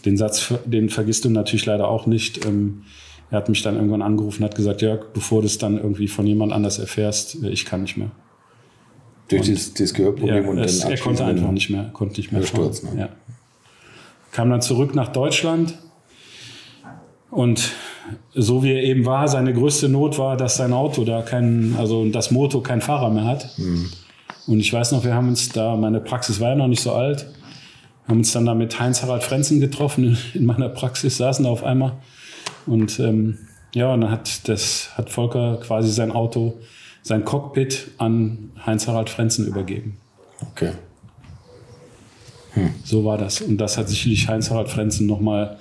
[0.04, 2.44] den Satz, den vergisst du natürlich leider auch nicht.
[2.44, 2.82] Ähm,
[3.30, 6.08] er hat mich dann irgendwann angerufen und hat gesagt, Jörg, bevor du es dann irgendwie
[6.08, 8.10] von jemand anders erfährst, äh, ich kann nicht mehr.
[9.28, 12.32] Durch dieses, dieses Gehörproblem ja, und es, dann Er konnte einfach nicht mehr, konnte nicht
[12.32, 12.90] mehr Sturz, ne?
[12.98, 13.08] ja.
[14.32, 15.74] Kam dann zurück nach Deutschland
[17.30, 17.72] und
[18.34, 22.08] so wie er eben war, seine größte Not war, dass sein Auto da kein, also
[22.08, 23.58] das Motor kein Fahrer mehr hat.
[23.58, 23.90] Mhm.
[24.46, 26.92] Und ich weiß noch, wir haben uns da, meine Praxis war ja noch nicht so
[26.92, 27.26] alt,
[28.08, 31.92] haben uns dann da mit Heinz-Harald Frenzen getroffen in meiner Praxis, saßen da auf einmal.
[32.66, 33.38] Und ähm,
[33.74, 36.58] ja, und dann hat, das, hat Volker quasi sein Auto,
[37.02, 39.98] sein Cockpit an Heinz-Harald Frenzen übergeben.
[40.40, 40.72] Okay.
[42.52, 42.70] Hm.
[42.82, 43.42] So war das.
[43.42, 45.58] Und das hat sicherlich Heinz-Harald Frenzen nochmal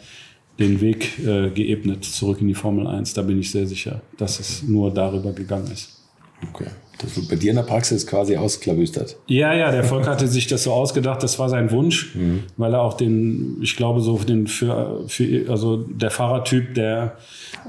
[0.57, 3.13] den Weg äh, geebnet zurück in die Formel 1.
[3.13, 6.01] Da bin ich sehr sicher, dass es nur darüber gegangen ist.
[6.49, 6.67] Okay.
[6.99, 9.17] Das wird bei dir in der Praxis quasi ausklabüstert.
[9.27, 12.43] Ja, ja, der Volk hatte sich das so ausgedacht, das war sein Wunsch, mhm.
[12.57, 17.17] weil er auch den, ich glaube, so den für, für also der Fahrertyp, der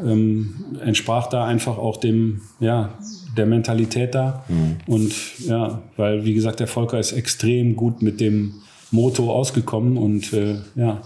[0.03, 2.95] ähm, entsprach da einfach auch dem, ja,
[3.37, 4.45] der Mentalität da.
[4.49, 4.77] Mhm.
[4.87, 5.13] Und
[5.47, 8.55] ja, weil, wie gesagt, der Volker ist extrem gut mit dem
[8.91, 11.03] Moto ausgekommen und äh, ja,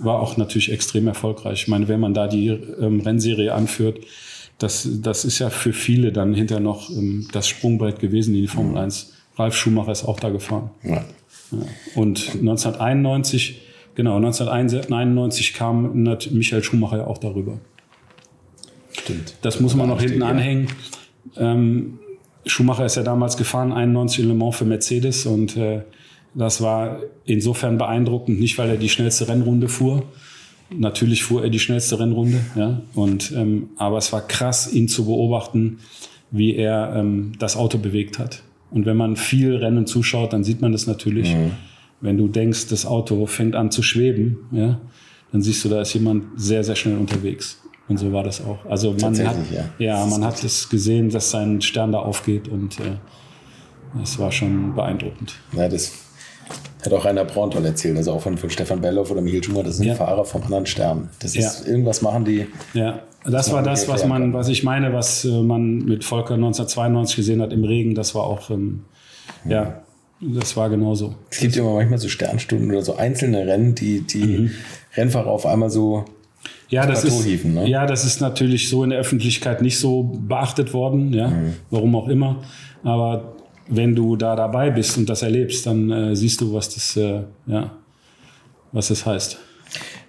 [0.00, 1.62] war auch natürlich extrem erfolgreich.
[1.62, 3.98] Ich meine, wenn man da die ähm, Rennserie anführt,
[4.58, 8.48] das, das ist ja für viele dann hinterher noch ähm, das Sprungbrett gewesen in die
[8.48, 9.12] Formel 1.
[9.36, 10.70] Ralf Schumacher ist auch da gefahren.
[10.82, 11.04] Ja.
[11.50, 11.58] Ja.
[11.94, 13.62] Und 1991,
[13.94, 15.92] genau, 1991 kam
[16.30, 17.58] Michael Schumacher ja auch darüber.
[18.92, 19.34] Stimmt.
[19.42, 20.68] Das muss man noch hinten anhängen.
[21.36, 21.98] Ähm,
[22.46, 25.82] Schumacher ist ja damals gefahren, 91 in Le Mans für Mercedes und äh,
[26.34, 30.02] das war insofern beeindruckend, nicht weil er die schnellste Rennrunde fuhr.
[30.70, 32.82] Natürlich fuhr er die schnellste Rennrunde, ja.
[32.94, 35.78] Und ähm, aber es war krass, ihn zu beobachten,
[36.30, 38.42] wie er ähm, das Auto bewegt hat.
[38.70, 41.32] Und wenn man viel Rennen zuschaut, dann sieht man das natürlich.
[41.32, 41.52] Mhm.
[42.00, 44.80] Wenn du denkst, das Auto fängt an zu schweben, ja,
[45.32, 47.62] dann siehst du, da ist jemand sehr, sehr schnell unterwegs.
[47.88, 48.64] Und so war das auch.
[48.66, 49.64] Also man hat, ja.
[49.78, 52.96] ja man hat es gesehen, dass sein Stern da aufgeht und äh,
[54.00, 55.34] das war schon beeindruckend.
[55.52, 55.92] Ja, das
[56.84, 59.76] hat auch Rainer Braunthal erzählt, also auch von, von Stefan Belloff oder Michael Schumacher, das
[59.78, 59.94] sind ja.
[59.94, 61.08] Fahrer vom anderen Stern.
[61.20, 61.70] Das ist ja.
[61.70, 62.46] irgendwas machen die.
[62.74, 67.16] Ja, das war das, was man, was ich meine, was äh, man mit Volker 1992
[67.16, 67.94] gesehen hat im Regen.
[67.94, 68.84] Das war auch, ähm,
[69.44, 69.50] mhm.
[69.50, 69.82] ja,
[70.20, 71.14] das war genauso.
[71.30, 74.50] Es gibt ja manchmal so Sternstunden oder so einzelne Rennen, die die mhm.
[74.96, 76.04] Rennfahrer auf einmal so
[76.68, 77.68] ja, das ist, hieven, ne?
[77.68, 81.54] ja, das ist natürlich so in der Öffentlichkeit nicht so beachtet worden, ja, mhm.
[81.70, 82.42] warum auch immer.
[82.82, 83.34] Aber
[83.68, 87.22] wenn du da dabei bist und das erlebst, dann äh, siehst du, was das, äh,
[87.46, 87.70] ja,
[88.72, 89.38] was das heißt.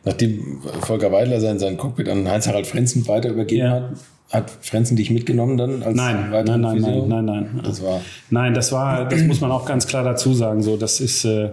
[0.03, 3.71] Nachdem Volker Weidler sein, sein Cockpit an Heinz-Harald Frenzen weiter übergeben ja.
[3.71, 3.91] hat,
[4.31, 5.83] hat Frenzen dich mitgenommen dann?
[5.83, 7.61] Als nein, nein, nein, nein, nein, nein.
[7.63, 10.61] Das war nein, das war, das muss man auch ganz klar dazu sagen.
[10.61, 11.51] So, das ist äh,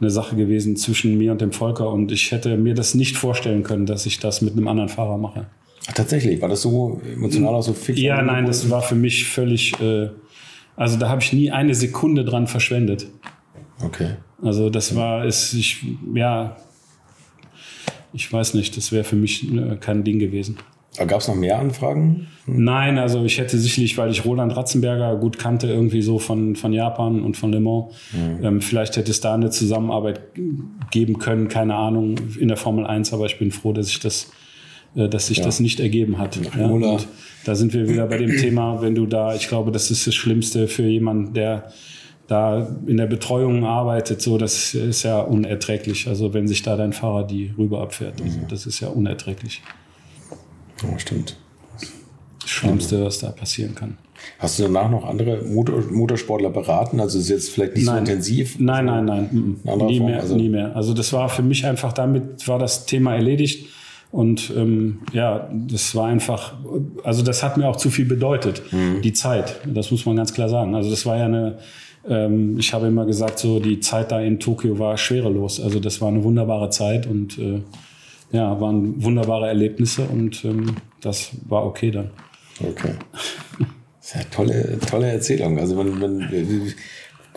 [0.00, 3.62] eine Sache gewesen zwischen mir und dem Volker und ich hätte mir das nicht vorstellen
[3.62, 5.46] können, dass ich das mit einem anderen Fahrer mache.
[5.86, 8.00] Ach, tatsächlich, war das so emotional auch so fix?
[8.00, 10.08] Ja, nein, das war für mich völlig, äh,
[10.76, 13.06] also da habe ich nie eine Sekunde dran verschwendet.
[13.82, 14.16] Okay.
[14.42, 16.56] Also das war, ist, ich, ja,
[18.12, 20.58] ich weiß nicht, das wäre für mich äh, kein Ding gewesen.
[20.96, 22.28] Gab es noch mehr Anfragen?
[22.46, 26.72] Nein, also ich hätte sicherlich, weil ich Roland Ratzenberger gut kannte, irgendwie so von, von
[26.72, 28.44] Japan und von Le Mans, mhm.
[28.44, 30.20] ähm, vielleicht hätte es da eine Zusammenarbeit
[30.92, 34.30] geben können, keine Ahnung, in der Formel 1, aber ich bin froh, dass sich das,
[34.94, 35.44] dass sich ja.
[35.44, 36.38] das nicht ergeben hat.
[36.56, 37.06] Ja, und
[37.44, 40.14] da sind wir wieder bei dem Thema, wenn du da, ich glaube, das ist das
[40.14, 41.72] Schlimmste für jemanden, der
[42.26, 46.08] da in der Betreuung arbeitet, so das ist ja unerträglich.
[46.08, 48.48] Also wenn sich da dein Fahrer die rüber abfährt, also mhm.
[48.48, 49.62] das ist ja unerträglich.
[50.82, 51.36] Ja, stimmt.
[52.40, 53.98] Das Schlimmste, was da passieren kann.
[54.38, 57.00] Hast du danach noch andere Motor Motorsportler beraten?
[57.00, 58.06] Also ist jetzt vielleicht nicht nein.
[58.06, 58.58] so intensiv?
[58.58, 59.58] Nein, nein, nein.
[59.86, 60.74] Nie mehr, also nie mehr.
[60.74, 63.66] Also das war für mich einfach, damit war das Thema erledigt.
[64.14, 66.54] Und ähm, ja, das war einfach,
[67.02, 69.02] also das hat mir auch zu viel bedeutet, mhm.
[69.02, 69.56] die Zeit.
[69.66, 70.76] Das muss man ganz klar sagen.
[70.76, 71.58] Also das war ja eine,
[72.08, 75.60] ähm, ich habe immer gesagt, so die Zeit da in Tokio war schwerelos.
[75.60, 77.62] Also das war eine wunderbare Zeit und äh,
[78.30, 82.10] ja, waren wunderbare Erlebnisse und ähm, das war okay dann.
[82.60, 82.94] Okay.
[83.98, 85.58] Das ist ja tolle, tolle Erzählung.
[85.58, 86.30] Also man, man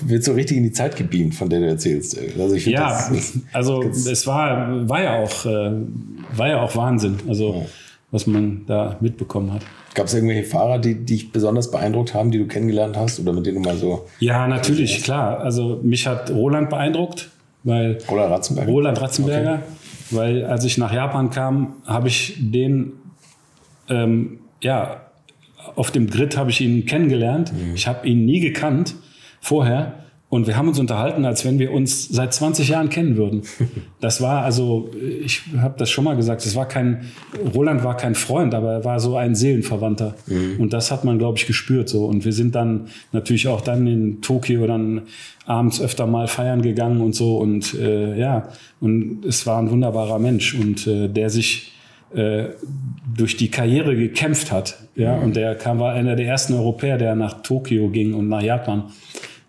[0.01, 2.17] wird so richtig in die Zeit gebeamt, von der du erzählst.
[2.39, 5.71] Also ich ja, das, das also es war, war ja auch, äh,
[6.35, 7.17] war ja auch Wahnsinn.
[7.27, 7.65] Also ja.
[8.11, 9.61] was man da mitbekommen hat.
[9.95, 13.45] Gab es irgendwelche Fahrer, die dich besonders beeindruckt haben, die du kennengelernt hast oder mit
[13.45, 14.05] denen du mal so?
[14.19, 15.39] Ja, natürlich, klar.
[15.39, 17.29] Also mich hat Roland beeindruckt,
[17.63, 18.71] weil Roland Ratzenberger.
[18.71, 19.53] Roland Ratzenberger.
[19.53, 19.77] Okay
[20.11, 22.93] weil als ich nach Japan kam, habe ich den,
[23.89, 25.01] ähm, ja,
[25.75, 27.51] auf dem Grid habe ich ihn kennengelernt.
[27.53, 27.75] Mhm.
[27.75, 28.95] Ich habe ihn nie gekannt
[29.47, 29.93] vorher.
[30.29, 33.43] Und wir haben uns unterhalten, als wenn wir uns seit 20 Jahren kennen würden.
[33.99, 34.91] Das war also,
[35.23, 37.05] ich habe das schon mal gesagt, es war kein,
[37.55, 40.13] Roland war kein Freund, aber er war so ein Seelenverwandter.
[40.27, 40.59] Mhm.
[40.59, 42.05] Und das hat man, glaube ich, gespürt so.
[42.05, 45.03] Und wir sind dann natürlich auch dann in Tokio dann
[45.47, 47.37] abends öfter mal feiern gegangen und so.
[47.37, 51.73] Und äh, ja, und es war ein wunderbarer Mensch und äh, der sich
[52.13, 52.49] äh,
[53.15, 54.77] durch die Karriere gekämpft hat.
[54.95, 55.23] Ja, mhm.
[55.23, 58.91] und der kam, war einer der ersten Europäer, der nach Tokio ging und nach Japan.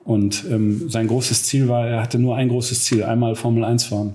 [0.08, 3.84] Und ähm, sein großes Ziel war, er hatte nur ein großes Ziel, einmal Formel 1
[3.84, 4.14] fahren.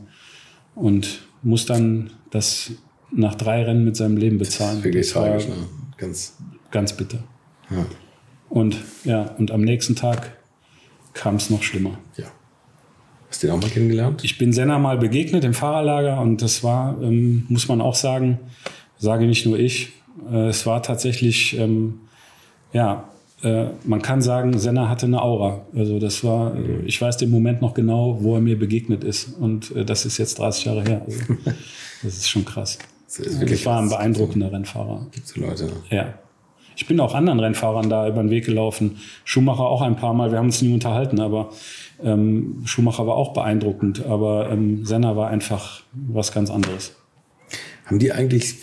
[0.73, 2.71] Und muss dann das
[3.11, 4.77] nach drei Rennen mit seinem Leben bezahlen.
[4.77, 5.53] Das, wirklich das war tragisch, ne?
[5.97, 6.35] ganz,
[6.71, 7.19] ganz bitter.
[7.69, 7.85] Ja.
[8.49, 10.35] Und ja, und am nächsten Tag
[11.13, 11.99] kam es noch schlimmer.
[12.17, 12.25] Ja.
[13.29, 14.23] Hast du den auch mal kennengelernt?
[14.23, 18.39] Ich bin Senna mal begegnet im Fahrerlager und das war, ähm, muss man auch sagen,
[18.97, 19.91] sage nicht nur ich,
[20.27, 21.99] äh, es war tatsächlich, ähm,
[22.71, 23.09] ja,
[23.43, 25.65] äh, man kann sagen, Senna hatte eine Aura.
[25.75, 29.37] Also das war, also ich weiß den Moment noch genau, wo er mir begegnet ist.
[29.37, 31.01] Und äh, das ist jetzt 30 Jahre her.
[31.05, 31.19] Also,
[32.03, 32.79] das ist schon krass.
[33.05, 35.07] Das, ist wirklich das war ein beeindruckender Rennfahrer.
[35.11, 35.69] Gibt es Leute?
[35.89, 36.13] Ja.
[36.75, 38.97] Ich bin auch anderen Rennfahrern da über den Weg gelaufen.
[39.25, 40.31] Schumacher auch ein paar Mal.
[40.31, 41.51] Wir haben uns nie unterhalten, aber
[42.01, 44.05] ähm, Schumacher war auch beeindruckend.
[44.05, 46.95] Aber ähm, Senna war einfach was ganz anderes.
[47.85, 48.55] Haben die eigentlich,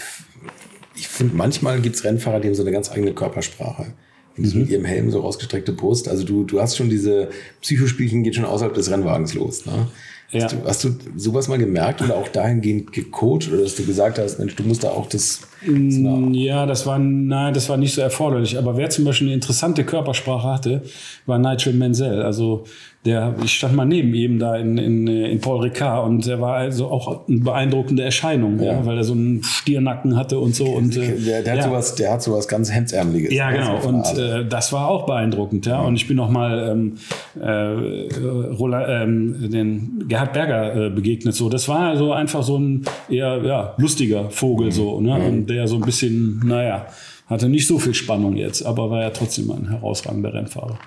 [0.97, 3.93] ich finde, manchmal gibt es Rennfahrer, die haben so eine ganz eigene Körpersprache.
[4.43, 4.61] Mhm.
[4.61, 6.09] mit ihrem Helm so rausgestreckte Brust.
[6.09, 7.29] Also du, du hast schon diese
[7.61, 9.67] Psychospielchen geht schon außerhalb des Rennwagens los.
[9.67, 9.89] Ne?
[10.31, 10.45] Ja.
[10.45, 14.19] Hast, du, hast du sowas mal gemerkt oder auch dahingehend gecoacht oder dass du gesagt
[14.19, 15.41] hast, Mensch, du musst da auch das.
[15.63, 18.57] Mm, ja, das war, nein, das war nicht so erforderlich.
[18.59, 20.83] Aber wer zum Beispiel eine interessante Körpersprache hatte,
[21.27, 22.23] war Nigel Menzel.
[22.23, 22.65] Also
[23.07, 26.57] der, ich stand mal neben ihm da in, in, in Paul Ricard und der war
[26.57, 28.73] also auch eine beeindruckende Erscheinung, ja.
[28.73, 30.67] ja weil er so einen Stiernacken hatte und so.
[30.67, 33.33] Und, äh, der, der, hat sowas, der hat sowas ganz Hemdsärmeliges.
[33.33, 33.79] Ja, genau.
[33.87, 35.81] Und äh, das war auch beeindruckend, ja.
[35.81, 36.99] Und ich bin noch mal ähm,
[37.41, 38.13] äh,
[38.53, 41.35] Roland, ähm, den Gerhard Berger äh, begegnet.
[41.35, 44.73] So, das war also einfach so ein eher ja, lustiger Vogel, mhm.
[44.73, 45.19] so, ne?
[45.19, 45.25] Mhm.
[45.25, 46.87] Und der so ein bisschen, naja,
[47.27, 50.79] hatte nicht so viel Spannung jetzt, aber war ja trotzdem ein herausragender Rennfahrer.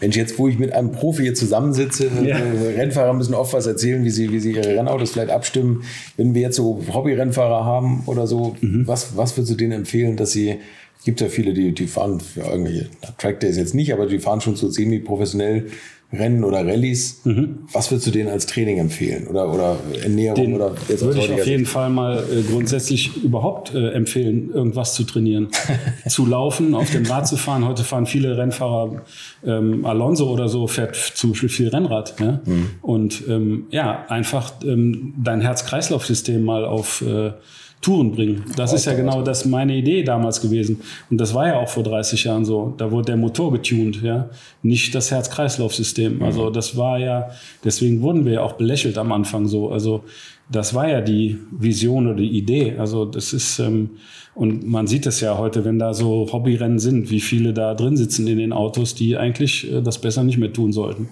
[0.00, 2.38] Mensch, jetzt wo ich mit einem Profi hier zusammensitze, ja.
[2.38, 5.82] äh, Rennfahrer müssen oft was erzählen, wie sie, wie sie ihre Rennautos vielleicht abstimmen.
[6.16, 8.86] Wenn wir jetzt so Hobby-Rennfahrer haben oder so, mhm.
[8.86, 10.58] was, was würdest du denen empfehlen, dass sie,
[11.04, 12.86] gibt ja viele, die, die fahren für irgendwelche,
[13.18, 15.66] Track Days jetzt nicht, aber die fahren schon so semi-professionell
[16.10, 17.20] Rennen oder Rallyes.
[17.24, 17.66] Mhm.
[17.72, 20.36] Was würdest du denen als Training empfehlen oder, oder Ernährung?
[20.36, 24.94] Den oder jetzt würde ich auf jeden Fall mal äh, grundsätzlich überhaupt äh, empfehlen, irgendwas
[24.94, 25.48] zu trainieren.
[26.08, 27.66] zu laufen, auf dem Rad zu fahren.
[27.66, 29.02] Heute fahren viele Rennfahrer,
[29.44, 32.18] ähm, Alonso oder so fährt zum Beispiel viel Rennrad.
[32.18, 32.40] Ja?
[32.46, 32.70] Mhm.
[32.80, 37.32] Und ähm, ja, einfach ähm, dein Herz-Kreislauf-System mal auf äh,
[37.80, 38.44] Touren bringen.
[38.56, 40.80] Das ist ja genau das meine Idee damals gewesen.
[41.10, 42.74] Und das war ja auch vor 30 Jahren so.
[42.76, 44.28] Da wurde der Motor getuned, ja.
[44.62, 46.16] Nicht das Herz-Kreislauf-System.
[46.16, 46.22] Mhm.
[46.22, 47.30] Also das war ja,
[47.64, 49.70] deswegen wurden wir ja auch belächelt am Anfang so.
[49.70, 50.02] Also
[50.50, 52.76] das war ja die Vision oder die Idee.
[52.78, 53.90] Also das ist, ähm,
[54.34, 57.96] und man sieht es ja heute, wenn da so Hobbyrennen sind, wie viele da drin
[57.96, 61.08] sitzen in den Autos, die eigentlich äh, das besser nicht mehr tun sollten.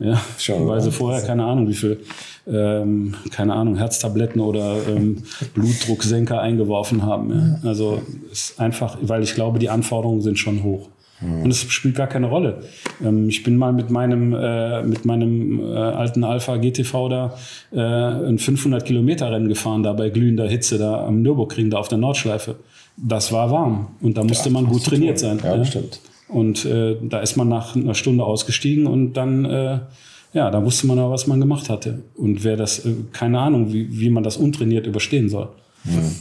[0.00, 2.00] Ja, Schon, weil sie vorher keine Ahnung, wie viel
[2.46, 5.22] ähm, keine Ahnung, Herztabletten oder ähm,
[5.54, 7.60] Blutdrucksenker eingeworfen haben.
[7.62, 7.68] Ja.
[7.68, 10.88] Also ist einfach, weil ich glaube, die Anforderungen sind schon hoch.
[11.22, 12.62] Und es spielt gar keine Rolle.
[13.04, 17.34] Ähm, ich bin mal mit meinem, äh, mit meinem äh, alten Alpha GTV da
[17.72, 17.78] äh,
[18.28, 21.98] ein 500 Kilometer Rennen gefahren, da bei glühender Hitze da am Nürburgring, da auf der
[21.98, 22.56] Nordschleife.
[22.96, 25.40] Das war warm und da musste ja, man gut trainiert sein.
[25.42, 25.64] Ja, ja.
[25.64, 26.00] stimmt.
[26.28, 29.78] Und äh, da ist man nach einer Stunde ausgestiegen und dann äh,
[30.32, 32.02] ja, da wusste man aber, was man gemacht hatte.
[32.16, 35.48] Und wer das, äh, keine Ahnung, wie, wie man das untrainiert überstehen soll.
[35.84, 36.16] Hm.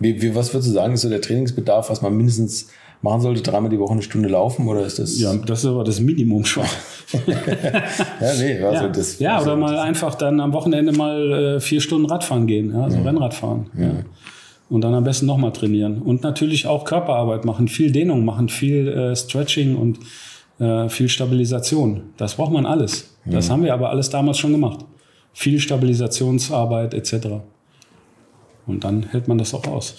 [0.00, 2.68] Wie, wie, was würdest du sagen, ist so der Trainingsbedarf, was man mindestens
[3.04, 5.20] machen sollte, dreimal die Woche eine Stunde laufen oder ist das?
[5.20, 6.64] Ja, das ist aber das Minimum schon.
[7.26, 8.88] ja, nee, also ja.
[8.88, 9.18] das.
[9.18, 12.96] Ja, oder mal einfach dann am Wochenende mal äh, vier Stunden Radfahren gehen, ja, also
[12.96, 13.04] ja.
[13.04, 13.70] Rennrad fahren.
[13.78, 13.90] Ja.
[14.70, 16.00] Und dann am besten nochmal trainieren.
[16.00, 19.98] Und natürlich auch Körperarbeit machen, viel Dehnung machen, viel äh, Stretching und
[20.58, 22.04] äh, viel Stabilisation.
[22.16, 23.14] Das braucht man alles.
[23.26, 24.84] Das haben wir aber alles damals schon gemacht.
[25.32, 27.26] Viel Stabilisationsarbeit etc.
[28.66, 29.94] Und dann hält man das auch aus.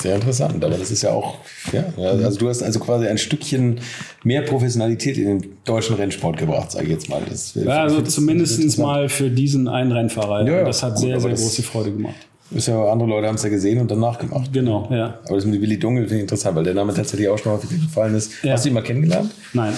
[0.00, 1.38] Sehr interessant, aber das ist ja auch,
[1.72, 3.80] ja, also du hast also quasi ein Stückchen
[4.22, 7.20] mehr Professionalität in den deutschen Rennsport gebracht, sage ich jetzt mal.
[7.28, 10.46] Das, ja, also zumindest mal für diesen einen Rennfahrer.
[10.46, 12.14] Ja, das hat gut, sehr, sehr große Freude gemacht.
[12.50, 14.50] Ist ja, andere Leute haben es ja gesehen und danach gemacht.
[14.52, 15.18] Genau, ja.
[15.26, 17.60] Aber das mit Willi Dungel finde ich interessant, weil der Name tatsächlich auch schon mal
[17.60, 18.42] gefallen ist.
[18.42, 18.52] Ja.
[18.52, 19.32] Hast du ihn mal kennengelernt?
[19.52, 19.74] Nein.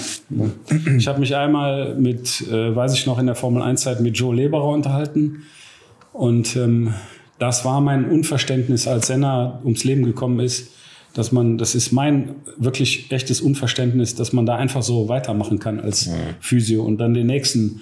[0.97, 4.35] Ich habe mich einmal mit, äh, weiß ich noch, in der Formel 1-Zeit mit Joe
[4.35, 5.43] Leberer unterhalten.
[6.13, 6.95] Und ähm,
[7.41, 10.71] das war mein Unverständnis, als Senna ums Leben gekommen ist,
[11.15, 15.81] dass man, das ist mein wirklich echtes Unverständnis, dass man da einfach so weitermachen kann
[15.81, 16.13] als ja.
[16.39, 17.81] Physio und dann den nächsten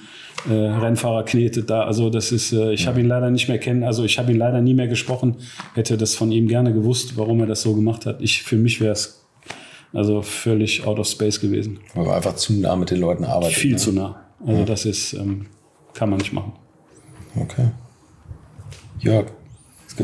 [0.48, 1.82] äh, Rennfahrer knetet da.
[1.82, 2.86] Also das ist, äh, ich ja.
[2.86, 5.36] habe ihn leider nicht mehr kennen, also ich habe ihn leider nie mehr gesprochen,
[5.74, 8.22] hätte das von ihm gerne gewusst, warum er das so gemacht hat.
[8.22, 9.24] Ich, für mich wäre es
[9.92, 11.80] also völlig out of space gewesen.
[11.94, 13.56] Aber einfach zu nah mit den Leuten arbeitet.
[13.56, 13.76] Viel ne?
[13.78, 14.24] zu nah.
[14.46, 14.64] Also ja.
[14.64, 15.46] das ist, ähm,
[15.94, 16.52] kann man nicht machen.
[17.34, 17.68] Okay.
[19.00, 19.26] Jörg,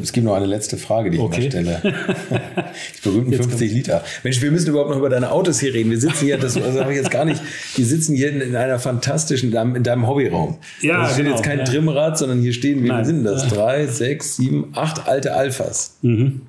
[0.03, 1.43] es gibt noch eine letzte Frage, die ich okay.
[1.43, 1.81] mal stelle.
[2.97, 3.77] die berühmten jetzt 50 kommt.
[3.77, 4.05] Liter.
[4.23, 5.91] Mensch, wir müssen überhaupt noch über deine Autos hier reden.
[5.91, 7.41] Wir sitzen hier, das also habe ich jetzt gar nicht,
[7.77, 10.59] wir sitzen hier in, in einer fantastischen, in deinem, in deinem Hobbyraum.
[10.81, 11.65] Ja, das steht genau, jetzt kein ja.
[11.65, 13.05] Trimrad, sondern hier stehen, wie Nein.
[13.05, 13.49] sind das?
[13.49, 15.99] Drei, sechs, sieben, acht alte Alphas.
[16.03, 16.43] Mhm.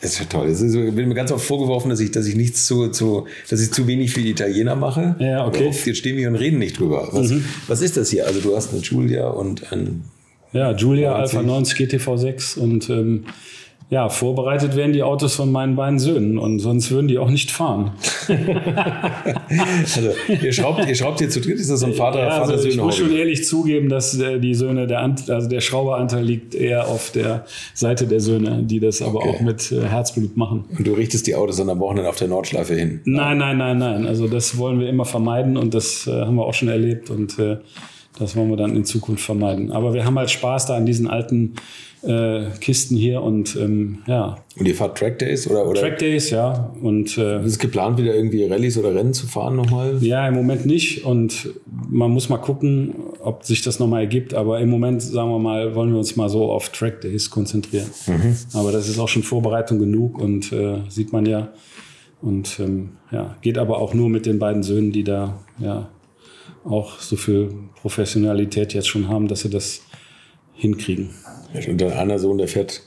[0.00, 0.46] Das ist ja toll.
[0.46, 3.72] Es wird mir ganz oft vorgeworfen, dass ich, dass ich nichts zu, zu, dass ich
[3.72, 5.16] zu wenig für die Italiener mache.
[5.18, 5.66] Ja, okay.
[5.66, 7.08] Oft, jetzt stehen wir und reden nicht drüber.
[7.10, 7.44] Was, mhm.
[7.66, 8.26] was ist das hier?
[8.26, 10.04] Also du hast eine Julia und ein
[10.52, 13.24] ja, Julia Alpha 90 GTV6 und ähm,
[13.90, 17.50] ja, vorbereitet werden die Autos von meinen beiden Söhnen und sonst würden die auch nicht
[17.50, 17.92] fahren.
[18.28, 20.10] also,
[20.42, 22.68] ihr schraubt, ihr schraubt hier zu dritt, ist das so ein Vater, ja, Vater also
[22.68, 26.54] Ich muss schon ehrlich zugeben, dass äh, die Söhne, der, Ant, also der Schrauberanteil liegt
[26.54, 29.28] eher auf der Seite der Söhne, die das aber okay.
[29.30, 30.66] auch mit äh, Herzblut machen.
[30.76, 33.00] Und du richtest die Autos dann am Wochenende auf der Nordschleife hin?
[33.06, 34.06] Nein, nein, nein, nein.
[34.06, 37.38] Also das wollen wir immer vermeiden und das äh, haben wir auch schon erlebt und
[37.38, 37.56] äh,
[38.18, 39.70] das wollen wir dann in Zukunft vermeiden.
[39.72, 41.54] Aber wir haben halt Spaß da an diesen alten
[42.02, 44.36] äh, Kisten hier und ähm, ja.
[44.58, 45.66] Und ihr fahrt Track Days oder?
[45.66, 45.80] oder?
[45.80, 46.72] Track Days, ja.
[46.80, 49.98] Und, äh, ist es geplant, wieder irgendwie Rallyes oder Rennen zu fahren nochmal?
[50.00, 51.04] Ja, im Moment nicht.
[51.04, 51.50] Und
[51.88, 54.34] man muss mal gucken, ob sich das nochmal ergibt.
[54.34, 57.88] Aber im Moment, sagen wir mal, wollen wir uns mal so auf Track Days konzentrieren.
[58.06, 58.36] Mhm.
[58.52, 61.48] Aber das ist auch schon Vorbereitung genug und äh, sieht man ja.
[62.20, 65.88] Und ähm, ja, geht aber auch nur mit den beiden Söhnen, die da ja
[66.64, 69.82] auch so viel Professionalität jetzt schon haben, dass sie das
[70.54, 71.10] hinkriegen.
[71.68, 72.82] Und dein einer Sohn, der fährt,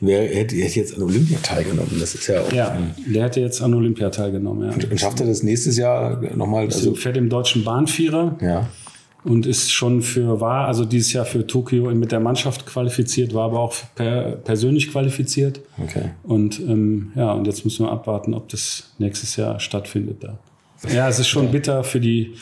[0.00, 1.96] wer hätte, hätte jetzt an Olympia teilgenommen?
[1.98, 2.52] Das ist ja auch.
[2.52, 2.76] Ja,
[3.06, 4.74] der hätte jetzt an Olympia teilgenommen, ja.
[4.74, 6.66] Und, und schafft er das nächstes Jahr nochmal?
[6.66, 8.38] Also fährt im deutschen Bahnvierer.
[8.40, 8.68] Ja.
[9.24, 13.46] Und ist schon für, war also dieses Jahr für Tokio mit der Mannschaft qualifiziert, war
[13.46, 15.60] aber auch per, persönlich qualifiziert.
[15.82, 16.10] Okay.
[16.22, 20.38] Und ähm, ja, und jetzt müssen wir abwarten, ob das nächstes Jahr stattfindet da.
[20.94, 22.34] Ja, es ist schon bitter für die,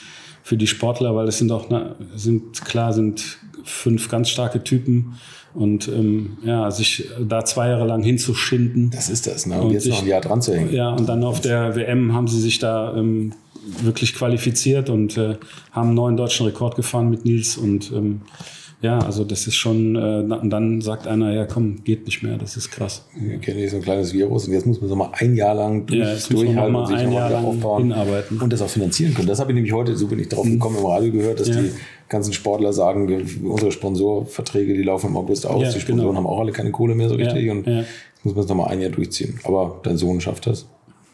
[0.44, 1.66] für die Sportler, weil es sind auch,
[2.14, 5.14] sind klar, sind fünf ganz starke Typen
[5.54, 8.90] und ähm, ja, sich da zwei Jahre lang hinzuschinden.
[8.90, 9.56] Das ist das, ne?
[9.56, 10.70] Und, und jetzt sich, noch ein Jahr dran zu hängen.
[10.72, 13.32] Ja, und dann auf der WM haben sie sich da ähm,
[13.80, 15.38] wirklich qualifiziert und äh,
[15.72, 18.20] haben einen neuen deutschen Rekord gefahren mit Nils und ähm,
[18.82, 22.36] ja, also das ist schon, äh, und dann sagt einer, ja komm, geht nicht mehr,
[22.36, 23.06] das ist krass.
[23.18, 25.54] Wir kennen hier so ein kleines Virus und jetzt muss man so mal ein Jahr
[25.54, 28.40] lang durch, ja, durchhalten und sich ein Jahr lang aufbauen hinarbeiten.
[28.40, 29.28] und das auch finanzieren können.
[29.28, 31.60] Das habe ich nämlich heute, so bin ich drauf gekommen, im Radio gehört, dass ja.
[31.60, 31.70] die
[32.08, 36.18] ganzen Sportler sagen, unsere Sponsorverträge, die laufen im August aus, ja, die Sponsoren genau.
[36.18, 37.86] haben auch alle keine Kohle mehr so richtig und jetzt
[38.22, 39.40] muss man es nochmal ein Jahr durchziehen.
[39.44, 40.66] Aber dein Sohn schafft das.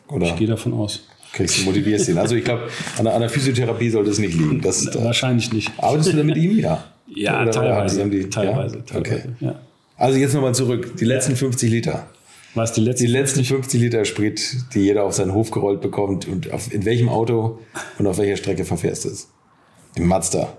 [0.09, 0.27] Oder?
[0.27, 2.19] Ich gehe davon aus kriegst du motivierst ihn.
[2.19, 2.63] Also ich glaube,
[2.99, 4.61] an, an, der Physiotherapie sollte es nicht liegen.
[4.61, 5.71] Das, Wahrscheinlich nicht.
[5.79, 6.59] Arbeitest du denn mit ihm?
[6.59, 6.85] Ja.
[7.15, 8.09] Ja, Oder teilweise.
[8.09, 8.83] Die, teilweise, ja?
[8.83, 9.23] teilweise okay.
[9.41, 9.61] ja.
[9.97, 10.97] Also jetzt nochmal zurück.
[10.97, 11.37] Die letzten ja.
[11.37, 12.07] 50 Liter.
[12.55, 14.41] Was die letzten, die letzten 50 Liter Sprit,
[14.75, 17.61] die jeder auf seinen Hof gerollt bekommt und auf, in welchem Auto
[17.99, 19.29] und auf welcher Strecke verfährst du es?
[19.95, 20.57] Im Mazda